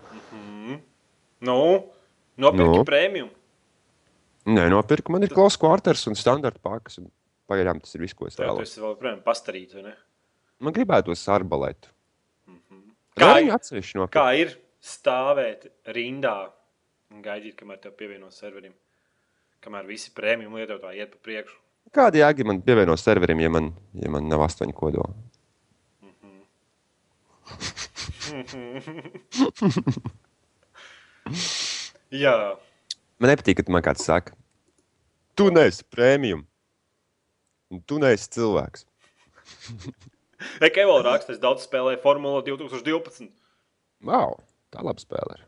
Nu, 1.44 1.58
nopirki 2.40 2.64
Nu. 2.64 2.76
no. 2.80 2.84
prēmiju. 2.88 3.28
Nē, 4.44 4.66
nopirku. 4.72 5.12
Man 5.14 5.24
ir 5.24 5.32
close 5.32 5.56
quarters 5.60 6.04
un 6.10 6.16
standarta 6.18 6.60
pakas. 6.62 6.98
un 7.00 7.08
Pagaidām 7.48 7.80
tas 7.80 7.92
ir 7.96 8.02
viss, 8.04 8.16
ko 8.16 8.26
es 8.28 8.36
vēlos. 8.40 8.70
tas 8.72 8.80
vēl 8.80 8.94
joprojām 8.94 9.20
pastarīt, 9.24 9.74
vai 9.76 9.82
ne? 9.90 9.94
Man 10.64 10.72
gribētos 10.76 11.24
arbalētu. 11.28 11.90
Kā, 13.14 13.20
Kā 13.20 13.32
viņi 13.38 13.52
atsevišķi 13.54 13.98
no 14.00 14.06
kā 14.10 14.24
ir 14.40 14.56
stāvēt 14.82 15.68
rindā 15.94 16.48
un 17.12 17.20
gaidīt, 17.22 17.54
kamēr 17.60 17.78
tev 17.82 17.92
pievienos 17.98 18.40
serverim? 18.40 18.72
Kamēr 19.64 19.86
visi 19.88 20.10
prēmiju 20.16 20.56
lietotāji 20.56 21.04
iet 21.04 21.12
pa 21.12 21.20
priekšu. 21.28 21.60
Kāda 21.94 22.22
jēga 22.24 22.46
man 22.48 22.62
pievienot 22.64 23.00
serverim, 23.00 23.40
ja 23.44 23.50
man, 23.52 23.70
ja 24.00 24.10
man 24.10 24.26
nav 24.28 24.40
astoņu 24.48 24.74
kodoli? 24.76 25.14
Jā, 32.14 32.34
Man 33.22 33.30
nepatīk, 33.30 33.60
kad 33.60 33.70
man 33.72 33.84
kāds 33.86 34.04
saka, 34.04 34.34
tu 35.38 35.48
neesi 35.54 35.84
prēmijum. 35.94 36.42
un 37.72 37.80
Tu 37.88 37.98
neesi 38.02 38.28
cilvēks. 38.36 38.84
Ekevela 40.66 41.02
raksta, 41.06 41.34
es 41.34 41.40
daudz 41.42 41.64
spēlēju 41.66 42.02
Formula 42.02 42.42
2012. 42.44 43.30
Wow, 44.04 44.36
tā 44.74 44.82
laba 44.84 45.00
spēle. 45.00 45.38
ir. 45.38 45.46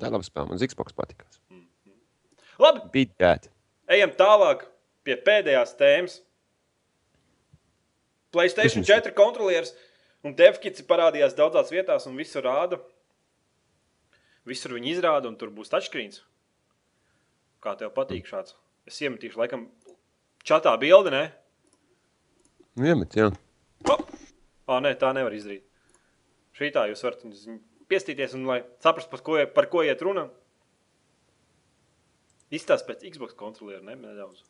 Tā 0.00 0.08
ir 0.08 0.14
laba 0.14 0.24
spēle. 0.26 0.48
Man 0.52 0.62
Xbox 0.62 0.96
patīkās. 0.96 1.40
Labi, 2.58 2.82
Beat 2.94 3.12
that. 3.22 3.50
ejam 3.90 4.10
tālāk 4.18 4.64
pie 5.06 5.14
pēdējās 5.22 5.76
tēmas. 5.78 6.16
Playstation 8.34 8.82
Kas 8.84 8.90
4 9.06 9.14
kontrolieris 9.16 9.74
un 10.26 10.34
Devkits 10.36 10.82
parādījās 10.88 11.36
daudzās 11.38 11.70
vietās 11.72 12.08
un 12.10 12.18
visur 12.18 12.44
rāda. 12.44 12.80
Visur 14.48 14.74
viņi 14.76 14.94
izrāda 14.96 15.30
un 15.30 15.36
tur 15.38 15.52
būs 15.54 15.70
touchscreens. 15.72 16.22
Kā 17.64 17.74
tev 17.78 17.92
patīk 17.96 18.28
šāds? 18.28 18.54
Es 18.88 19.00
iemetīšu 19.02 19.40
laikam 19.40 19.66
čatā 20.46 20.74
bildi, 20.80 21.12
ne? 21.14 21.24
Nu, 22.78 22.86
iemet, 22.86 23.16
jā. 23.18 23.30
Hop! 23.88 24.04
Ā, 24.68 24.78
nē, 24.84 24.94
tā 25.00 25.10
nevar 25.16 25.34
izdarīt. 25.34 25.64
Šī 26.58 26.70
tā 26.74 26.84
jūs 26.90 27.02
varat 27.06 27.24
viņu 27.24 27.58
piestīties 27.90 28.36
un 28.38 28.46
lai 28.48 28.60
saprastu, 28.84 29.10
par 29.10 29.24
ko, 29.26 29.38
par 29.54 29.68
ko 29.72 29.82
iet 29.86 30.02
runa. 30.04 30.28
Izstāst 32.54 32.86
pēc 32.88 33.02
Xbox 33.10 33.36
kontroliera, 33.36 33.82
ne? 33.84 33.96
Nedaudz. 33.98 34.44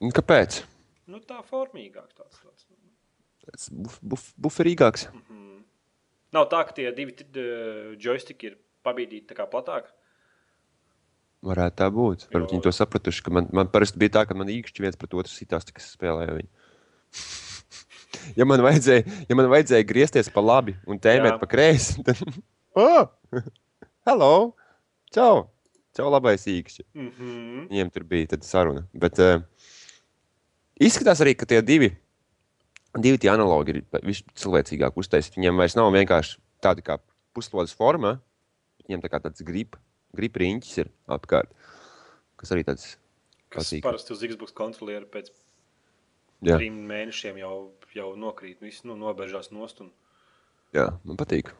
Un 0.00 0.12
Kāpēc? 0.16 0.62
Nu, 1.10 1.18
tā 1.26 1.40
formīgāk 1.48 2.12
tāds. 2.16 2.38
tāds. 2.44 2.68
Tas 3.44 3.70
buf, 3.72 3.96
buf, 4.04 4.26
buferīgāks. 4.40 5.08
Nav 6.30 6.46
tā, 6.52 6.60
ka 6.68 6.76
tie 6.76 6.90
divi 6.94 7.16
joystiki 7.98 8.52
ir 8.52 8.58
pabīdīti 8.86 9.32
tā 9.32 9.36
kā 9.38 9.48
platāk. 9.50 9.90
Varētu 11.40 11.78
tā 11.80 11.86
būt. 11.88 12.26
Varbūt 12.34 12.52
viņi 12.52 12.64
to 12.66 12.72
sapratuši, 12.76 13.22
man, 13.32 13.46
man 13.56 13.68
parasti 13.72 14.00
bija 14.00 14.18
tā, 14.18 14.26
ka 14.28 14.36
man 14.36 14.50
īkšķi 14.52 14.84
viens 14.84 14.98
pret 15.00 15.14
otru 15.16 15.32
sitās, 15.32 15.64
kad 15.64 15.80
es 15.80 15.94
spēlēju 15.94 16.34
viņu. 16.36 16.50
ja, 18.38 18.44
man 18.44 18.60
ja 18.60 19.38
man 19.38 19.48
vajadzēja 19.48 19.86
griezties 19.88 20.28
pa 20.34 20.44
labi 20.44 20.76
un 20.84 21.00
tēmēt 21.00 21.32
Jā. 21.32 21.38
pa 21.40 21.48
kreisi, 21.50 22.00
tad. 22.06 22.20
Oh! 22.78 23.08
Hello! 24.06 24.52
Čau! 25.10 25.48
Čau, 25.96 26.04
labais 26.12 26.44
īkšķi! 26.46 26.84
Mm 26.94 27.08
-hmm. 27.08 27.64
Viņiem 27.72 27.88
tur 27.90 28.04
bija 28.04 28.38
saruna. 28.46 28.84
Bet 28.94 29.18
uh, 29.18 29.42
izskatās 30.78 31.18
arī, 31.24 31.34
ka 31.34 31.48
tie 31.50 31.58
divi, 31.66 31.90
divi 32.94 33.18
tie 33.18 33.32
analogi 33.32 33.74
ir 33.74 33.82
vislabākāk 34.06 34.92
uztaisīti. 34.94 35.40
Viņiem 35.40 35.56
vairs 35.56 35.74
nav 35.74 35.90
vienkārši 35.90 36.38
tāda 36.62 36.82
kā 36.82 36.98
puslodes 37.34 37.74
forma. 37.74 38.20
Viņiem 38.86 39.02
tā 39.02 39.10
kā 39.10 39.18
tāds 39.18 39.42
grip, 39.42 39.74
grip 40.16 40.38
riņķis 40.40 40.82
ir 40.82 40.90
apkārt. 41.10 41.52
Kas 42.40 42.54
arī 42.54 42.64
tāds 42.66 42.94
Kas 43.50 43.66
patīk. 43.66 43.84
parasti 43.84 44.14
uz 44.14 44.22
Xbox 44.24 44.54
kontroliera 44.56 45.06
pēc 45.10 45.32
Jā, 46.46 46.56
trim 46.56 46.78
mēnešiem 46.88 47.40
jau, 47.42 47.54
jau 47.92 48.12
nokrīt, 48.16 48.60
viss 48.64 48.86
nu, 48.88 48.96
nobežās 48.96 49.50
nost. 49.52 49.82
Un... 49.84 49.90
jā, 50.76 50.86
man 51.04 51.18
patīk. 51.20 51.52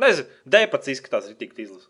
Nezinu, 0.00 0.30
D-pats 0.48 0.88
izskatās 0.88 1.26
arī 1.28 1.36
tik 1.42 1.58
izlas. 1.60 1.88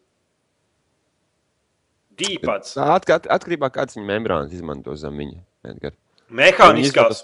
D-pats. 2.18 2.74
Atkat, 2.80 3.28
atkarībā 3.30 3.68
no 3.70 3.74
kādas 3.74 3.97
viņa 3.97 4.09
membrānas 4.09 4.57
izmanto 4.57 4.97
zem 4.99 5.20
viņa. 5.20 5.45
Edgar. 5.70 5.95
Mehāniskās. 6.41 7.22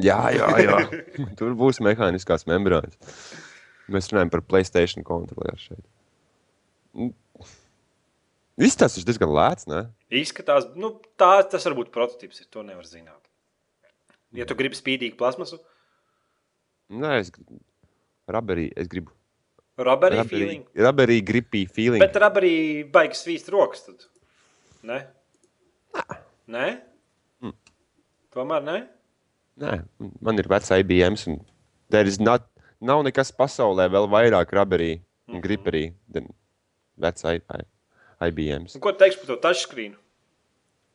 Jā, 0.00 0.18
jā, 0.34 0.48
jā. 0.64 0.80
tur 1.38 1.54
būs 1.58 1.80
mehāniskās 1.84 2.46
membrānas. 2.50 2.98
Mēs 3.90 4.10
runājam 4.10 4.32
par 4.34 4.42
Playstation 4.46 5.06
kontrolieru 5.06 5.58
šeit. 5.62 5.86
Mm. 8.60 8.76
Tas 8.76 8.96
ir 9.00 9.04
diezgan 9.08 9.30
lēts, 9.32 9.66
ne? 9.70 9.86
Izskatās, 10.12 10.66
nu, 10.76 10.90
tā, 11.20 11.30
tas 11.48 11.64
var 11.64 11.74
būt 11.78 11.90
prototyps, 11.94 12.42
to 12.52 12.62
nevar 12.66 12.84
zināt. 12.84 13.16
Ja 14.36 14.44
tu 14.46 14.54
gribi 14.54 14.76
spīdīgu 14.78 15.16
plasmasu, 15.18 15.58
Nē, 16.90 17.20
es 17.22 17.30
gribu. 17.30 17.60
Raberī, 18.30 18.68
es 18.76 18.88
gribu. 18.90 19.12
rubberī 19.78 20.24
feeling. 20.28 20.64
raberī 20.74 21.20
gripī 21.24 21.62
feeling. 21.70 22.02
Bet 22.02 22.14
rubberī 22.20 22.84
baigs 22.90 23.22
svīst 23.24 23.48
rokas. 23.48 23.84
Tad. 23.86 24.04
Ne? 24.82 24.98
Nē? 26.50 26.66
Mm. 27.42 27.54
Tomēr 28.34 28.62
nē? 28.66 28.76
Nē, 29.62 29.76
man 30.20 30.38
ir 30.38 30.48
vecs 30.50 30.70
IBM. 30.74 31.16
Un 31.30 31.40
there 31.88 32.06
is 32.08 32.18
not, 32.20 32.44
nav 32.80 33.02
nekas 33.06 33.30
pasaulē 33.32 33.88
vēl 33.90 34.08
vairāk 34.10 34.50
raberī 34.52 35.00
un 35.28 35.40
Mhm. 35.40 35.42
griperī 35.46 35.94
than 36.12 36.26
vecs 36.98 37.24
I- 37.24 37.40
I- 37.54 37.64
IBM. 38.20 38.66
Un 38.76 38.82
Ko 38.84 38.92
tu 38.92 39.00
teiksi 39.02 39.20
par 39.22 39.30
to 39.32 39.36
touchscreen? 39.46 39.94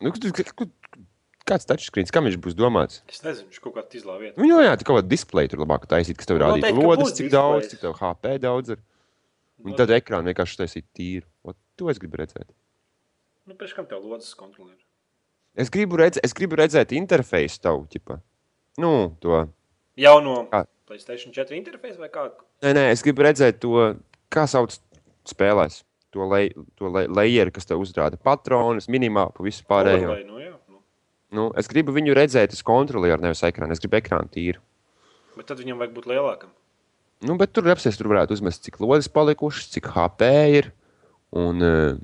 Nu, 0.03 0.11
kāds 1.45 1.67
touchscreens, 1.69 2.11
kam 2.13 2.25
viņš 2.27 2.37
būs 2.41 2.55
domāts? 2.57 2.99
Es 3.09 3.21
nezinu, 3.25 3.47
viņš 3.51 3.61
kaut 3.63 3.75
kādā 3.77 3.99
izlā 3.99 4.17
vietā. 4.21 4.37
Nu, 4.41 4.47
jā, 4.49 4.63
jā, 4.67 4.73
tu 4.81 4.87
kaut 4.87 4.99
kādā 4.99 5.09
displejā 5.13 5.51
tur 5.53 5.61
labāk 5.63 5.85
taisīt, 5.89 6.17
kas 6.19 6.29
tev 6.29 6.41
Nu, 6.41 6.57
ka 6.61 6.71
lodes, 6.73 7.13
cik 7.17 7.29
daudz, 7.33 7.65
displejs. 7.65 7.71
cik 7.75 7.81
tev 7.85 7.95
HP 8.01 8.35
daudz 8.43 8.75
ir. 8.75 8.81
Un 9.63 9.71
Nu. 9.71 9.77
tad 9.77 9.89
ekrānu 9.89 10.29
vienkārši 10.33 10.57
taisīt 10.61 10.85
tīru. 10.93 11.25
Ot, 11.45 11.55
to 11.77 11.89
es 11.89 11.97
gribu 11.97 12.17
redzēt. 12.17 12.49
Nu, 13.47 13.53
pēc 13.55 13.73
kam 13.73 13.85
tev 13.85 14.03
lodzes 14.03 14.33
kontrolieri? 14.35 14.81
Es 15.55 15.69
gribu, 15.69 15.95
redz, 15.97 16.19
es 16.21 16.33
gribu 16.33 16.57
redzēt 16.59 16.91
interfeisu 16.91 17.61
tavu, 17.61 17.85
ķipa. 17.87 18.19
Nu, 18.77 19.15
to. 19.21 19.47
Jauno 19.95 20.49
Kā? 20.51 20.65
Playstation 20.85 21.31
4 21.33 21.55
interfeisu 21.55 21.97
vai 22.03 22.09
kā? 22.09 22.27
Nē, 22.61 22.73
nē, 22.75 22.91
es 22.91 23.01
gribu 23.01 23.23
redzēt 23.23 23.61
to, 23.63 23.95
kā 24.29 24.43
sauc 24.51 24.75
spēlēs. 25.25 25.83
To, 26.15 26.23
lei, 26.31 26.53
to 26.79 26.87
le, 26.87 27.05
lejeru, 27.11 27.51
kas 27.51 27.67
tev 27.67 27.81
uzrāda 27.83 28.15
patronus, 28.15 28.87
minimāpu, 28.87 29.43
visu 29.43 29.65
pārējo. 29.67 30.13
Overlay, 30.13 30.23
Nu, 30.29 30.39
jā, 30.39 30.53
nu. 30.71 30.79
Nu, 31.35 31.47
es 31.59 31.67
gribu 31.67 31.91
viņu 31.95 32.15
redzēt 32.15 32.55
uz 32.55 32.61
kontrolieru, 32.63 33.19
nevis 33.19 33.43
ekrānu. 33.43 33.75
Es 33.75 33.83
gribu 33.83 33.99
ekrānu 33.99 34.31
tīru. 34.31 34.63
Bet 35.35 35.49
tad 35.49 35.59
viņam 35.59 35.81
vajag 35.81 35.95
būt 35.97 36.07
lielākam. 36.07 36.53
Nu, 37.25 37.35
bet 37.39 37.51
tur 37.55 37.67
apsies, 37.71 37.97
tur 37.99 38.07
varētu 38.11 38.35
uzmest, 38.37 38.63
cik 38.63 38.79
lodes 38.83 39.09
palikušas, 39.11 39.67
cik 39.75 39.91
HP 39.91 40.29
ir. 40.55 40.71
Un 41.35 41.63
uh, 41.63 41.97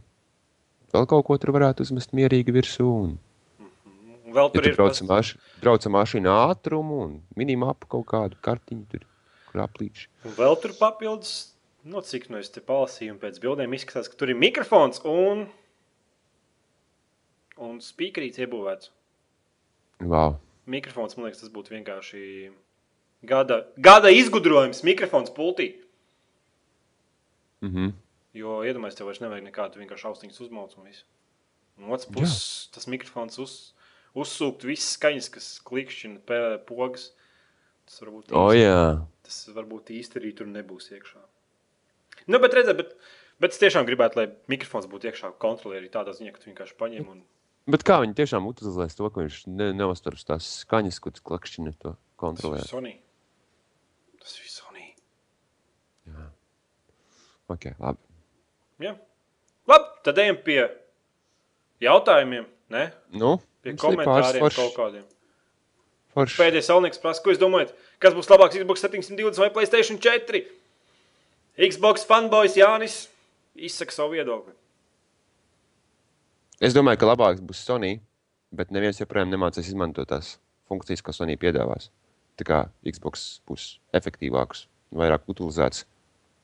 vēl 0.91 1.07
kaut 1.07 1.27
ko 1.27 1.37
tur 1.39 1.53
varētu 1.55 1.85
uzmest 1.87 2.11
mierīgi 2.17 2.55
virsū. 2.55 2.87
Un, 3.05 3.15
Un 4.31 4.35
vēl 4.35 4.47
ja 4.47 4.51
tur 4.53 4.63
tur 4.63 4.69
ir 4.69 4.75
braucam 4.77 5.07
maš, 5.11 5.33
braucam 5.59 5.91
mašīnā 5.97 6.33
ātrumu 6.51 6.99
un 7.03 7.15
minimāpu 7.35 7.89
kaut 7.91 8.05
kādu 8.11 8.37
kartiņu, 8.43 8.85
tur, 8.91 9.01
kur 9.51 9.63
aplīši. 9.65 10.07
Un 10.27 10.35
vēl 10.37 10.55
tur 10.63 10.71
papildus, 10.79 11.50
no 11.83 12.01
cik 12.05 12.29
no 12.29 12.39
es 12.41 12.51
te 12.53 12.61
palasīju, 12.65 13.15
un 13.15 13.19
pēc 13.21 13.39
bildēm 13.43 13.73
izskatās, 13.75 14.09
ka 14.11 14.17
tur 14.19 14.31
ir 14.33 14.39
mikrofons 14.39 15.01
un, 15.07 15.45
un 17.61 17.79
speakerīts 17.83 18.41
iebūvēts. 18.41 18.91
Wow. 20.01 20.37
Mikrofons, 20.71 21.17
man 21.17 21.27
liekas, 21.27 21.41
tas 21.43 21.53
būtu 21.53 21.73
vienkārši 21.75 22.23
gada, 23.27 23.63
gada 23.77 24.11
izgudrojums, 24.13 24.83
mikrofons 24.87 25.33
pultī. 25.33 25.73
Mm 27.61 27.73
-hmm. 27.73 27.91
Jo 28.33 28.61
iedomājieties, 28.63 28.97
tev 28.97 29.05
vairs 29.05 29.19
nevajag 29.21 29.43
nekādu 29.43 29.81
vienkārši 29.81 30.07
austiņas 30.07 30.41
uzmauc 30.41 30.77
un 30.77 30.83
visu. 30.87 31.05
Un 31.77 31.91
otrs 31.91 32.05
puses, 32.05 32.69
tas 32.73 32.87
mikrofons 32.87 33.39
uz, 33.39 33.73
uzsūkt 34.15 34.63
visas 34.63 34.93
skaņas, 34.93 35.29
kas 35.29 35.59
klikšķina 35.65 36.59
pogas. 36.67 37.11
Tas 37.85 38.01
varbūt 38.01 38.31
O, 38.31 38.53
jā. 38.53 39.05
tas 39.23 39.49
varbūt 39.49 39.89
īsti 39.89 40.19
arī 40.19 40.33
tur 40.35 40.47
nebūs 40.47 40.91
iekšā. 40.91 41.19
Nu, 42.27 42.39
bet 42.39 42.53
redziet, 42.53 42.77
bet, 42.77 42.95
bet 43.41 43.51
es 43.55 43.61
tiešām 43.61 43.85
gribētu, 43.87 44.19
lai 44.21 44.27
mikrofons 44.51 44.85
būtu 44.91 45.09
iekšā 45.09 45.31
kontrolierī 45.41 45.89
tādā 45.93 46.13
ziņā, 46.17 46.33
ka 46.35 46.41
tu 46.43 46.51
vienkārši 46.51 46.77
paņem 46.77 47.07
un 47.09 47.21
Bet 47.69 47.83
kā 47.85 47.99
viņi 48.01 48.15
tiešām 48.17 48.47
utilizēs 48.49 48.95
to, 48.97 49.05
ka 49.13 49.21
viņš 49.21 49.35
ne, 49.53 49.67
neuztars 49.77 50.25
tās 50.25 50.47
skaņas, 50.63 50.97
ko 50.99 51.11
tas 51.13 51.21
klakšķina 51.21 51.71
to 51.77 51.91
tas 51.91 51.93
ir 51.93 52.17
kontrolē? 52.17 52.61
Sony. 52.65 52.95
Tas 54.19 54.33
ir 54.41 54.49
Sony. 54.49 54.87
Ok, 57.51 57.67
labi. 57.79 57.99
Ja? 58.81 58.95
Labi, 59.69 59.87
tad 60.05 60.17
ejam 60.23 60.37
pie 60.45 60.59
jautājumiem, 61.83 62.45
ne? 62.73 62.85
Nu, 63.13 63.35
Pie 63.61 63.75
komentāriem 63.77 64.41
forši- 64.41 64.57
kaut 64.57 64.73
kādiem. 64.77 65.03
forši. 66.15 66.37
Pēdējais 66.41 66.69
salnieks 66.71 67.01
prasa, 67.01 67.21
ko 67.21 67.29
jūs 67.29 67.41
domājat? 67.41 67.73
Kas 67.99 68.13
būs 68.17 68.29
labāks 68.31 68.57
Xbox 68.57 68.81
720 68.81 69.37
vai 69.37 69.49
Playstation 69.53 69.99
4? 69.99 70.45
Xbox 71.61 72.05
fanboys 72.09 72.55
Jānis 72.57 73.03
izsaka 73.53 73.93
savu 73.93 74.15
viedokli. 74.15 74.55
Es 76.61 76.73
domāju, 76.73 77.01
ka 77.01 77.09
labāks 77.09 77.41
būs 77.45 77.61
Sony, 77.65 77.99
bet 78.53 78.73
neviens 78.73 78.97
joprojām 79.01 79.29
nemācīs 79.29 79.69
izmantot 79.69 80.09
tās 80.09 80.35
funkcijas, 80.69 81.03
ko 81.05 81.13
Sony 81.13 81.37
piedāvās. 81.41 81.91
Tā 82.39 82.47
kā 82.47 82.59
Xbox 82.87 83.43
būs 83.49 83.75
efektīvāks, 83.97 84.65
vairāk 84.97 85.29
utilizēts 85.29 85.85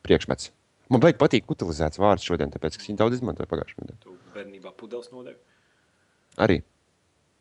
priekšmets. 0.05 0.51
Man 0.93 1.01
beig 1.03 1.17
patīk 1.19 1.49
utilizēts 1.51 1.99
vārds 1.99 2.25
šodien, 2.27 2.53
tāpēc, 2.53 2.77
ka 2.77 2.85
es 2.85 2.91
viņu 2.91 3.01
daudz 3.01 3.17
izmantoju 3.17 3.49
pagājušajā 3.51 3.83
nedēļā. 3.83 3.99
Tu 4.05 4.13
bērnībā 4.35 4.75
pudeles 4.77 5.09
nodevi. 5.11 5.39
Arī. 6.45 6.61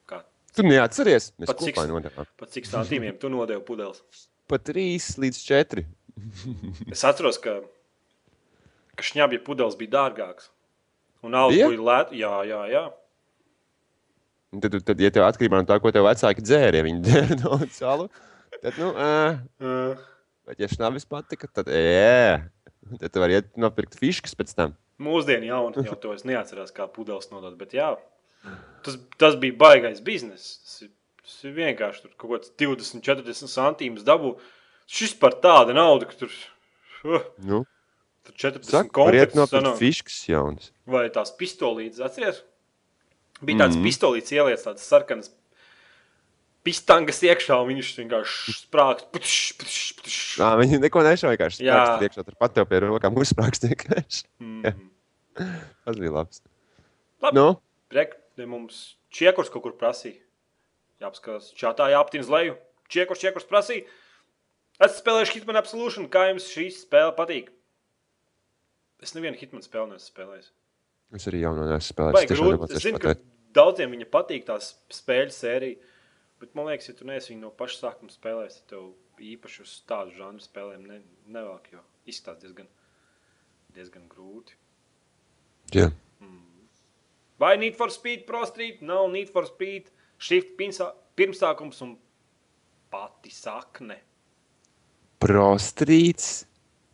Kā? 0.09 0.22
Tu 0.57 0.64
neatceries? 0.66 1.31
Mēs 1.37 1.53
Pat 1.53 1.61
kopā 1.61 1.85
nodevām. 1.91 2.33
Pat 2.41 2.57
cik 2.57 2.66
santīmiem 2.70 3.20
tu 3.20 3.31
nodevi 3.31 3.62
pudeles? 3.68 4.01
Pat 4.51 4.64
3 4.66 5.20
līdz 5.22 5.45
4. 5.45 5.87
Es 6.95 7.05
atceros, 7.07 7.39
ka, 7.43 7.59
ka 8.97 9.07
šņabja 9.07 9.43
pudeles 9.47 9.77
bija 9.79 9.95
dārgāks. 9.99 10.51
Un 11.27 11.35
alus 11.37 11.57
Bija? 11.57 11.83
lēts. 11.89 12.14
Jā, 12.17 12.33
jā, 12.47 12.62
jā. 12.71 12.85
Tad, 14.62 14.77
tad, 14.87 15.01
ja 15.03 15.11
tev 15.12 15.27
atkarībā 15.27 15.59
no 15.61 15.67
tā, 15.69 15.77
ko 15.83 15.91
tev 15.93 16.07
vecāki 16.07 16.45
dzēra, 16.47 16.79
ja 16.81 16.87
viņi 16.87 17.03
dzēra 17.05 17.39
daudz 17.43 17.77
salu, 17.77 18.07
tad, 18.62 18.77
nu, 18.79 18.93
ā, 18.95 19.14
Uh, 19.61 20.05
bet 20.49 20.61
ja 20.62 20.69
šnavis 20.71 21.05
patika, 21.11 21.49
tad, 21.51 21.69
ē, 21.69 22.47
tad 23.01 23.11
tu 23.12 23.23
vari 23.23 23.41
iet 23.41 23.49
nopirkt 23.61 23.99
fiškas 23.99 24.37
pēc 24.39 24.55
tam. 24.57 24.77
mūsdienu 25.03 25.51
jauni 25.51 25.85
jau 25.85 25.97
to 26.01 26.14
es 26.14 26.23
neatceros, 26.25 26.71
kā 26.73 26.87
pudeles 26.89 27.29
nodot. 27.33 27.57
Bet 27.59 27.75
jā, 27.77 27.91
tas, 28.87 28.97
tas 29.21 29.37
bija 29.43 29.59
baigais 29.61 30.01
bizness. 30.05 30.61
Tas 30.62 30.87
ir, 30.87 30.93
tas 31.21 31.37
ir 31.45 31.57
vienkārši 31.59 32.07
tur 32.07 32.14
kaut 32.17 32.33
kāds 32.37 32.55
20, 32.62 33.03
40 33.05 33.53
centīmus 33.53 34.07
dabū. 34.07 34.37
Šis 34.87 35.16
par 35.18 35.39
tādu 35.43 35.74
naudu, 35.76 36.07
ka 36.07 36.18
tur, 36.20 36.34
uh, 37.05 37.24
Nu, 37.43 37.64
tur 38.26 38.37
40 38.39 38.70
Saka, 38.70 39.07
var 39.07 39.16
iet 39.16 39.32
konfekts 39.32 39.39
nopirkt 39.41 39.80
fiškas 39.80 40.20
jaunas. 40.30 40.70
Vai 40.87 41.09
tās 41.14 41.32
pistolītes, 41.39 42.03
atceries? 42.03 42.43
Bija 43.43 43.64
tāds 43.64 43.74
mm. 43.74 43.82
-hmm. 43.82 43.89
pistolīts 43.91 44.32
ielietas, 44.32 44.64
tādas 44.64 44.87
sarkanas 44.87 45.32
pistangas 46.66 47.20
iekšā, 47.22 47.59
un 47.62 47.70
viņš 47.70 47.93
vienkārši 48.01 48.55
sprāgst. 48.57 49.09
Putš, 49.14 49.34
putš, 49.61 49.80
putš. 49.99 50.16
Nā, 50.41 50.51
viņi 50.59 50.80
neko 50.82 51.03
nešauja 51.07 51.37
vienkārši. 51.37 51.66
Jā, 51.66 51.82
priekšā 52.01 52.24
tur 52.26 52.34
pat 52.41 52.57
tev 52.57 52.66
pie 52.70 52.80
rokām 52.82 53.18
uzsprāgst 53.22 53.68
vienkārši. 53.68 54.24
Mm. 54.43 54.89
Tas 55.87 56.01
bija 56.01 56.14
labs. 56.16 56.43
Labi. 57.22 57.39
Nu, 57.39 57.47
Rek, 57.95 58.16
te 58.34 58.47
mums 58.51 58.97
čiekurs 59.14 59.53
kaut 59.53 59.62
kur 59.66 59.76
prasīja. 59.78 60.18
Jāapskatās, 61.05 61.53
čatā 61.55 61.91
jāaptina 61.93 62.24
uz 62.24 62.32
leju. 62.32 62.57
Čiekurs, 62.91 63.22
čiekurs 63.22 63.47
prasīja. 63.47 63.84
Es 64.83 64.99
spēlēju 65.01 65.33
Hitman 65.33 65.59
Absolution. 65.61 66.09
Kā 66.12 66.27
jums 66.31 66.49
šī 66.53 66.68
spēle 66.74 67.14
patīk? 67.16 67.51
Es 69.05 69.14
nevienu 69.16 69.39
Hitman 69.41 69.64
spēli 69.64 69.95
neesmu 69.95 70.12
spēlējis. 70.12 70.53
es 71.16 71.29
arī 71.31 71.43
jaunu 71.45 71.66
neesmu 71.70 71.95
spēlējis. 71.95 72.31
Es 72.31 72.41
grūti? 72.41 72.81
zinu, 72.85 73.01
ka 73.01 73.14
pateikt. 73.14 73.29
daudziem 73.57 73.93
viņa 73.97 74.09
patīk 74.12 74.49
tās 74.49 74.72
spēļu 74.93 75.37
sērija. 75.37 75.93
Bet 76.41 76.57
man 76.57 76.68
liekas, 76.68 76.91
ja 76.91 76.97
tu 76.99 77.07
neesi 77.09 77.33
viņu 77.33 77.47
no 77.47 77.51
paša 77.57 77.79
sākuma 77.87 78.12
spēlējis, 78.12 78.59
tad 78.61 78.74
tev 78.74 79.22
īpaši 79.24 79.62
uz 79.64 79.77
tādu 79.89 80.12
žanru 80.18 80.45
spēlēm 80.45 80.83
ne, 80.85 80.99
nevelk, 81.33 81.70
jo 81.72 81.81
izskatās 82.05 82.43
diezgan, 82.43 82.68
diezgan 83.72 84.05
grūti. 84.12 84.59
Jā. 85.72 85.89
Vai 87.39 87.57
Need 87.61 87.77
for 87.77 87.93
Speed, 87.93 88.24
Pro 88.27 88.45
Street, 88.49 88.83
nav 88.83 89.11
Need 89.12 89.33
for 89.33 89.49
Speed, 89.49 89.91
Shift 90.16 90.57
pirmsākums 90.57 91.83
un 91.85 91.97
pati 92.93 93.33
sakne. 93.33 93.99
Prostrīts 95.23 96.45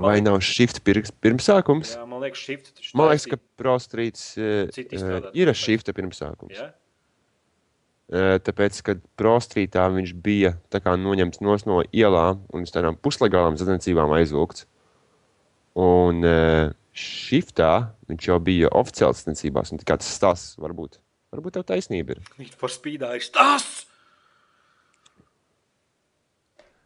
vai 0.02 0.20
nav 0.24 0.40
shift 0.44 0.82
pirms, 0.86 1.12
pirmsākums? 1.22 1.96
Jā, 1.96 2.04
man 2.08 2.22
liekas, 2.22 2.42
Shift 2.42 2.70
Man 2.98 3.10
liekas, 3.12 3.26
ka 3.30 3.38
prostrīts 3.60 4.30
izstrādāti. 4.38 5.34
ir 5.38 5.52
shift 5.58 5.90
pirmsākums. 5.94 6.56
Jā? 6.58 6.70
Eh, 8.12 8.36
Tāpēc, 8.44 8.80
kad 8.84 9.00
prostrītā 9.16 9.86
viņš 9.94 10.12
bija 10.20 10.56
noņemts 11.00 11.40
no 11.66 11.78
ielām 11.96 12.42
un 12.52 12.66
uz 12.66 12.74
tādām 12.74 12.98
puslegālām 13.00 13.56
sacensībām 13.56 14.12
aizvilkts. 14.18 14.66
Un 15.80 16.20
eh, 16.28 16.74
shiftā 16.92 17.92
viņš 18.10 18.28
jau 18.28 18.36
bija 18.44 18.68
oficiāls 18.76 19.22
sacensībās, 19.22 19.72
tas 20.02 20.12
stāsts 20.18 20.58
varbūt. 20.60 21.00
Varbūt 21.32 21.56
tev 21.56 21.64
taisnība 21.70 22.18
ir. 22.18 22.20
Need 22.36 22.52
for 22.60 22.68
Speedā 22.68 23.14
ir 23.16 23.24
stāsts! 23.24 23.86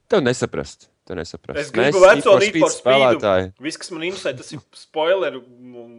Tev 0.07 0.23
nesaprast. 0.23 0.87
Tev 1.07 1.17
nesaprast. 1.21 1.61
Es 1.61 1.71
gribu 1.75 2.01
veco 2.03 2.33
spēlētāji. 2.43 3.51
Speed. 3.53 3.63
Viss, 3.63 3.79
kas 3.79 3.93
man 3.95 4.03
interesē, 4.09 4.33
tas 4.39 4.51
ir 4.57 4.63
spoileri 4.75 5.39
un 5.39 5.93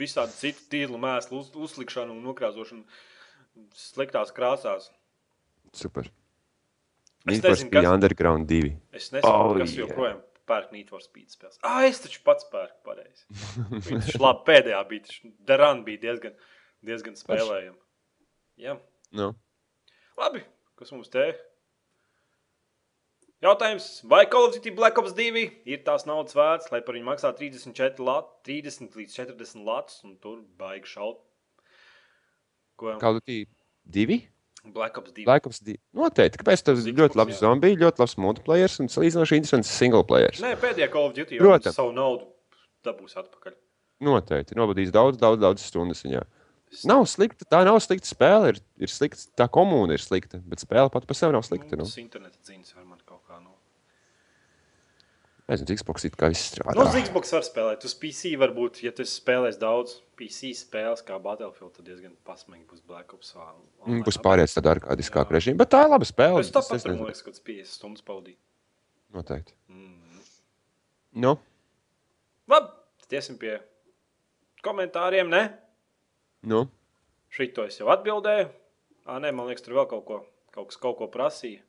visādi 0.00 0.32
citu 0.32 0.64
tīrlu 0.72 0.96
mēslu 1.02 1.42
uz, 1.42 1.50
uzlikšanu 1.60 2.14
un 2.16 2.22
nokrāsošanu 2.24 2.86
sliktās 3.76 4.32
krāsās. 4.32 4.88
Super. 5.76 6.08
Es 7.28 7.34
Need 7.34 7.42
for 7.44 7.50
nezinu, 7.52 7.68
Speed 7.68 7.82
kas- 7.84 7.92
Underground 7.92 8.48
2. 8.48 8.70
Es 8.96 9.10
nesaprotu, 9.12 9.50
Oh, 9.52 9.58
kas 9.60 9.74
yeah. 9.76 9.82
joprojām 9.84 10.22
pērk 10.48 10.72
Need 10.72 10.88
for 10.88 11.02
Speed 11.04 11.28
spēles. 11.28 11.58
Ah, 11.62 11.82
es 11.86 12.00
taču 12.00 12.22
pats 12.24 12.48
pērku 12.50 12.80
pareizi. 12.88 13.28
Viņš 13.90 14.16
labi 14.24 14.46
pēdējā 14.48 14.80
bija, 14.88 15.04
taču 15.10 15.34
Deran 15.46 15.84
bija 15.84 16.00
diezgan, 16.08 16.32
diezgan 16.82 17.20
spēlējama. 17.20 17.76
Jā. 18.64 18.78
Nu. 19.12 19.34
Labi, 20.18 20.42
kas 20.80 20.90
mums 20.96 21.12
te? 21.12 21.28
Jautājums, 23.40 23.86
vai 24.04 24.26
Call 24.28 24.50
of 24.50 24.52
Duty 24.52 24.72
Black 24.76 24.98
Ops 25.00 25.14
2 25.16 25.46
ir 25.64 25.80
tās 25.86 26.04
naudas 26.04 26.36
vērts, 26.36 26.68
lai 26.74 26.82
par 26.84 26.96
viņu 26.98 27.06
maksā 27.06 27.30
34 27.38 28.04
lat, 28.04 28.28
30 28.44 28.98
līdz 29.00 29.14
40 29.16 29.64
latus 29.64 30.02
un 30.04 30.18
tur 30.20 30.42
baigi 30.60 30.92
šaut? 30.92 31.22
Ko? 32.76 32.98
Call 33.00 33.16
of 33.16 33.24
Duty 33.24 33.46
2? 33.96 34.20
Black 34.74 34.98
Ops 35.00 35.14
2. 35.16 35.24
Black 35.24 35.48
Ops 35.48 35.62
2. 35.64 35.78
Noteikti. 35.96 36.42
Kāpēc? 36.42 36.66
Tas 36.66 36.84
ir 36.84 36.98
ļoti 36.98 37.16
labs 37.16 37.38
jā. 37.38 37.40
zombijs, 37.46 37.78
ļoti 37.80 38.02
labs 38.02 38.16
multiplayer 38.20 38.76
un 38.84 38.92
salīdzinoši 38.92 39.40
interesants 39.40 39.72
single 39.72 40.04
player. 40.04 40.36
Nē, 40.44 40.52
pēdējā 40.60 40.90
Call 40.92 41.08
of 41.08 41.16
Duty 41.16 41.40
jau 41.40 41.56
savu 41.70 41.94
naudu 41.96 42.28
dabūs 42.84 43.16
atpakaļ. 43.20 43.56
Noteikti. 44.04 44.56
Nobadījis 44.56 44.92
daudz, 44.92 45.20
daudz, 45.20 45.40
daudz 45.40 45.64
stundas 45.64 46.04
viņā. 46.04 46.22
Nav 46.86 47.04
slikta. 47.10 47.46
Tā 47.50 47.62
nav 47.66 47.80
slikta 47.82 48.08
spēle. 48.08 48.52
Ir, 48.54 48.60
ir 48.86 48.92
slikta, 48.92 49.24
tā 49.38 49.48
komūna 49.52 49.96
ir 49.96 50.04
slikta. 50.04 50.40
Bet 50.46 50.62
spēle 50.62 50.92
pati 50.92 51.08
par 51.08 51.18
sevi 51.18 51.34
nav 51.36 51.44
slikta. 51.46 51.76
Nu. 51.76 51.88
Tas 51.88 51.98
interneta 52.00 52.38
ziņas 52.46 52.76
var 52.76 52.86
man 52.86 53.00
kaut 53.04 53.24
kā 53.26 53.40
no. 53.40 53.56
Nezinu, 55.50 55.74
Xbox 55.80 56.06
it 56.06 56.14
kā 56.18 56.28
viss 56.30 56.52
strādā. 56.52 56.76
Nu, 56.78 56.86
uz 56.86 56.94
Xbox 56.94 57.32
var 57.34 57.42
spēlēt. 57.42 57.84
Uz 57.88 57.94
PC 57.98 58.36
varbūt, 58.38 58.84
ja 58.86 58.92
tu 58.94 59.02
spēlēsi 59.08 59.58
daudz 59.58 59.96
PC 60.20 60.52
spēles, 60.54 61.02
kā 61.06 61.18
Battlefield, 61.22 61.72
tad 61.74 61.88
diezgan 61.90 62.14
pasmīgi 62.28 62.68
būs 62.70 62.84
Black 62.86 63.16
Ops. 63.16 63.34
Mm, 63.82 64.04
Būs 64.06 64.20
pārējais 64.22 64.54
tādā 64.54 64.76
arkādiskākā 64.76 65.34
režīmā. 65.34 65.58
Bet 65.64 65.72
tā 65.74 65.82
ir 65.86 65.90
laba 65.90 66.06
spēle. 66.06 66.44
Es 66.44 66.54
tāpat 66.54 66.86
tur, 66.86 67.00
liekas, 67.02 67.24
kāds 67.26 67.42
50 67.42 67.72
stundas 67.74 68.06
pavadīju. 68.06 68.38
Noteikti. 69.16 69.56
Mm. 69.74 70.22
Nu, 71.26 71.34
Labi, 72.50 72.70
tiesim 73.10 73.36
pie 73.38 73.56
komentāriem, 74.64 75.28
ne? 75.30 75.42
nu. 76.50 76.64
Šito 77.30 77.66
es 77.68 77.78
jau 77.78 77.90
atbildēju. 77.94 78.48
Ā, 79.06 79.18
nē, 79.22 79.30
man 79.34 79.46
liekas, 79.46 79.62
tur 79.62 79.76
vēl 79.78 79.86
kaut 79.90 80.02
ko, 80.08 80.16
kaut 80.54 80.70
kas 80.72 80.80
kaut 80.82 80.96
ko 80.98 81.06
prasīja. 81.12 81.62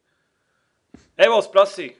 Evols 1.22 1.50
prasīja. 1.54 1.94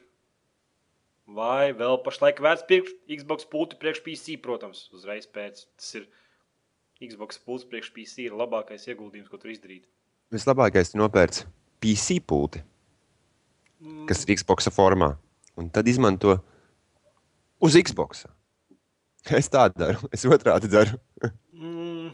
Vai 1.32 1.72
vēl 1.78 2.00
pašlaik 2.04 2.42
vērts 2.44 2.66
pirkt 2.68 2.92
Xbox 3.08 3.48
pulti 3.48 3.78
priekš 3.80 4.02
PC, 4.04 4.36
protams, 4.44 4.88
uzreiz 4.96 5.28
pēc. 5.32 5.64
Tas 5.80 5.94
ir 6.00 6.08
Xbox 7.02 7.40
pults 7.46 7.68
priekš 7.70 7.92
PC 7.96 8.28
ir 8.28 8.36
labākais 8.38 8.88
ieguldījums, 8.90 9.30
ko 9.32 9.40
tur 9.40 9.54
izdarīt. 9.54 9.86
Vislabākais 10.34 10.94
ir 10.94 11.02
nopērts 11.02 11.46
PC 11.84 12.20
pulti, 12.28 12.62
kas 14.10 14.26
ir 14.26 14.36
Xbox 14.38 14.70
formā. 14.76 15.14
Un 15.60 15.70
tad 15.74 15.88
izmanto 15.92 16.38
uz 17.64 17.76
Xbox. 17.80 18.26
Es 19.38 19.52
tādu 19.54 19.78
daru, 19.78 20.08
es 20.16 20.24
otrādi 20.26 20.70
daru. 20.72 20.98
Mm, 21.54 22.10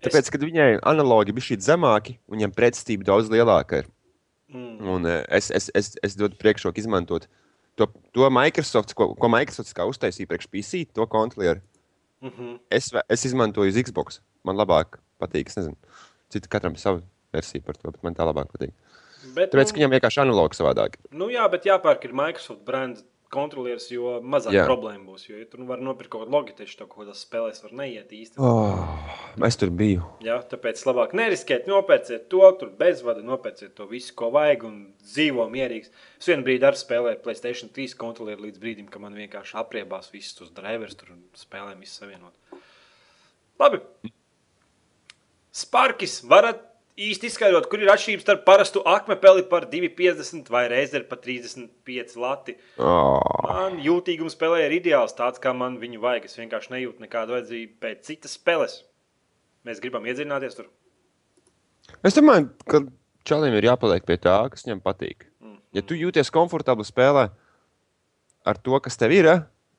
Tāpēc, 0.00 0.30
kad 0.32 0.44
viņai 0.46 0.78
analogi 0.88 1.34
bija 1.36 1.50
šī 1.50 1.58
zemāki, 1.66 2.14
viņam 2.30 2.54
pretestība 2.56 3.04
daudz 3.10 3.28
lielāka 3.32 3.82
ir. 3.82 3.90
mm, 4.48 4.78
Un 4.94 5.08
eh, 5.10 5.24
es, 5.36 5.50
es, 5.50 5.68
es, 5.76 5.90
es 6.06 6.16
dodu 6.16 6.38
priekšroku 6.40 6.80
izmantot 6.80 7.26
to, 7.76 7.88
to 8.12 8.30
Microsoft, 8.32 8.94
ko, 8.96 9.12
ko 9.14 9.30
Microsoft 9.32 9.72
uztaisīja 9.72 10.30
priekš 10.30 10.48
PC, 10.52 10.84
to 10.96 11.06
kontrolieru. 11.06 11.60
mm 12.20 12.30
-hmm. 12.30 12.58
Es, 12.70 12.90
es 13.08 13.24
izmantoju 13.24 13.68
uz 13.68 13.82
Xbox. 13.82 14.20
Man 14.44 14.56
labāk 14.56 14.98
patīk. 15.20 15.48
Es 15.48 15.56
nezinu, 15.56 15.76
citu 16.28 16.48
katram 16.48 16.76
savu 16.76 17.02
versiju 17.32 17.62
par 17.62 17.76
to, 17.76 17.90
bet 17.90 18.02
man 18.02 18.14
tā 18.14 18.24
labāk 18.24 18.52
patīk. 18.52 18.72
Bet, 19.34 19.52
Tāpēc, 19.52 19.66
nu, 19.66 19.72
ka 19.72 19.78
viņam 19.80 19.94
vienkārši 19.96 20.20
analogs 20.22 20.60
savādāk. 20.60 20.96
nu, 21.10 21.28
jā, 21.28 21.50
bet 21.50 21.64
jāpērk 21.64 22.04
ir 22.04 22.12
Microsoft 22.12 22.64
brand 22.64 23.02
kontrolieris, 23.32 23.88
jo 23.90 24.16
mazāk 24.22 24.54
Jā. 24.54 24.64
problēma 24.68 25.04
būs. 25.08 25.24
Jo, 25.28 25.38
ja 25.40 25.46
tur 25.50 25.62
nu 25.62 25.68
var 25.70 25.80
nopirkt 25.82 26.12
kaut 26.12 26.24
kādu 26.24 26.34
logitešu, 26.34 26.76
to 26.78 26.86
kaut 26.90 27.02
kādas 27.02 27.22
spēlēs 27.26 27.62
var 27.64 27.72
neiet 27.80 28.12
īsti. 28.14 28.38
Oh, 28.42 28.84
es 29.46 29.58
tur 29.60 29.72
biju. 29.74 30.04
Jā, 30.24 30.38
tāpēc 30.50 30.82
labāk 30.88 31.16
neriskēt, 31.18 31.66
nopērciet 31.70 32.28
to, 32.32 32.42
tur 32.60 32.70
bezvadu, 32.78 33.24
nopērciet 33.26 33.74
to 33.78 33.88
visu, 33.90 34.14
ko 34.18 34.30
vajag, 34.34 34.68
un 34.68 34.78
dzīvo 35.02 35.48
mierīgs. 35.52 35.90
Es 36.20 36.30
vienu 36.30 36.46
brīdi 36.46 36.68
arī 36.68 36.82
spēlēju 36.82 37.22
Playstation 37.24 37.72
3 37.74 37.98
kontrolieru 37.98 38.46
līdz 38.46 38.62
brīdim, 38.62 38.92
kad 38.92 39.02
man 39.02 39.18
vienkārši 39.18 39.58
apriebās 39.62 40.12
visus 40.14 40.38
tos 40.38 40.54
drivers 40.54 40.98
tur 40.98 41.16
un 41.16 41.24
spēlēm 41.38 41.82
visu 41.82 42.02
savienot. 42.02 42.62
Labi. 43.60 43.82
Sparkis, 45.56 46.20
varat 46.28 46.60
īsti 46.96 47.28
izskaidrot, 47.28 47.68
kur 47.68 47.82
ir 47.82 47.90
atšķirības 47.92 48.24
starp 48.24 48.44
parastu 48.46 48.80
akmepeli 48.88 49.44
par 49.50 49.66
2,50 49.72 50.48
vai 50.52 50.64
reizi 50.72 51.02
par 51.08 51.20
35 51.20 52.16
lati. 52.20 52.56
Oh, 52.80 53.20
Man 53.44 53.78
jūtīgums 53.84 54.36
spēlē 54.36 54.64
ir 54.64 54.78
ideāls, 54.78 55.14
tāds 55.16 55.42
kā 55.42 55.52
man 55.56 55.76
viņu 55.82 56.00
vajag. 56.02 56.28
Es 56.28 56.38
vienkārši 56.40 56.72
nejūtu 56.72 57.04
nekādu 57.04 57.36
vajadzību 57.36 57.76
pēc 57.84 58.08
citas 58.08 58.36
spēles. 58.38 58.78
Mēs 59.68 59.82
gribam 59.82 60.06
iedziļināties 60.08 60.56
tur. 60.56 60.70
es 62.06 62.16
domāju, 62.16 62.48
ka 62.64 62.80
čalim 63.28 63.56
ir 63.58 63.68
jāpaliek 63.68 64.06
pie 64.06 64.16
tā, 64.16 64.38
kas 64.52 64.64
viņam 64.64 64.80
patīk. 64.84 65.28
Mm. 65.42 65.60
Ja 65.76 65.82
tu 65.84 65.98
jūties 65.98 66.32
komfortabli 66.32 66.86
spēlē 66.86 67.28
ar 68.46 68.62
to, 68.62 68.80
kas 68.80 68.96
tev 68.96 69.12
ir, 69.12 69.28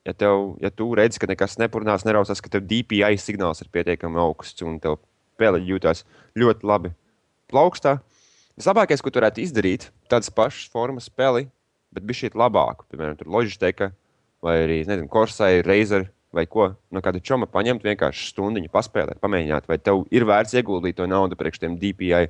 ja, 0.06 0.14
tev, 0.14 0.54
ja 0.62 0.70
tu 0.70 0.92
redzi, 0.94 1.20
ka 1.24 1.32
nekas 1.32 1.58
nepurnās, 1.58 2.06
nerausās, 2.06 2.44
ka 2.44 2.52
tev 2.52 2.68
DPI 2.68 3.18
signāls 3.18 3.64
ir 3.64 3.72
pietiekami 3.74 4.22
augsts 4.22 4.62
un 4.62 4.78
tev 4.84 5.00
spēle 5.38 5.64
jūtas 5.64 6.04
ļoti 6.38 6.68
labi 6.68 6.94
plaukstā. 7.52 7.98
Vislabākais, 8.58 9.04
ko 9.04 9.14
tu 9.14 9.22
varētu 9.22 9.44
izdarīt, 9.44 9.90
tādas 10.10 10.32
pašas 10.34 10.70
formas 10.74 11.10
spēli, 11.12 11.48
bet 11.94 12.06
bija 12.08 12.24
šī 12.24 12.34
labāka. 12.38 12.88
Piemēram, 12.90 13.20
Logitech 13.30 13.92
vai 14.44 14.56
arī 14.64 14.80
Corsai, 15.12 15.62
Razer 15.66 16.08
vai 16.34 16.46
ko. 16.50 16.72
No 16.94 17.02
kāda 17.04 17.22
čoma 17.24 17.48
paņemt, 17.50 17.86
vienkārši 17.86 18.32
stundu 18.32 18.64
paspēlēt, 18.72 19.22
pamēģināt, 19.24 19.68
vai 19.70 19.78
tev 19.78 20.06
ir 20.14 20.26
vērts 20.28 20.58
ieguldīt 20.58 20.98
to 20.98 21.08
naudu 21.10 21.38
priekš 21.40 21.64
tiem 21.64 21.78
DPI, 21.82 22.28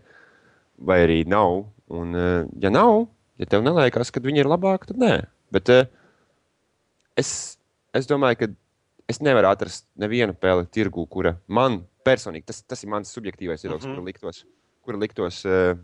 vai 0.78 1.00
arī 1.06 1.24
nav. 1.28 1.66
Un, 1.88 2.16
eh, 2.16 2.46
ja 2.62 2.70
nav, 2.70 3.08
ja 3.40 3.48
tev 3.50 3.64
neliekas, 3.64 4.12
ka 4.12 4.24
viņi 4.24 4.44
ir 4.44 4.52
labāki, 4.52 4.92
tad 4.92 5.02
nē. 5.02 5.14
Bet 5.52 5.70
eh, 5.70 5.88
es, 7.16 7.58
es 7.96 8.10
domāju, 8.10 8.42
ka 8.42 8.52
es 9.08 9.22
nevaru 9.24 9.50
atrast 9.50 9.88
nevienu 9.96 10.36
spēli 10.36 10.68
tirgu, 10.68 11.08
kura 11.08 11.38
man 11.48 11.82
personīgi, 12.08 12.48
tas, 12.52 12.62
tas 12.64 12.84
ir 12.84 12.92
mans 12.92 13.12
subjektīvais 13.16 13.64
viedoklis, 13.64 13.88
mm 13.88 13.92
-hmm. 13.92 13.96
kura 13.96 14.12
liktos, 14.12 14.46
kura 14.88 15.00
liktos 15.02 15.42
eh, 15.48 15.76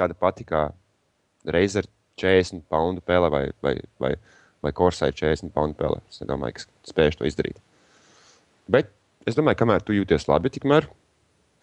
tāda 0.00 0.16
pati 0.18 0.46
kā 0.48 0.66
Razer 1.52 1.84
40 2.20 2.62
poundu 2.70 3.02
pēle 3.04 3.28
vai, 3.32 3.44
vai, 3.64 3.74
vai, 4.00 4.12
vai 4.64 4.72
Corsai 4.76 5.10
40 5.12 5.52
poundu 5.54 5.76
pēle. 5.78 6.00
Es 6.12 6.22
nedomāju, 6.22 6.60
ka 6.60 6.92
spēšu 6.92 7.20
to 7.22 7.28
izdarīt. 7.28 7.58
Bet 8.72 8.92
es 9.28 9.36
domāju, 9.38 9.58
kamēr 9.62 9.84
tu 9.84 9.96
jūties 9.96 10.28
labi, 10.30 10.52
tikmēr, 10.54 10.86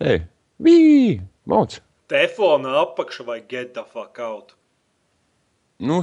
hei, 0.04 0.22
vīri, 0.62 1.20
mauc! 1.50 1.80
Teflona 2.10 2.74
apakša 2.84 3.26
vai 3.28 3.40
get 3.46 3.74
the 3.76 3.84
fuck 3.86 4.18
out. 4.20 4.56
Nu, 5.80 6.02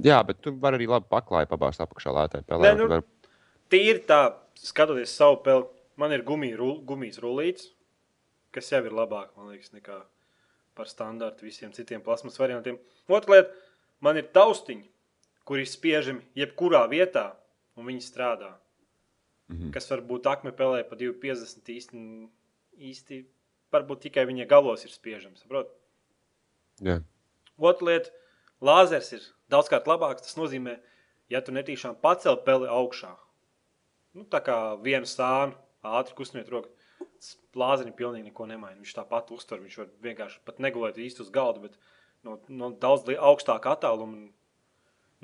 jā, 0.00 0.20
bet 0.24 0.38
tu 0.44 0.52
vari 0.62 0.78
arī 0.78 0.86
labi 0.88 1.08
paklāji 1.10 1.50
pabāzt 1.50 1.82
apakšā 1.84 2.14
lētai 2.16 2.44
pēlē. 2.48 2.64
Nē, 2.70 2.76
nu- 2.78 2.90
vari- 2.94 3.06
Tīri 3.68 4.00
tā, 4.08 4.20
skatoties 4.56 5.12
savu 5.12 5.42
peli, 5.44 5.66
man 6.00 6.12
ir 6.16 6.22
gumijas 6.24 7.18
rullīts, 7.20 7.66
kas 8.54 8.70
jau 8.72 8.80
ir 8.84 8.94
labāk, 8.94 9.34
man 9.36 9.52
liekas, 9.52 9.72
nekā 9.74 9.98
par 10.78 10.88
standartu 10.90 11.46
visiem 11.46 11.72
citiem 11.74 12.02
plasmas 12.04 12.38
variantiem. 12.38 12.78
Otra 13.10 13.38
lieta, 13.38 13.54
man 14.04 14.20
ir 14.20 14.28
taustiņi, 14.34 14.86
kuri 15.48 15.64
ir 15.64 15.70
spiežami 15.70 16.24
jebkurā 16.38 16.84
vietā, 16.90 17.32
un 17.78 17.88
viņi 17.88 18.04
strādā. 18.04 18.52
Mhm. 19.48 19.72
Kas 19.72 19.88
var 19.90 20.04
būt 20.04 20.28
akme 20.28 20.52
pelē 20.52 20.84
pa 20.88 20.96
2,50 20.96 21.72
īsti, 21.72 22.04
īsti 22.78 23.22
varbūt 23.72 24.06
tikai 24.06 24.26
viņa 24.28 24.46
galos 24.48 24.84
ir 24.84 24.92
spiežams. 24.92 25.42
Saprot? 25.42 25.70
Jā. 26.84 27.00
Otra 27.58 27.88
lieta, 27.88 28.12
lāzers 28.62 29.12
ir 29.16 29.24
daudzkārt 29.50 29.88
labāks. 29.88 30.26
Tas 30.26 30.36
nozīmē, 30.38 30.76
ja 31.32 31.40
tu 31.42 31.54
netīšām 31.56 31.98
pacēl 32.04 32.38
peli 32.44 32.68
augšā, 32.70 33.14
nu, 34.14 34.26
tā 34.28 34.40
kā 34.44 34.58
vienu 34.84 35.08
sānu, 35.08 35.56
ātri 35.82 36.16
kustinot 36.18 36.52
roku, 36.52 36.70
lāzerim 37.58 37.94
pilnīgi 37.98 38.30
neko 38.30 38.46
nemaina. 38.50 38.78
Viņš 38.80 38.96
tāpat 38.96 39.30
uztver, 39.34 39.62
viņš 39.64 39.78
var 39.82 39.92
vienkārši 40.06 40.42
pat 40.48 40.58
negulēt 40.62 41.00
īsti 41.02 41.24
uz 41.24 41.30
galda, 41.34 41.66
bet 41.66 41.78
no, 42.26 42.38
no 42.48 42.72
daudz 42.80 43.08
augstāka 43.16 43.74
attāluma. 43.76 44.28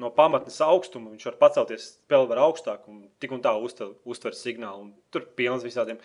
No 0.00 0.10
pamatnes 0.10 0.56
augstuma 0.64 1.12
viņš 1.12 1.26
var 1.28 1.36
pacelties, 1.38 1.90
spēlēt 2.02 2.32
var 2.32 2.40
augstāk, 2.48 2.86
un 2.90 3.04
tik 3.22 3.34
un 3.36 3.42
tā 3.44 3.52
uztver, 3.54 3.92
uztver 4.02 4.34
signālu. 4.34 4.88
un 4.88 4.94
Tur 5.14 5.28
pilns 5.38 5.62
visādiem 5.62 6.00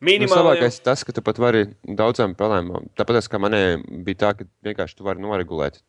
Nu, 0.00 0.08
minimāliem. 0.08 0.46
Labākais 0.46 0.78
ir 0.78 0.84
tas, 0.86 1.02
ka 1.04 1.12
tu 1.12 1.20
pat 1.20 1.36
vari 1.36 1.66
daudzām 1.84 2.32
spēlēm, 2.32 2.70
tāpat 2.96 3.26
kā 3.28 3.40
manē 3.42 3.60
bija 4.06 4.20
tā, 4.22 4.30
ka 4.38 4.46
vienkārši 4.64 4.96
tu 4.96 5.04
vari 5.04 5.20
noregulēt, 5.20 5.82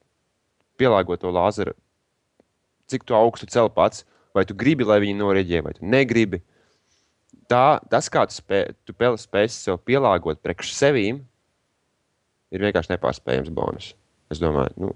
pielāgot 0.79 1.21
to 1.23 1.31
lāzeru, 1.31 1.77
cik 2.91 3.05
tu 3.07 3.15
augstu 3.15 3.47
cel 3.47 3.71
pats, 3.71 4.03
vai 4.35 4.43
tu 4.47 4.57
gribi, 4.57 4.83
lai 4.83 4.99
viņi 5.03 5.15
noreģē, 5.15 5.61
vai 5.63 5.73
tu 5.77 5.87
negribi. 5.87 6.41
Tā, 7.51 7.81
tas, 7.91 8.07
kā 8.11 8.23
tu, 8.29 8.35
spē, 8.37 8.61
tu 8.87 8.95
spēsi 9.19 9.57
sev 9.57 9.79
pielāgot 9.83 10.39
priekš 10.43 10.71
sevīm, 10.77 11.19
ir 12.51 12.63
vienkārši 12.63 12.93
nepārspējams 12.93 13.51
bonus. 13.55 13.91
Es 14.31 14.39
domāju, 14.39 14.71
nu, 14.79 14.91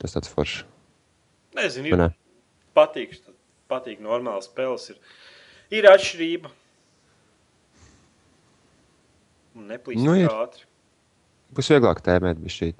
tas 0.00 0.16
tāds 0.16 0.30
foršs. 0.32 0.64
Nezinu, 1.54 1.92
ir 1.92 2.00
ne? 2.00 2.08
patīk, 2.74 3.18
patīk 3.70 4.00
normāls 4.02 4.48
spēles. 4.48 4.88
Ir, 4.90 5.18
ir 5.78 5.88
atšķirība. 5.92 6.50
Un 9.54 9.68
Neplīst 9.70 10.02
nu, 10.02 10.16
ir. 10.18 10.32
ātri. 10.32 10.66
Būs 11.54 11.70
vieglāk 11.70 12.00
tēmēt, 12.02 12.40
bet 12.42 12.54
šī. 12.56 12.72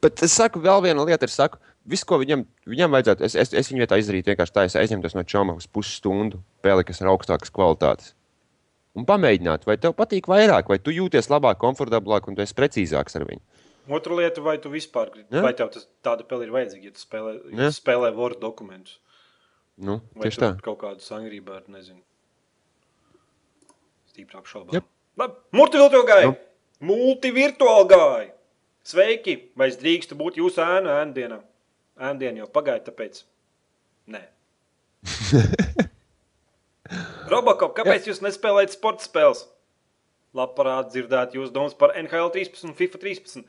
Bet 0.00 0.22
es 0.24 0.36
saku, 0.38 0.62
vēl 0.64 0.80
viena 0.86 1.04
lieta 1.04 1.28
ir, 1.28 1.32
saku, 1.32 1.60
visu, 1.86 2.06
ko 2.08 2.18
viņam, 2.22 2.44
viņam 2.68 2.94
vajadzētu, 2.96 3.24
es, 3.26 3.34
es, 3.38 3.52
es 3.54 3.70
viņu 3.72 3.82
vietā 3.84 3.98
izdarītu, 4.00 4.32
vienkārši 4.32 4.54
tā, 4.56 4.64
es 4.68 4.76
aizņemtos 4.80 5.14
no 5.16 5.22
čoma 5.28 5.54
uz 5.58 5.66
pusstundu, 5.70 6.42
pēli, 6.64 6.84
kas 6.88 7.00
ir 7.02 7.10
augstākas 7.12 7.52
kvalitātes. 7.54 8.12
Un 8.96 9.04
pamēģināt, 9.08 9.66
vai 9.68 9.76
tev 9.76 9.92
patīk 9.98 10.28
vairāk, 10.30 10.70
vai 10.72 10.78
tu 10.80 10.90
jūties 10.94 11.28
labāk, 11.28 11.58
komfortablāk 11.60 12.28
un 12.30 12.36
tu 12.38 12.42
esi 12.44 12.56
precīzāks 12.56 13.18
ar 13.20 13.26
viņu. 13.28 13.42
Otra 13.92 14.16
lieta, 14.18 14.40
vai 14.42 14.56
tu 14.58 14.70
vispār 14.72 15.10
gribi, 15.12 15.28
Ja? 15.30 15.42
vai 15.44 15.52
tev 15.54 15.68
tas, 15.74 15.84
tāda 16.02 16.24
peli 16.26 16.48
ir 16.48 16.54
vajadzīga, 16.54 16.88
ja 16.88 16.94
tu 16.96 17.02
spēlē, 17.04 17.34
ja 17.52 17.66
Ja. 17.66 17.68
tu 17.70 17.76
spēlē 17.76 18.10
Word 18.16 18.40
dokumentus. 18.42 18.98
Nu, 19.76 20.00
Vai 20.16 20.26
tieši 20.30 20.40
tā. 20.40 20.48
kaut 20.64 20.78
kādu 20.80 21.04
sangrību 21.04 21.52
ar, 21.54 21.62
nezinu, 21.68 22.00
stīprāk 24.12 24.48
šaubām. 24.48 24.82
Labi, 25.20 25.36
multivirtuāli 25.56 26.08
gāja. 26.08 26.30
Nu. 26.30 26.36
Multivirtuāli 26.90 27.88
gāja. 27.92 28.30
Sveiki, 28.86 29.36
vai 29.58 29.68
es 29.72 29.76
drīkstu 29.80 30.16
būt 30.18 30.38
jūsu 30.40 30.62
ēnu 30.64 30.90
ēndienā? 30.92 31.40
Ēndiena 31.96 32.42
jau 32.42 32.48
pagāja, 32.52 32.84
tāpēc 32.90 33.22
nē. 34.12 34.22
Robocop, 37.32 37.72
kāpēc 37.76 38.10
jūs 38.10 38.20
nespēlējat 38.24 38.76
sporta 38.76 39.06
spēles? 39.06 39.46
Labprāt 40.36 40.90
dzirdēt 40.92 41.34
jūs 41.38 41.52
domas 41.54 41.74
par 41.78 41.94
NHL 41.96 42.28
13 42.34 42.68
un 42.68 42.76
FIFA 42.76 43.00
13. 43.02 43.46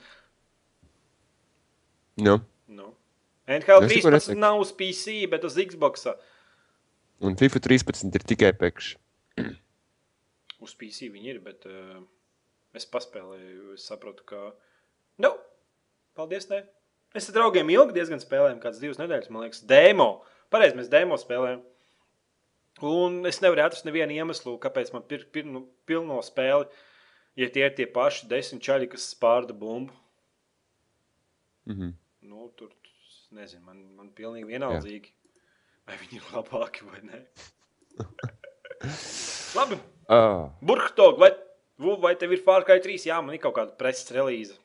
Nu. 2.23 2.37
Nu. 2.71 2.93
NHL 3.47 3.87
tikko 3.87 4.11
13 4.11 4.15
nesaku. 4.15 4.39
nav 4.39 4.61
uz 4.63 4.71
PC, 4.75 5.19
bet 5.31 5.43
uz 5.47 5.57
Xbox. 5.59 6.07
Un 7.23 7.35
FIFA 7.39 7.61
13 7.67 8.15
ir 8.15 8.25
tikai 8.31 8.53
pekš. 8.57 8.95
Uz 10.65 10.73
PC 10.73 11.11
viņi 11.13 11.29
ir, 11.29 11.37
bet 11.45 11.67
uh, 11.69 11.99
es 12.77 12.87
paspēlēju. 12.89 13.75
Es 13.75 13.85
saprotu, 13.85 14.25
ka. 14.25 14.39
Nu, 15.21 15.29
paldies. 16.17 16.49
Ne. 16.49 16.63
Mēs 17.15 17.29
ar 17.29 17.37
draugiem 17.37 17.69
ilgi 17.73 17.95
diezgan 17.95 18.21
spēlējām, 18.21 18.59
kādas 18.63 18.81
divas 18.81 18.99
nedēļas, 18.99 19.31
man 19.33 19.45
liekas, 19.45 19.63
demo. 19.69 20.09
Pareizi, 20.53 20.77
mēs 20.79 20.91
demo 20.91 21.17
spēlējām. 21.19 21.63
Un 22.87 23.17
es 23.25 23.39
nevaru 23.41 23.63
atrast 23.63 23.87
nevienu 23.87 24.13
iemeslu, 24.13 24.57
kāpēc 24.61 24.91
man 24.93 25.05
ir 25.15 25.25
pir, 25.33 25.47
nu, 25.49 25.63
pilno 25.89 26.19
spēli, 26.25 26.67
ja 27.39 27.49
tie 27.53 27.65
ir 27.65 27.73
tie 27.77 27.87
paši 27.89 28.29
desmit 28.29 28.61
čaļi, 28.67 28.91
kas 28.91 29.09
spārda 29.15 29.55
bumbu. 29.57 29.95
Mhm. 31.71 31.95
Nu, 32.27 32.51
tur, 32.59 32.69
nezinu, 33.33 33.63
man, 33.65 33.81
man 33.97 34.13
pilnīgi 34.15 34.51
vienaldzīgi, 34.51 35.13
vai 35.89 35.97
viņi 36.03 36.21
ir 36.21 36.31
labāki 36.35 36.85
vai 36.85 37.01
nē. 37.07 37.23
Labi, 39.57 39.79
Ah, 40.07 40.55
Burkhtog, 40.63 41.19
vai, 41.19 41.33
vai 41.99 42.15
tev 42.15 42.31
ir 42.31 42.43
Cry 42.45 42.79
3? 42.79 43.07
Jā, 43.09 43.19
man 43.19 43.35
ir 43.35 43.41
kaut 43.43 43.57
kāda 43.57 43.75
preses 43.75 44.07
relīze. 44.15 44.55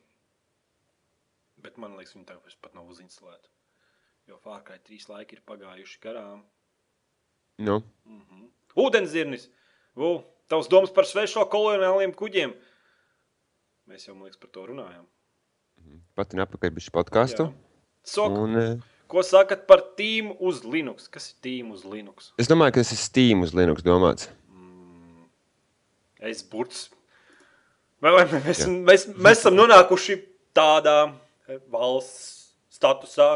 Bet 1.63 1.77
man 1.79 1.95
liekas, 1.97 2.13
tagad 2.27 2.43
vairs 2.43 2.57
pat 2.61 2.75
nav 2.75 2.89
uzinstalēta. 2.91 3.49
Jo 4.27 4.37
Cry 4.43 4.79
3 4.87 5.09
laiki 5.11 5.37
ir 5.37 5.41
pagājuši 5.47 5.99
garām. 6.03 6.43
nu. 7.59 7.81
Mhm. 8.05 8.47
Ūdenzirnis! 8.75 9.49
Vu, 9.95 10.23
tavs 10.49 10.67
domas 10.67 10.89
par 10.89 11.05
svešo 11.05 11.43
koloniāliem 11.49 12.13
kuģiem. 12.17 12.53
Mēs 13.87 14.07
jau, 14.07 14.15
man 14.15 14.25
liekas, 14.25 14.39
par 14.41 14.49
to 14.49 14.65
runājām. 14.65 15.05
Pat 16.15 16.33
ir 16.33 16.41
apakaļ 16.45 16.71
bišķi 16.73 16.93
podkāstu. 16.95 17.45
Jā. 17.49 17.53
Sok, 18.03 18.31
Un, 18.31 18.57
eh, 18.57 18.79
Ko 19.07 19.21
sakat 19.21 19.67
par 19.67 19.83
tīmu 19.97 20.37
uz 20.39 20.63
Linux? 20.63 21.07
Kas 21.07 21.29
ir 21.31 21.35
tīma 21.43 21.73
uz 21.73 21.83
Linux? 21.83 22.31
Es 22.39 22.47
domāju, 22.47 22.73
ka 22.73 22.81
tas 22.81 22.91
ir 22.91 22.97
Steam 22.97 23.41
uz 23.41 23.53
Linux 23.53 23.83
domāts. 23.83 24.29
Es 26.19 26.41
burts. 26.41 26.89
Vai, 28.01 28.11
vai, 28.15 28.25
mēs, 28.41 28.63
mēs, 28.67 29.05
mēs 29.15 29.39
esam 29.43 29.55
nonākuši 29.55 30.17
tādā 30.55 31.13
valsts 31.73 32.53
statusā, 32.73 33.29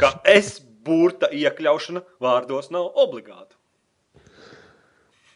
ka 0.00 0.14
es 0.28 0.56
burta 0.84 1.28
iekļaušana 1.34 2.02
vārdos 2.22 2.70
nav 2.74 2.92
obligāta. 3.00 3.56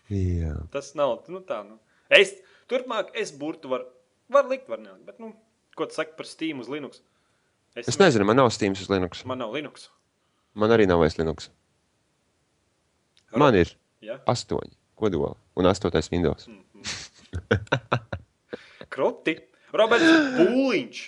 Jā. 0.09 0.54
Tas 0.72 0.94
nav 0.96 1.26
nu, 1.28 1.42
tā. 1.44 1.61
Nu. 1.66 1.76
Es 2.09 2.32
turpmāk, 2.70 3.11
es 3.18 3.32
burtu 3.36 3.68
varu 3.72 3.88
var 4.32 4.48
likt, 4.48 4.68
var 4.68 4.80
nelikt. 4.80 5.04
Bet, 5.09 5.18
nu, 5.20 5.34
ko 5.76 5.88
tu 5.88 5.96
saki 5.98 6.14
par 6.16 6.28
Steam 6.28 6.62
uz 6.64 6.70
Linux? 6.72 7.02
Es 7.76 7.98
nezinu, 8.00 8.24
man 8.28 8.38
nav 8.40 8.48
Steam 8.54 8.72
uz 8.76 8.88
Linux. 8.90 9.24
Man 9.28 9.40
nav 9.42 9.52
Linux. 9.54 9.88
Man 10.59 10.72
arī 10.74 10.86
nav 10.88 11.02
vairs 11.02 11.18
Linux. 11.20 11.50
Man 13.36 13.56
ir 13.61 13.74
Ja? 14.00 14.14
astoņi 14.30 14.72
kodoli 14.96 15.34
un 15.59 15.66
astotais 15.68 16.09
Windows. 16.12 16.46
Kroti. 18.94 19.34
Roberts 19.76 20.09
Pūliņš. 20.38 21.00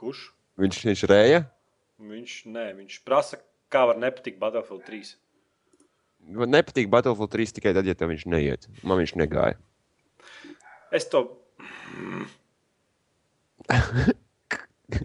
Kurš? 0.00 0.30
Viņš, 0.60 0.78
viņš 0.88 1.02
rēja. 1.10 1.40
Viņš, 2.00 2.36
nē, 2.48 2.70
viņš 2.78 3.00
prasa, 3.04 3.36
kā 3.72 3.84
var 3.90 3.98
nepatikt 4.00 4.40
Battlefield 4.40 4.86
3. 4.86 5.10
Man 6.36 6.52
nepatīk 6.52 6.88
Battlefield 6.92 7.32
3 7.32 7.54
tikai 7.58 7.74
tad, 7.76 7.88
ja 7.88 7.96
tev 7.96 8.12
viņš 8.12 8.24
neiet. 8.32 8.64
Man 8.80 9.00
viņš 9.00 9.14
negāja. 9.20 9.58
Es 10.96 11.06
to. 11.12 11.26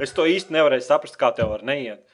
es 0.04 0.16
to 0.16 0.26
īsti 0.32 0.56
nevarēju 0.56 0.88
saprast, 0.88 1.20
kā 1.20 1.34
tev 1.36 1.52
var 1.52 1.66
neiet. 1.68 2.08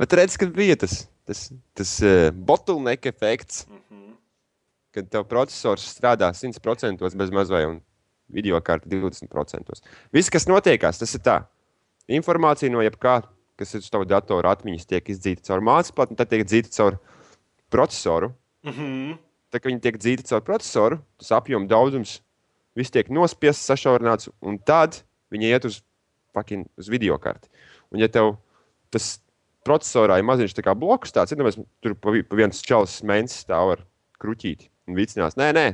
Bet 0.00 0.16
redz, 0.16 0.36
ka 0.40 0.48
bija 0.52 0.76
tas, 0.80 1.02
tas, 1.28 1.48
tas 1.76 1.96
uh, 2.04 2.28
bottleneck 2.32 3.08
efekts, 3.08 3.64
mm 3.66 3.80
-hmm. 3.88 4.16
kad 4.96 5.08
tev 5.12 5.24
processors 5.32 5.88
strādā 5.96 6.28
100% 6.32 7.16
bez 7.16 7.30
mazvai 7.30 7.66
un 7.66 7.80
video 8.32 8.60
kārta 8.64 8.88
20%. 8.90 9.80
Viss, 10.14 10.32
kas 10.32 10.48
notiekās, 10.50 11.00
tas 11.00 11.14
ir 11.16 11.22
tā. 11.26 11.36
Informācija 12.10 12.72
no 12.72 12.82
jebkā, 12.84 13.20
kas 13.60 13.74
ir 13.74 13.84
uz 13.84 13.90
tava 13.92 14.08
datora 14.08 14.54
atmiņas, 14.56 14.88
tiek 14.88 15.10
izdzīta 15.12 15.46
caur 15.50 15.64
mācību, 15.66 16.08
un 16.10 16.18
tad 16.18 16.30
tiek 16.32 16.46
dzīta 16.46 16.72
caur 16.74 16.98
procesoru. 17.70 18.32
Mm 18.66 18.72
-hmm. 18.72 19.18
Tā 19.50 19.58
kā 19.58 19.70
viņi 19.70 19.80
tiek 19.80 19.98
dzīti 19.98 20.28
caur 20.30 20.42
procesoru, 20.46 21.00
tas 21.18 21.32
apjoms 21.32 21.68
daudzums, 21.68 22.20
viss 22.74 22.90
tiek 22.90 23.10
nospiests, 23.10 23.66
sašaurināts, 23.66 24.30
un 24.40 24.58
tad 24.58 25.02
viņi 25.30 25.50
iet 25.50 25.64
uz, 25.64 25.82
fucking, 26.34 26.66
uz 26.78 26.88
video 26.88 27.18
karti. 27.18 27.48
Un, 27.90 28.00
ja 28.00 28.08
tev 28.08 28.36
tas 28.90 29.20
procesorā 29.66 30.18
ir 30.18 30.26
maziņš 30.26 30.54
tā 30.56 30.64
kā 30.66 30.74
bloks, 30.78 31.12
tāds, 31.12 31.32
iedomājies, 31.32 31.60
tur 31.82 31.94
pa, 31.94 32.14
pa 32.28 32.36
viens 32.36 32.62
čels 32.62 33.02
mēnesis 33.02 33.44
stāv 33.44 33.74
ar 33.76 33.84
kruķīti 34.22 34.70
un 34.88 34.98
vicinās. 34.98 35.36
Nē, 35.40 35.50
nē, 35.56 35.66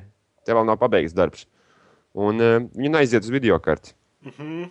tev 0.47 0.61
vēl 0.61 0.69
nav 0.69 0.81
pabeigts 0.81 1.15
darbs. 1.17 1.47
Un 2.17 2.41
uh, 2.41 2.59
viņi 2.73 2.93
neaiziet 2.95 3.27
uz 3.27 3.33
video 3.33 3.59
karti. 3.61 3.93
Mm 4.25 4.33
-hmm. 4.37 4.71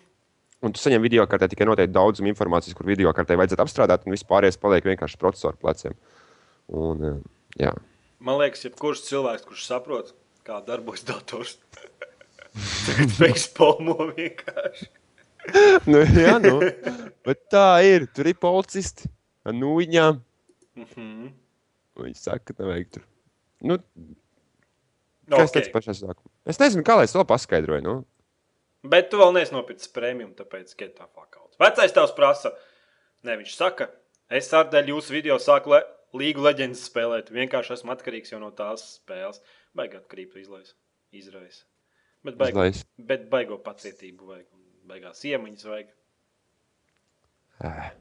Un 0.66 0.74
tu 0.74 0.82
saņem 0.82 1.02
video 1.02 1.26
kartē 1.28 1.50
tikai 1.50 1.66
noteikti 1.66 1.94
daudzumu 1.94 2.30
informācijas, 2.30 2.74
kur 2.74 2.86
video 2.86 3.14
kartē 3.14 3.38
vajadzētu 3.38 3.62
apstrādāt, 3.62 4.06
un 4.06 4.12
viss 4.12 4.26
pārējais 4.26 4.58
paliek 4.58 4.86
vienkārši 4.86 5.18
procesoru 5.18 5.58
pleciem. 5.58 5.94
Un, 6.68 7.04
uh, 7.04 7.22
jā. 7.60 7.74
Man 8.20 8.40
liekas, 8.40 8.66
jebkurš 8.66 9.04
cilvēks, 9.10 9.46
kurš 9.46 9.66
saprot, 9.66 10.14
kā 10.44 10.66
darbojas 10.66 11.04
dators, 11.04 11.60
tagad 12.86 13.18
beigs 13.20 13.48
palmo 13.48 14.12
vienkārši. 14.18 14.90
nu, 15.92 16.02
jā, 16.02 16.38
nu. 16.42 16.60
Bet 17.26 17.46
tā 17.54 17.68
ir. 17.86 18.08
Tur 18.16 18.30
ir 18.30 18.38
policisti 18.42 19.10
ar 19.46 19.54
nūjiņām. 19.54 20.22
Mm 20.76 20.88
-hmm. 20.92 21.34
Viņi 22.02 22.18
saka, 22.20 22.54
ka 22.54 22.64
nevajag 22.64 22.90
tur. 22.92 23.04
Nu, 23.62 23.78
Okay. 25.26 25.48
teicu 25.58 25.74
pašā 25.74 25.96
sākumā? 25.98 26.32
Es 26.46 26.60
nezinu, 26.62 26.84
kā 26.86 26.98
lai 27.00 27.08
es 27.08 27.16
to 27.16 27.24
paskaidroju. 27.26 27.82
Nu. 27.86 27.96
Bet 28.86 29.10
tu 29.10 29.18
vēl 29.22 29.34
neesi 29.34 29.56
nopircis 29.56 29.90
prēmiju, 29.94 30.34
tāpēc 30.38 30.76
get 30.78 30.94
tā 31.00 31.08
fakauts. 31.10 31.58
Vecais 31.62 31.96
tavs 31.96 32.14
prasa, 32.18 32.52
ne, 33.26 33.38
viņš 33.40 33.56
saka, 33.58 33.90
es 34.30 34.52
ar 34.54 34.70
dēļ 34.70 34.94
jūsu 34.94 35.16
video 35.16 35.40
sāku 35.42 35.74
le 35.74 35.82
līgu 36.16 36.46
leģendas 36.46 36.86
spēlēt. 36.92 37.34
Vienkārši 37.34 37.78
esmu 37.80 37.96
atkarīgs 37.96 38.36
jau 38.36 38.42
no 38.44 38.52
tās 38.56 38.86
spēles. 39.00 39.42
Baigā 39.76 40.00
atkarība 40.04 40.40
izlaisa. 40.44 40.76
Izraisa. 41.16 41.66
Bet 42.26 42.38
baigo, 42.40 42.62
Izlaisa. 42.62 42.86
bet 42.98 43.28
baigo 43.32 43.58
pacietību 43.66 44.32
vajag. 44.32 44.48
Baigās 44.86 45.22
iemaņas 45.26 45.68
vajag. 45.70 45.94
Ā, 47.66 47.92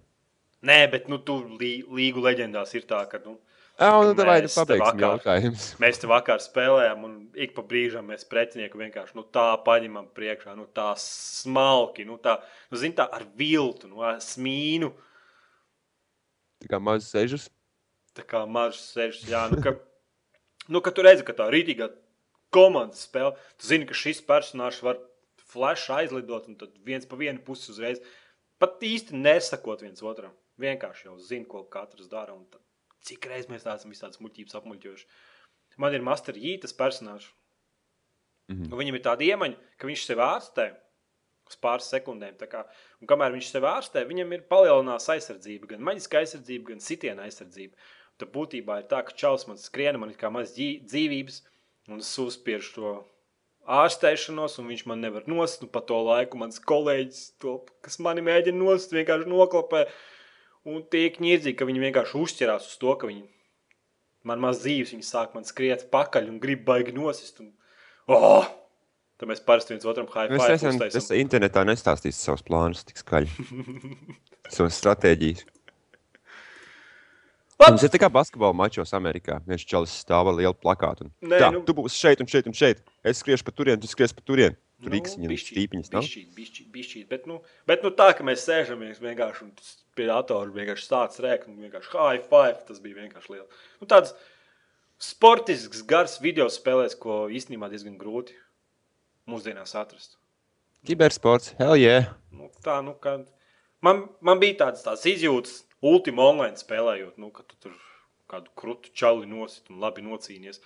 Nē, 0.64 0.78
bet 0.92 1.10
nu, 1.12 1.18
tu 1.20 1.36
lī, 1.60 1.82
līgu 1.92 2.22
leģendās 2.24 2.72
ir 2.78 2.86
tā, 2.88 3.02
ka 3.10 3.20
nu, 3.24 3.36
Ā, 3.74 3.88
nu, 4.06 4.12
tā 4.14 4.26
vai 4.28 4.36
nu 4.44 4.50
pabeigsim 4.52 5.00
jautājumus. 5.02 5.64
mēs 5.82 5.98
te 5.98 6.06
vakar 6.06 6.38
spēlējām, 6.42 7.00
un 7.08 7.14
ik 7.34 7.56
pa 7.56 7.64
brīžam 7.66 8.06
mēs 8.06 8.22
pretinieku 8.30 8.78
vienkārši 8.78 9.18
nu, 9.18 9.24
tā 9.34 9.48
paņemam 9.66 10.06
priekšā, 10.14 10.54
nu, 10.54 10.68
tā 10.70 10.92
smalki, 11.00 12.06
nu, 12.06 12.20
tā, 12.22 12.36
nu, 12.70 12.78
zin, 12.78 12.94
tā 12.94 13.08
ar 13.10 13.26
viltu, 13.34 13.90
nu, 13.90 14.04
ar 14.06 14.20
smīnu. 14.22 14.92
Tā 16.62 16.70
kā 16.70 16.78
maz 16.78 17.10
sežus. 17.10 17.48
Tā 18.14 18.22
kā 18.30 18.44
mazs 18.46 18.92
sēžas, 18.94 19.26
jā, 19.26 19.42
nu, 19.50 19.58
ka, 19.64 19.74
nu, 20.72 20.82
ka 20.84 20.94
tu 20.94 21.02
redzi, 21.02 21.26
ka 21.26 21.34
tā 21.34 21.48
rītīgā 21.50 21.90
komandas 22.54 23.08
spēle, 23.08 23.34
tu 23.58 23.66
zini, 23.72 23.88
ka 23.90 23.98
šis 23.98 24.22
personāžs 24.28 24.84
var 24.86 25.00
flash 25.50 25.90
aizlidot, 25.90 26.46
un 26.46 26.58
tad 26.60 26.70
viens 26.86 27.10
pa 27.10 27.18
vienu 27.18 27.42
pusi 27.42 27.72
uzreiz, 27.74 27.98
pat 28.62 28.78
īsti 28.86 29.18
nesakot 29.18 29.82
viens 29.82 30.06
otram. 30.06 30.34
Vienkārši 30.62 31.08
jau 31.08 31.18
zina, 31.18 31.48
ko 31.50 31.64
katrs 31.66 32.06
dara, 32.06 32.36
un 32.38 32.46
tad, 32.46 32.62
cik 33.08 33.28
reiz 33.30 33.48
mēs 33.50 33.66
tādas 33.66 33.86
visādas 33.88 34.20
muļķības 34.22 34.58
apmuļķojuši. 34.60 35.08
Man 35.82 35.96
ir 35.96 36.04
Master 36.06 36.36
Yi 36.38 36.56
tas 36.62 36.76
personāžs. 36.76 37.30
Mhm. 38.50 38.70
Un 38.70 38.80
Viņam 38.80 38.98
ir 38.98 39.04
tāda 39.04 39.24
iemaņa, 39.26 39.56
ka 39.78 39.88
viņš 39.88 40.06
sev 40.06 40.20
ārstē 40.24 40.68
uz 41.48 41.56
pāris 41.60 41.88
sekundēm. 41.92 42.36
Kā, 42.50 42.64
un 43.00 43.08
kamēr 43.10 43.34
viņš 43.36 43.50
sev 43.50 43.66
ārstē, 43.68 44.04
viņam 44.08 44.32
ir 44.36 44.46
palielināta 44.50 45.16
aizsardzība, 45.16 45.70
gan 45.74 45.84
maģiskā 45.84 46.22
aizsardzība, 46.22 46.72
gan 46.72 46.84
sitiena 46.84 47.26
aizsardzība. 47.28 47.76
Tad 48.20 48.30
būtībā 48.34 48.78
ir 48.80 48.86
tā, 48.90 49.00
ka 49.04 49.16
čels 49.18 49.48
man 49.48 49.58
skriena, 49.58 49.98
man 49.98 50.12
ir 50.12 50.20
kā 50.20 50.30
maz 50.30 50.54
dzīvības, 50.54 51.40
un 51.90 52.04
es 52.04 52.12
uzspiežu 52.22 52.74
to 52.76 52.92
ārstēšanos, 53.64 54.58
un 54.60 54.68
viņš 54.70 54.84
man 54.90 55.00
nevar 55.04 55.26
nost. 55.30 55.64
Un 55.64 55.72
pa 55.72 55.82
to 55.84 55.98
laiku 56.04 56.38
mans 56.40 56.60
kolēģis, 56.62 57.22
to, 57.42 57.58
kas 57.84 57.98
mani 58.04 58.24
mēģina 58.24 58.60
nost, 58.60 58.94
vienkārši 58.94 59.30
noklapē. 59.30 59.86
Un 60.64 60.82
tiek 60.88 61.16
ņirdzīgi, 61.20 61.56
ka 61.60 61.66
viņi 61.68 61.82
vienkārši 61.82 62.16
uzķerās 62.24 62.68
uz 62.70 62.76
to, 62.80 62.94
ka 62.96 63.08
viņi 63.10 63.26
man 64.24 64.40
maz 64.40 64.62
dzīves, 64.64 64.94
viņi 64.94 65.04
sāk 65.04 65.34
man 65.36 65.44
skriet 65.44 65.90
pakaļ 65.92 66.30
un 66.32 66.38
grib 66.40 66.62
baigi 66.64 66.94
nosist. 66.96 67.40
Un, 67.44 67.50
oh! 68.08 68.46
Tad 69.20 69.28
mēs 69.30 69.42
parasti 69.46 69.74
viens 69.74 69.84
otram 69.86 70.08
high 70.10 70.32
Es 70.34 70.40
five 70.42 70.54
es 70.56 70.64
uztaisam. 70.74 71.18
internetā 71.20 71.62
nestāstīju 71.68 72.16
savus 72.16 72.42
plānus 72.42 72.80
tik 72.88 72.98
skaļi. 72.98 73.28
Savas 74.54 74.74
stratēģijas. 74.80 75.44
Mums 77.64 77.84
ir 77.86 77.92
kā 78.02 78.08
basketbola 78.12 78.56
mačos 78.58 78.90
Amerikā. 78.96 79.38
Viens 79.46 79.62
čalis 79.64 79.92
stāv 80.02 80.26
ar 80.32 80.34
lielu 80.40 80.56
plakātu. 80.58 81.06
Un, 81.06 81.12
Nē, 81.30 81.38
tā, 81.44 81.52
nu- 81.54 81.62
tu 81.64 81.76
būsi 81.78 82.00
šeit 82.00 82.20
un 82.24 82.28
šeit 82.28 82.48
un 82.50 82.56
šeit. 82.56 82.82
Es 83.06 83.22
skriešu 83.22 83.46
pa 83.46 83.54
turieni, 83.54 83.80
tu 83.84 83.88
skriesi 83.88 84.16
pa 84.18 84.24
turieni. 84.26 84.56
Tur 84.84 84.92
Nu, 84.92 85.00
stīpiņas 85.40 85.90
bišķīt, 86.74 87.08
bet, 87.10 87.26
nu, 87.30 87.40
bet 87.68 87.84
nu, 87.86 87.90
tā, 87.96 88.10
ka 88.16 88.26
mēs 88.26 88.44
sēžamies 88.44 89.00
vienkārši 89.02 89.46
un 89.46 89.52
pie 89.96 90.08
datora 90.10 90.52
vienkārši 90.52 90.86
sācis 90.86 91.22
rēkt 91.24 91.48
un 91.48 91.58
vienkārši 91.64 91.92
high 91.94 92.24
five, 92.28 92.58
tas 92.68 92.82
bija 92.84 93.00
vienkārši 93.00 93.32
liels. 93.32 93.62
Nu, 93.80 93.88
tāds 93.90 94.12
sportisks, 95.00 95.82
gars 95.88 96.18
video 96.22 96.50
spēlēs, 96.52 96.98
ko 97.00 97.24
īstenībā 97.32 97.70
diezgan 97.72 97.96
grūti 98.00 98.36
mūsdienās 99.30 99.74
atrast. 99.80 100.18
Kibersports, 100.84 101.54
hell 101.58 101.78
yeah! 101.80 102.12
Nu, 102.34 102.50
tā, 102.64 102.80
nu, 102.84 102.92
kad 103.00 103.24
man, 103.84 104.04
man 104.24 104.42
bija 104.42 104.66
tāds, 104.66 104.84
tāds 104.84 105.06
izjūtas, 105.08 105.62
ultima 105.84 106.28
online 106.28 106.60
spēlējot, 106.60 107.16
nu, 107.20 107.32
ka 107.32 107.46
tu 107.48 107.56
tur 107.62 107.78
kādu 108.30 108.52
krūtu 108.58 108.92
čali 108.96 109.28
nosit 109.28 109.70
un 109.72 109.80
labi 109.80 110.04
nocīnies. 110.04 110.60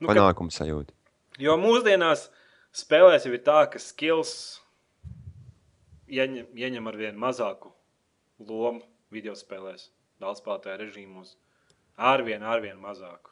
Nu, 0.00 0.10
Panākums 0.10 0.58
sajūta. 0.60 0.92
jo 1.40 1.56
mūsdienās 1.60 2.28
spēlēs 2.76 3.26
jau 3.26 3.32
ir 3.36 3.42
tā, 3.44 3.58
ka 3.72 3.80
skills 3.82 4.32
ieņem, 6.12 6.48
ieņem 6.56 6.88
ar 6.90 6.98
vien 7.00 7.18
mazāku 7.20 7.72
lomu 8.42 8.82
video 9.12 9.34
spēlēs, 9.38 9.90
daudzspēlētāju 10.22 10.80
režīmos. 10.82 11.36
Arvien, 12.00 12.42
arvien 12.48 12.78
mazāku. 12.80 13.30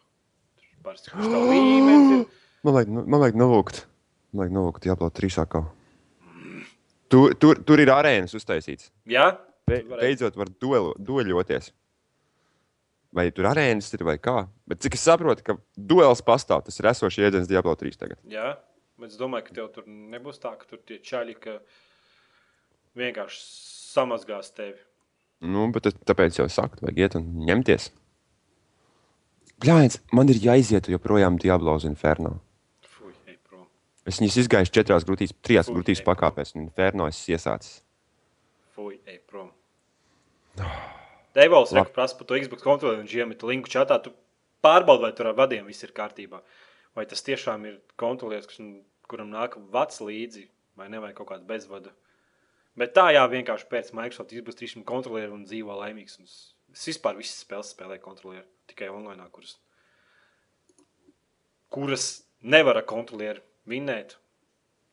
Tur 0.61 0.85
Parasti 0.85 1.13
kurš 1.13 1.31
tā 1.33 1.41
līmenis 1.49 2.15
ir. 2.19 2.25
Man 2.65 2.77
vajag, 2.77 2.91
man 3.01 3.21
vajag 3.23 3.39
novūkt. 3.41 3.83
Man 4.31 4.45
vajag 4.45 4.57
novūkt 4.59 4.89
jāplot 4.91 5.17
trīsākā. 5.17 5.63
Tur, 7.11 7.33
tur, 7.43 7.59
tur 7.67 7.81
ir 7.83 7.91
arēnas 7.91 8.37
uztaisīts. 8.39 8.93
Jā, 9.11 9.33
Be, 9.67 9.81
beidzot 9.89 10.37
var 10.39 10.51
duelo, 10.63 10.93
dueļoties. 10.99 11.73
Vai 13.17 13.25
tur 13.35 13.49
arēnas 13.51 13.89
ir 13.97 14.05
vai 14.07 14.15
kā? 14.23 14.45
Bet 14.71 14.85
cik 14.85 14.95
es 14.95 15.03
saprotu, 15.09 15.43
ka 15.47 15.57
duels 15.75 16.23
pastāv, 16.23 16.63
tas 16.69 16.79
ir 16.79 16.87
esošs 16.93 17.19
jēdziens 17.19 17.49
Diablo 17.51 17.75
3 17.79 17.99
tagad. 17.99 18.21
jā. 18.31 18.53
Bet 19.01 19.15
es 19.15 19.21
domāju, 19.21 19.47
ka 19.49 19.57
tev 19.57 19.71
tur 19.75 19.87
nebūs 19.89 20.41
tā, 20.43 20.53
ka 20.61 20.69
tur 20.69 20.83
tie 20.85 20.99
čaļi, 21.01 21.37
vienkārši 23.01 23.41
samazgās 23.91 24.53
tevi. 24.57 24.79
Nu, 25.41 25.71
bet 25.73 25.89
tāpēc 26.05 26.37
jau 26.37 26.49
saku, 26.53 26.83
vajag 26.85 27.01
iet 27.01 27.17
un 27.17 27.29
ņemties. 27.49 27.89
Bļāņas, 29.61 29.99
man 30.17 30.33
ir 30.33 30.41
jāiziet 30.41 30.89
joprojām 30.93 31.39
Diablo 31.41 31.79
Inferno. 31.89 32.39
Fui, 32.85 33.13
ej. 33.29 33.39
Es 34.09 34.21
viņus 34.21 34.39
izgāju 34.45 34.73
četrās 34.73 35.05
grūtīs, 35.09 35.35
trijās 35.45 35.69
Fui, 35.69 35.79
grūtīs 35.79 36.01
ej, 36.01 36.07
pakāpēs, 36.07 36.55
un 36.57 36.67
Inferno 36.67 37.09
es 37.09 37.21
iesācis. 37.29 37.83
Fui, 38.77 38.99
ej 39.09 39.21
prom. 39.29 39.51
Deivals 41.37 41.73
Labi. 41.73 41.87
saka, 41.87 41.95
prasa 41.95 42.17
par 42.19 42.29
to 42.29 42.41
Xbox 42.41 42.65
kontroli, 42.65 43.01
viņš 43.03 43.17
iemet 43.21 43.45
linku 43.47 43.71
čatā. 43.73 44.01
Tu 44.03 44.13
pārbaudi, 44.65 45.07
vai 45.07 45.13
tur 45.17 45.31
ar 45.31 45.37
vadiem 45.39 45.69
viss 45.69 45.85
ir 45.87 45.93
kārtībā. 45.97 46.41
Vai 46.97 47.07
tas 47.07 47.23
tiešām 47.25 47.69
ir 47.69 47.77
kontrolieris, 48.01 48.49
kas, 48.51 48.61
kuram 49.11 49.33
nāk 49.33 49.57
vats 49.75 50.01
līdzi, 50.05 50.47
vai 50.79 50.89
nevajag 50.93 51.19
kaut 51.19 51.33
kādu 51.33 51.49
bezvadu. 51.49 51.93
Bet 52.79 52.95
tā, 52.97 53.09
jā, 53.15 53.25
vienkārši 53.29 53.67
pēc 53.71 53.91
Microsoft 53.97 54.33
izbūvēsim 54.33 54.87
kontrolieru 54.87 55.35
un 55.37 55.45
dzīvo 55.49 55.75
laimīgs. 55.83 56.21
Un 56.21 56.31
es 56.31 56.87
vispār 56.87 57.19
visas 57.19 57.43
spēles 57.43 57.73
spēlēju 57.75 58.05
kontrolieru, 58.05 58.47
tikai 58.71 58.89
online, 58.93 59.27
kuras, 59.35 59.57
kuras 61.75 62.07
nevar 62.41 62.79
ar 62.81 62.87
kontrolieru 62.89 63.43
vinnēt. 63.69 64.17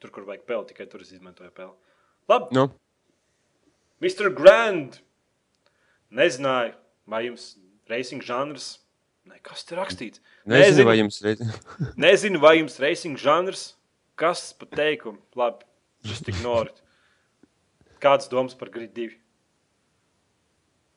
Tur, 0.01 0.11
kur 0.13 0.28
vajag 0.28 0.43
peli, 0.49 0.70
tikai 0.74 0.89
tur 0.89 1.05
es 1.05 1.13
izmantoju 1.13 1.53
peli. 1.55 1.74
Labi, 2.30 2.53
Nu, 2.57 2.68
Mr. 4.03 4.30
Grand! 4.34 4.99
Nezināju, 6.13 6.76
vai 7.09 7.24
jums 7.26 7.55
racing 7.89 8.24
žanrs. 8.24 8.78
Ne, 9.28 9.39
kas 9.43 9.65
tur 9.68 9.82
rakstīts? 9.82 10.22
nezinu, 10.47 10.86
vai 10.88 10.99
jums 10.99 11.18
reiz... 11.26 11.41
nezinu, 12.05 12.39
vai 12.39 12.59
jums 12.59 12.78
racing 12.80 13.20
žanrs. 13.20 13.76
Kas 14.18 14.49
pa 14.57 14.65
teikumu? 14.65 15.20
Labi, 15.38 15.65
just 16.07 16.28
ignore 16.32 16.72
it. 16.72 16.82
Kāds 18.01 18.30
domas 18.32 18.55
par 18.57 18.70
grid 18.74 18.93
2? 18.97 19.11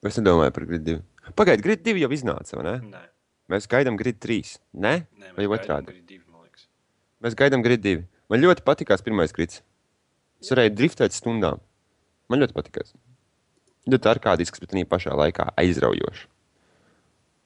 Es 0.09 0.16
nedomāju 0.16 0.55
par 0.57 0.66
grid 0.68 0.85
2. 0.87 0.99
Pagaidiet, 1.37 1.64
grid 1.64 1.83
2 1.85 2.01
jau 2.03 2.11
iznāca, 2.16 2.57
vai 2.59 2.64
ne? 2.66 2.75
Nē, 2.95 3.03
Mēs 3.51 3.66
gaidām 3.68 3.97
grid 4.01 4.21
3. 4.23 4.55
Nē, 4.79 4.93
nē 5.21 5.33
vai 5.37 5.47
otrādi? 5.53 5.91
grid 5.93 6.07
2, 6.09 6.21
man 6.31 6.45
liekas. 6.47 6.66
Mēs 7.25 7.37
gaidām 7.37 7.64
grid 7.66 7.83
2. 7.85 8.03
Man 8.31 8.41
ļoti 8.45 8.64
patīkās 8.64 9.03
pirmais 9.05 9.35
grids. 9.37 9.61
Es 10.41 10.53
varēju 10.55 10.73
driftēt 10.79 11.12
stundām. 11.16 11.61
Man 12.31 12.41
ļoti 12.41 12.57
patīkās. 12.57 12.95
Ļoti 13.91 14.11
arkādisks, 14.12 14.61
bet 14.62 14.73
arī 14.77 14.85
pašā 14.89 15.12
laikā 15.18 15.49
aizraujošs. 15.61 16.27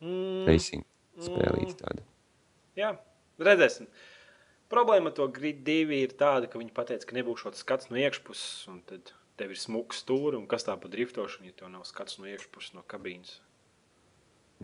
Mm, 0.05 0.45
Racing 0.51 0.85
spēlīts 1.25 1.79
tāda. 1.81 2.03
jā, 2.77 2.91
redzēsim. 3.41 3.87
Problēma 4.73 5.11
ar 5.13 5.17
to 5.17 5.27
grid 5.31 5.61
2 5.67 5.93
ir 6.03 6.15
tāda, 6.19 6.49
ka 6.51 6.59
viņi 6.59 6.73
pateica, 6.75 7.07
ka 7.07 7.17
nebūs 7.19 7.43
šāds 7.45 7.61
skats 7.63 7.91
no 7.93 7.99
iekšpuses, 8.01 8.65
un 8.73 8.81
tad 8.89 9.13
tev 9.39 9.53
ir 9.53 9.59
smuks 9.61 10.01
stūri, 10.05 10.39
un 10.39 10.47
kas 10.51 10.65
tā 10.67 10.75
pa 10.81 10.89
driftošanu, 10.91 11.51
ja 11.51 11.57
tev 11.59 11.69
nav 11.73 11.85
skats 11.89 12.19
no 12.21 12.27
iekšpuses, 12.31 12.73
no 12.77 12.83
kabīnes. 12.89 13.37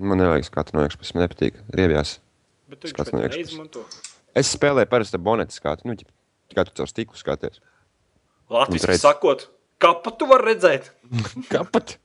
Man 0.01 0.19
nevajag 0.23 0.47
skatu 0.49 0.77
no 0.79 0.85
iekšpuses, 0.87 1.13
man 1.17 1.27
nepatīk. 1.27 1.59
Riebjās. 1.77 2.17
Bet 2.71 2.81
tu 2.81 2.91
Skats 2.93 3.13
no 3.13 3.21
iekšpuses. 3.25 3.51
neizmanto. 3.53 3.85
Es 4.39 4.53
spēlēju 4.55 4.89
parasti 4.93 5.19
ar 5.19 5.25
bonētu 5.27 5.57
skatu. 5.57 5.89
Nu, 5.91 5.97
kā 6.55 6.65
tu 6.69 6.75
caur 6.79 6.89
stiklu 6.91 7.19
skaties? 7.19 7.59
Latvijas 8.51 8.87
redz. 8.89 9.03
sakot, 9.03 9.49
kāpa 9.83 10.13
tu 10.17 10.27
vari 10.31 10.53
redzēt? 10.55 10.93
Kāpat? 11.53 11.99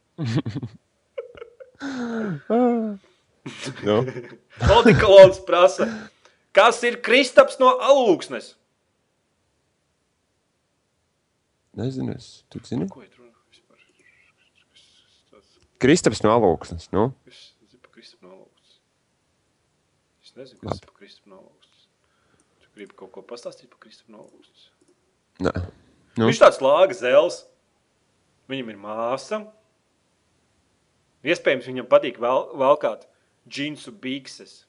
nu, 3.86 3.96
Odikolons 4.78 5.40
prasa, 5.46 5.88
kas 6.56 6.80
ir 6.88 7.02
Kristaps 7.04 7.60
no 7.62 7.74
alūksnes? 7.84 8.54
nezinu, 11.76 12.14
es 12.16 12.44
tu 12.50 12.60
zini. 12.64 12.88
Ko 12.90 13.02
ir 13.04 13.12
runa 13.20 13.34
vispār? 13.52 13.80
Kristaps 15.84 16.24
no 16.24 16.32
alūksnes. 16.38 16.88
Nu, 16.96 17.10
Es 17.28 17.42
zinu 17.68 17.82
par 17.84 17.92
Kristapu 17.98 18.28
no 18.30 18.36
alūksnes. 18.38 18.78
Es 20.24 20.36
nezinu, 20.40 20.62
kas 20.64 20.80
ir 20.80 20.86
par 20.88 20.96
Kristapu 21.02 21.30
no 21.34 21.42
alūksnes. 21.42 21.82
Tu 22.64 22.72
gribi 22.78 22.96
kaut 22.96 23.12
ko 23.18 23.26
pastāstīt 23.28 23.70
par 23.74 23.82
Kristapu 23.84 24.16
no 24.16 24.24
alūksnes? 24.24 24.70
nē. 25.44 25.52
Nu. 26.16 26.30
Viņš 26.30 26.40
tāds 26.40 26.62
lāga 26.64 26.96
zels. 26.96 27.42
Viņam 28.48 28.70
ir 28.72 28.78
māsa. 28.80 29.42
Iespējams, 31.26 31.66
viņam 31.68 31.88
patīk 31.92 32.20
vel, 32.22 32.46
valkāt 32.62 33.04
džinsu 33.50 33.92
bikses. 34.00 34.65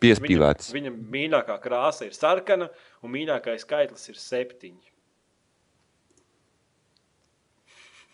Viņam, 0.00 0.16
Piespīlēts. 0.16 0.70
viņam 0.72 0.94
mīļākā 1.12 1.58
krāsa 1.60 2.06
ir 2.08 2.14
sarkana, 2.16 2.70
un 3.04 3.12
mīļākais 3.12 3.66
skaitlis 3.66 4.08
ir 4.08 4.16
septiņi. 4.16 4.88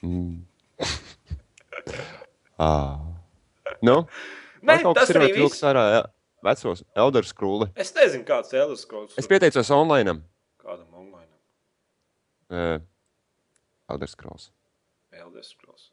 Ah. 2.57 2.97
Nu, 3.84 4.07
Nē, 4.64 4.78
tas 4.97 5.11
ir 5.12 5.18
vilks 5.37 5.61
ārā 5.68 5.82
ja, 5.93 5.99
vecos 6.41 6.80
Elder 6.97 7.26
Scrolls. 7.28 7.68
Es 7.76 7.93
nezinu, 7.95 8.24
kāds 8.24 8.55
ir 8.55 8.62
Elīze 8.62 9.03
Es 9.20 9.28
pieteicos 9.28 9.68
online. 9.76 10.16
Kādam 10.64 10.89
online? 10.97 11.28
Uh, 12.49 12.80
Elder 13.93 14.09
Scrolls. 14.09 14.49
Elīze 15.12 15.53
Scrolls. 15.53 15.91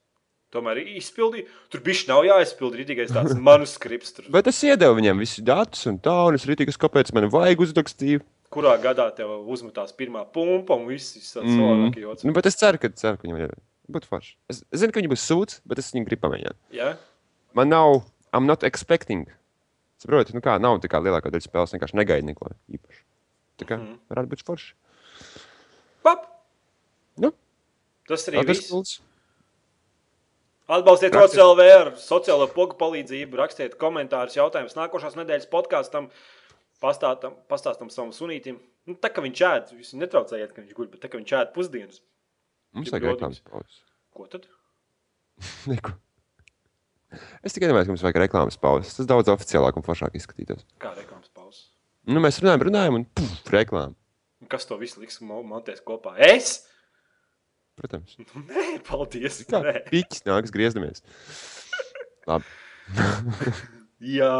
Tomēr 0.54 0.84
izpildīja. 1.00 1.48
Tur 1.74 1.82
bija 1.82 2.06
nav 2.12 2.24
jāizpild 2.28 2.76
rītīgais 2.78 3.10
tāds 3.16 3.34
manuskripts. 3.48 4.14
Tur, 4.14 4.28
Bet 4.34 4.48
es 4.52 4.60
iedevu 4.64 5.00
viņam 5.00 5.18
visus 5.24 5.42
datus 5.44 5.88
un 5.90 5.98
tā, 6.04 6.14
un 6.30 6.38
es 6.38 6.46
rītīgas, 6.46 6.78
kāpēc 6.78 7.10
man 7.18 7.30
vajag 7.34 7.64
uzrakstīt. 7.66 8.22
kurā 8.54 8.76
gadā 8.78 9.08
tev 9.18 9.32
uzmetās 9.50 9.96
pirmā 9.98 10.28
pumpa 10.32 10.76
un 10.78 10.86
viss 10.86 11.16
ir 11.18 11.24
tāds 11.26 11.50
Mm. 11.50 11.58
savādāk. 11.58 11.96
joks. 12.04 12.24
Nu, 12.24 12.34
bet 12.38 12.46
es 12.46 12.56
ceru, 12.56 12.78
ka, 12.78 12.90
ceru, 12.94 13.18
ka 13.18 13.26
viņam 13.28 13.40
ir. 13.48 13.56
Būtu 13.92 14.06
forši. 14.08 14.36
Es, 14.48 14.62
es 14.72 14.80
zinu, 14.80 14.94
ka 14.94 15.02
viņi 15.02 15.10
būs 15.12 15.24
sūds, 15.28 15.58
bet 15.66 15.80
es 15.82 15.90
viņu 15.92 16.06
gribu 16.06 16.22
pamēģināt. 16.28 16.56
Ja? 16.72 16.92
Man 17.58 17.70
nav, 17.74 18.04
I'm 18.32 18.46
not 18.46 18.64
expecting. 18.64 19.26
Saprotiet, 20.00 20.34
nu 20.38 20.42
kā 20.46 20.60
nav 20.62 20.78
tā 20.84 20.88
kā 20.88 21.02
lielākā 21.02 21.32
daļa 21.34 21.48
spēles 21.50 21.74
vienkārši 21.74 21.98
negaida 21.98 22.24
neko 22.30 22.52
īpašu. 22.72 23.02
Tā 23.58 23.66
kā 23.68 23.78
Mhm. 23.82 23.98
varētu 24.14 24.30
būt 24.30 24.44
forši. 24.46 24.72
Pap! 26.04 26.30
Nu, 27.18 27.34
Tas 28.08 28.28
arī. 28.30 28.56
Scrolls. 28.56 29.00
Atbalstiet. 30.72 31.16
OCLV 31.20 31.60
ar 31.76 31.90
sociālo 32.00 32.48
pogu 32.54 32.78
palīdzību, 32.80 33.36
rakstiet 33.42 33.74
komentārus, 33.82 34.38
jautājumus 34.38 34.78
nākošās 34.78 35.18
nedēļas 35.20 35.50
podkāstam, 35.52 36.08
pastāstam, 36.84 37.36
pastāstam 37.52 37.90
savam 37.92 38.14
sunītam. 38.16 38.62
Nu, 38.88 38.96
tā 39.00 39.12
kā 39.12 39.24
viņš 39.24 39.42
ēd, 39.50 39.74
jūs 39.80 39.94
netraucējiet, 40.00 40.54
ka 40.56 40.64
viņš 40.64 40.78
guļ, 40.78 40.88
bet 40.94 41.04
tā 41.04 41.12
kā 41.12 41.20
viņš 41.20 41.36
ēd 41.42 41.52
pusdienas. 41.56 42.00
Mums 42.74 42.90
rodības. 42.92 43.12
reklāmas 43.14 43.44
pauzes. 43.48 43.82
Ko 44.16 44.26
tad? 44.32 44.48
Neko. 45.72 45.94
Es 47.46 47.54
tikai 47.54 47.70
domāju, 47.70 47.86
ka 47.90 47.94
mums 47.94 48.04
vajag 48.08 48.22
reklāmas 48.24 48.58
pauzes. 48.60 48.96
Tas 48.98 49.08
daudz 49.10 49.30
oficiālāk 49.36 49.76
un 49.78 49.86
foršāk 49.86 50.16
izskatītos. 50.18 50.64
Kā 50.82 50.96
reklāmas 50.98 51.30
pauzes? 51.36 51.68
Nu, 52.10 52.20
mēs 52.24 52.40
runājam, 52.42 52.64
runājam, 52.68 52.98
un 53.02 53.06
puf, 53.16 53.36
reklāma. 53.54 53.94
Un 54.44 54.50
Kas 54.52 54.66
to 54.68 54.76
visu 54.82 55.00
liks 55.04 55.20
mo- 55.24 55.44
montēs 55.48 55.84
kopā? 55.86 56.16
Es? 56.20 56.64
Protams. 57.80 58.18
Nē, 58.52 58.66
paldies. 58.88 59.42
Kā 59.50 59.64
Nē. 59.66 59.80
piķis 59.90 60.26
nāks 60.30 60.54
griezdamies. 60.54 61.02
Labi. 62.30 62.46
Jā. 64.04 64.34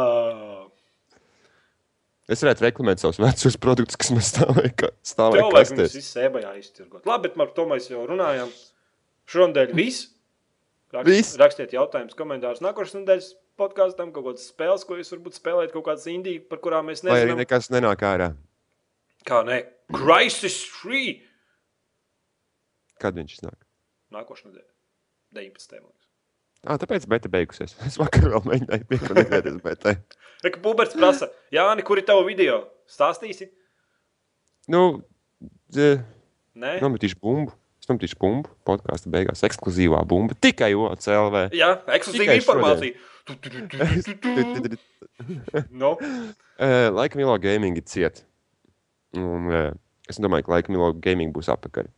Es 2.30 2.40
varētu 2.40 2.64
reklamēt 2.64 3.02
savus 3.02 3.18
vecos 3.20 3.56
produktus, 3.60 3.98
kas 4.00 4.10
man 4.14 4.22
stāvēja, 4.24 4.88
stāvēja 5.04 5.44
viņus 5.44 5.58
kastēs. 5.58 5.96
visus 5.98 6.20
ebajā 6.24 6.52
iztirgot. 6.60 7.02
Labi, 7.08 7.28
bet 7.28 7.36
par 7.36 7.50
to 7.56 7.66
mēs 7.68 7.90
jau 7.92 8.04
runājām. 8.08 8.52
Šonadēļ 9.28 9.74
viss. 9.76 10.06
Rakst, 10.94 11.10
Viss. 11.10 11.34
Rakstiet 11.40 11.72
jautājumus, 11.74 12.14
komentārus. 12.14 12.60
Nākošais 12.62 12.94
nedēļas 13.00 13.28
podkāstam 13.58 14.12
kaut 14.14 14.28
kādas 14.28 14.44
spēles, 14.52 14.84
ko 14.86 14.94
jūs 15.00 15.10
varbūt 15.10 15.36
spēlējat, 15.40 15.72
kaut 15.74 15.88
kādas 15.88 16.04
indīgi, 16.12 16.44
par 16.46 16.60
kurām 16.62 16.86
mēs 16.86 17.02
Vai 17.02 17.16
arī 17.16 17.32
nezinām. 17.32 17.40
nekas 17.42 17.66
nenāk 17.74 18.04
ārā. 18.06 18.28
Kā 19.26 19.40
ne? 19.48 19.58
Crisis 19.90 20.60
3. 20.84 21.00
Kad 23.02 23.16
viņš 23.18 23.36
iznāk? 23.38 23.58
Nākošais 24.14 24.48
nedēļa. 24.50 24.70
19. 25.34 25.72
man 25.80 25.90
liekas. 25.90 26.00
Ah, 26.64 26.78
tāpēc 26.80 27.06
beta 27.10 27.28
beigusies. 27.32 27.74
Es 27.88 27.98
vakar 28.00 28.28
vēl 28.32 28.44
mēģināju 28.50 28.86
piekrist 28.92 29.60
betai. 29.64 29.96
Reka 30.44 30.60
Puberts 30.64 30.94
prasa, 30.96 31.28
Jāni, 31.54 31.82
kur 31.86 32.00
ir 32.00 32.06
tava 32.08 32.22
video? 32.26 32.62
Stāstīsi? 32.90 33.50
Nu, 34.70 35.02
dze- 35.72 35.98
Nē? 36.54 36.76
nometīšu 36.84 37.18
bumbu. 37.20 37.52
Es 37.82 37.88
nometīšu 37.90 38.16
bumbu. 38.20 38.48
Podkāstu 38.68 39.10
beigās 39.12 39.42
ekskluzīvā 39.44 39.98
bumba. 40.08 40.36
Tikai 40.40 40.70
OCLV. 40.78 41.48
Jā, 41.56 41.72
ekskluzīva 41.98 42.36
informācija. 42.38 42.94
No? 45.70 45.96
Eh, 46.54 46.86
Laika 46.94 47.18
Milo 47.18 47.34
Gaming 47.42 47.74
ir 47.76 47.82
cieta. 47.82 48.22
Un, 49.18 49.48
eh, 49.50 49.72
es 50.08 50.20
domāju, 50.22 50.44
ka 50.46 50.52
Laika 50.54 50.70
Milo 50.70 50.92
Gaming 50.94 51.32
būs 51.34 51.48
apakaļ. 51.50 51.88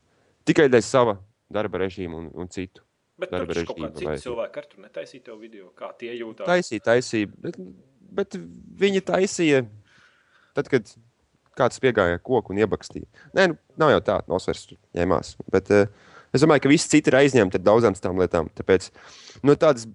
Tikai 0.47 0.69
dēļ 0.73 0.85
sava 0.87 1.17
darba 1.53 1.83
režīma 1.85 2.21
un, 2.21 2.31
un 2.35 2.51
citu. 2.53 2.85
Bet 3.17 3.33
tur 3.33 3.47
taču 3.49 3.67
kaut 3.71 3.97
citi 3.97 4.09
vai- 4.09 4.19
cilvēki 4.21 4.61
ar 4.61 4.67
tur 4.71 4.85
netaisīja 4.85 5.25
tev 5.31 5.41
video, 5.41 5.71
kā 5.79 5.91
tie 5.99 6.13
jūtas. 6.19 6.47
Taisīja, 6.49 6.85
taisīja. 6.91 7.31
Bet, 7.41 7.57
bet 8.19 8.37
viņi 8.83 9.03
taisīja 9.09 9.63
tad, 10.57 10.69
kad 10.73 10.91
kāds 11.57 11.81
piegāja 11.81 12.21
koku 12.21 12.53
un 12.53 12.61
iebakstīja. 12.61 13.09
Nē, 13.37 13.49
nu, 13.53 13.57
nav 13.81 13.95
jau 13.95 14.03
tā, 14.05 14.19
nosvers 14.29 14.67
ņēmās. 14.97 15.37
Bet 15.55 15.73
uh, 15.73 15.89
Es 16.37 16.43
domāju, 16.45 16.67
ka 16.67 16.69
visi 16.69 16.91
citi 16.93 17.09
ir 17.09 17.17
aizņemti 17.17 17.57
ar 17.57 17.65
daudzām 17.65 17.95
tām 17.97 18.19
lietām. 18.21 18.51
Tāpēc 18.59 18.91
no 19.47 19.55
tādas, 19.57 19.87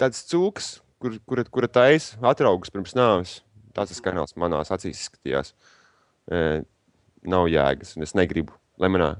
tādas 0.00 0.22
cūkas, 0.30 0.68
kur, 1.02 1.18
kura, 1.28 1.44
kura 1.52 1.68
taisa 1.68 2.16
atraugus 2.30 2.72
pirms 2.72 2.94
nāves, 2.96 3.34
tāds 3.76 3.92
tas 3.92 4.00
kanāls 4.04 4.36
manās 4.40 4.72
acīs 4.72 5.02
izskatījās. 5.02 5.52
E, 6.30 6.62
nav 7.28 7.50
jēgas, 7.52 7.92
un 7.98 8.06
es 8.06 8.16
negribu, 8.16 8.54
lai, 8.80 8.88
manā, 8.92 9.10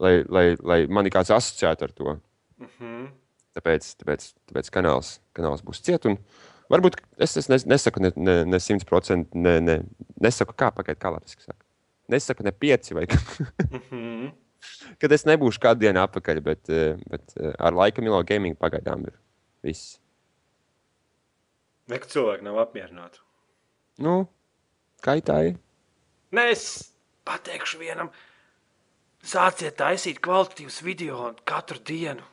lai, 0.00 0.12
lai, 0.28 0.44
lai 0.62 0.78
mani 0.88 1.12
kāds 1.12 1.32
asociētu 1.34 1.86
ar 1.86 1.92
to. 1.92 2.16
Mm 2.58 2.68
-hmm. 2.78 3.08
Tāpēc, 3.56 3.94
tāpēc, 4.02 4.28
tāpēc 4.50 4.70
kanāls, 4.70 5.18
kanāls 5.34 5.64
būs 5.66 5.82
ciet. 5.82 6.06
Un 6.06 6.18
varbūt 6.70 7.00
es, 7.18 7.36
es 7.36 7.48
nes- 7.48 7.66
nesaku 7.66 8.00
ne, 8.00 8.12
ne, 8.16 8.44
ne 8.44 8.58
100%, 8.58 9.34
ne, 9.34 9.60
ne, 9.60 9.82
nesaku, 10.20 10.54
kā 10.54 10.70
pagaidiet, 10.70 11.02
kā 11.02 11.12
latviešu 11.12 11.40
saka. 11.40 11.64
Nesaku 12.08 12.42
ne 12.42 12.52
pieci 12.52 12.94
vai 12.94 13.06
kā. 13.06 13.18
Mm 13.70 13.80
-hmm. 13.90 14.32
kad 15.00 15.12
es 15.12 15.24
nebūšu 15.24 15.60
kādu 15.62 15.80
dienu 15.80 16.00
atpakaļ, 16.00 16.40
bet, 16.40 16.68
eh, 16.68 16.96
bet 17.10 17.34
eh, 17.36 17.52
ar 17.58 17.72
laika 17.72 18.02
Milo 18.02 18.22
Gaming 18.22 18.58
pagaidām 18.58 19.06
ir 19.06 19.18
viss. 19.62 19.98
Neko 21.90 22.06
cilvēku 22.06 22.46
nav 22.46 22.58
apmierināti. 22.58 23.18
Nu, 23.98 24.28
kaitāji. 25.02 25.56
Nē, 26.32 26.50
es 26.52 26.92
pateikšu 27.26 27.78
vienam, 27.78 28.10
sāciet 29.26 29.76
taisīt 29.80 30.20
kvalitatīvus 30.24 30.80
video 30.84 31.32
katru 31.48 31.80
dienu. 31.84 32.24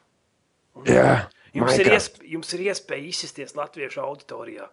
Jā, 0.88 1.28
Jums 1.56 1.74
ir, 1.74 1.88
Minecraft. 1.88 1.96
iesp 1.96 2.26
jums 2.36 2.54
ir 2.54 2.64
iespēja 2.68 3.10
izsisties 3.10 3.56
latviešu 3.58 4.02
auditorijā. 4.04 4.68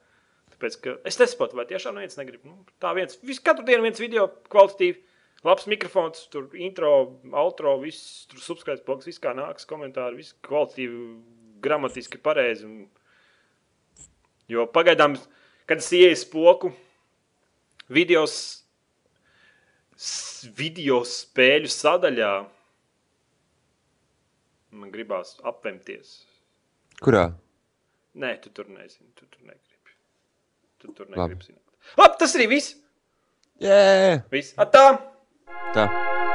Tāpēc, 0.54 0.76
es 1.08 1.18
nesaprotu, 1.20 1.56
vai 1.58 1.64
tiešām 1.70 1.96
neviens 1.96 2.18
negrib. 2.18 2.44
Nu, 2.46 2.58
tā 2.82 2.92
viens, 2.96 3.16
vis, 3.24 3.40
katru 3.42 3.64
dienu 3.66 3.86
viens 3.86 4.00
video 4.02 4.26
kvalitatīvi, 4.52 5.00
labs 5.46 5.68
mikrofons, 5.70 6.26
tur 6.32 6.50
intro, 6.60 6.90
outro, 7.32 7.78
viss, 7.82 8.26
tur 8.30 8.42
subscribe 8.42 8.84
bloks, 8.86 9.08
viss 9.08 9.22
kā 9.22 9.32
nāks, 9.36 9.66
komentāri, 9.70 10.20
viss 10.20 10.36
kvalitatīvi, 10.46 11.00
gramatiski 11.64 12.20
pareizi. 12.22 12.68
Un... 12.68 12.84
Jo 14.52 14.66
pagaidām, 14.68 15.16
kad 15.70 15.80
es 15.80 15.88
ieeju 15.96 16.20
spoku, 16.20 16.74
videos, 17.88 18.36
video 20.58 21.00
spēļu 21.08 21.70
sadaļā, 21.72 22.32
man 24.74 24.92
gribās 24.94 25.36
apvemties. 25.46 26.20
Kurā? 27.02 27.28
Nē, 28.14 28.36
tu 28.42 28.52
tur 28.54 28.68
nezini. 28.70 29.10
Tu 29.18 29.26
tur 29.26 29.42
negribi. 29.42 29.96
Tu 30.78 30.92
tur 30.92 31.08
Labi. 31.08 31.18
negribi 31.18 31.50
zināt. 31.50 31.98
Ap, 31.98 32.18
tas 32.20 32.36
arī 32.38 32.48
viss. 32.54 32.76
Jā, 33.62 34.22
viss. 34.30 34.54
Atā! 34.60 34.86
tā. 35.74 36.33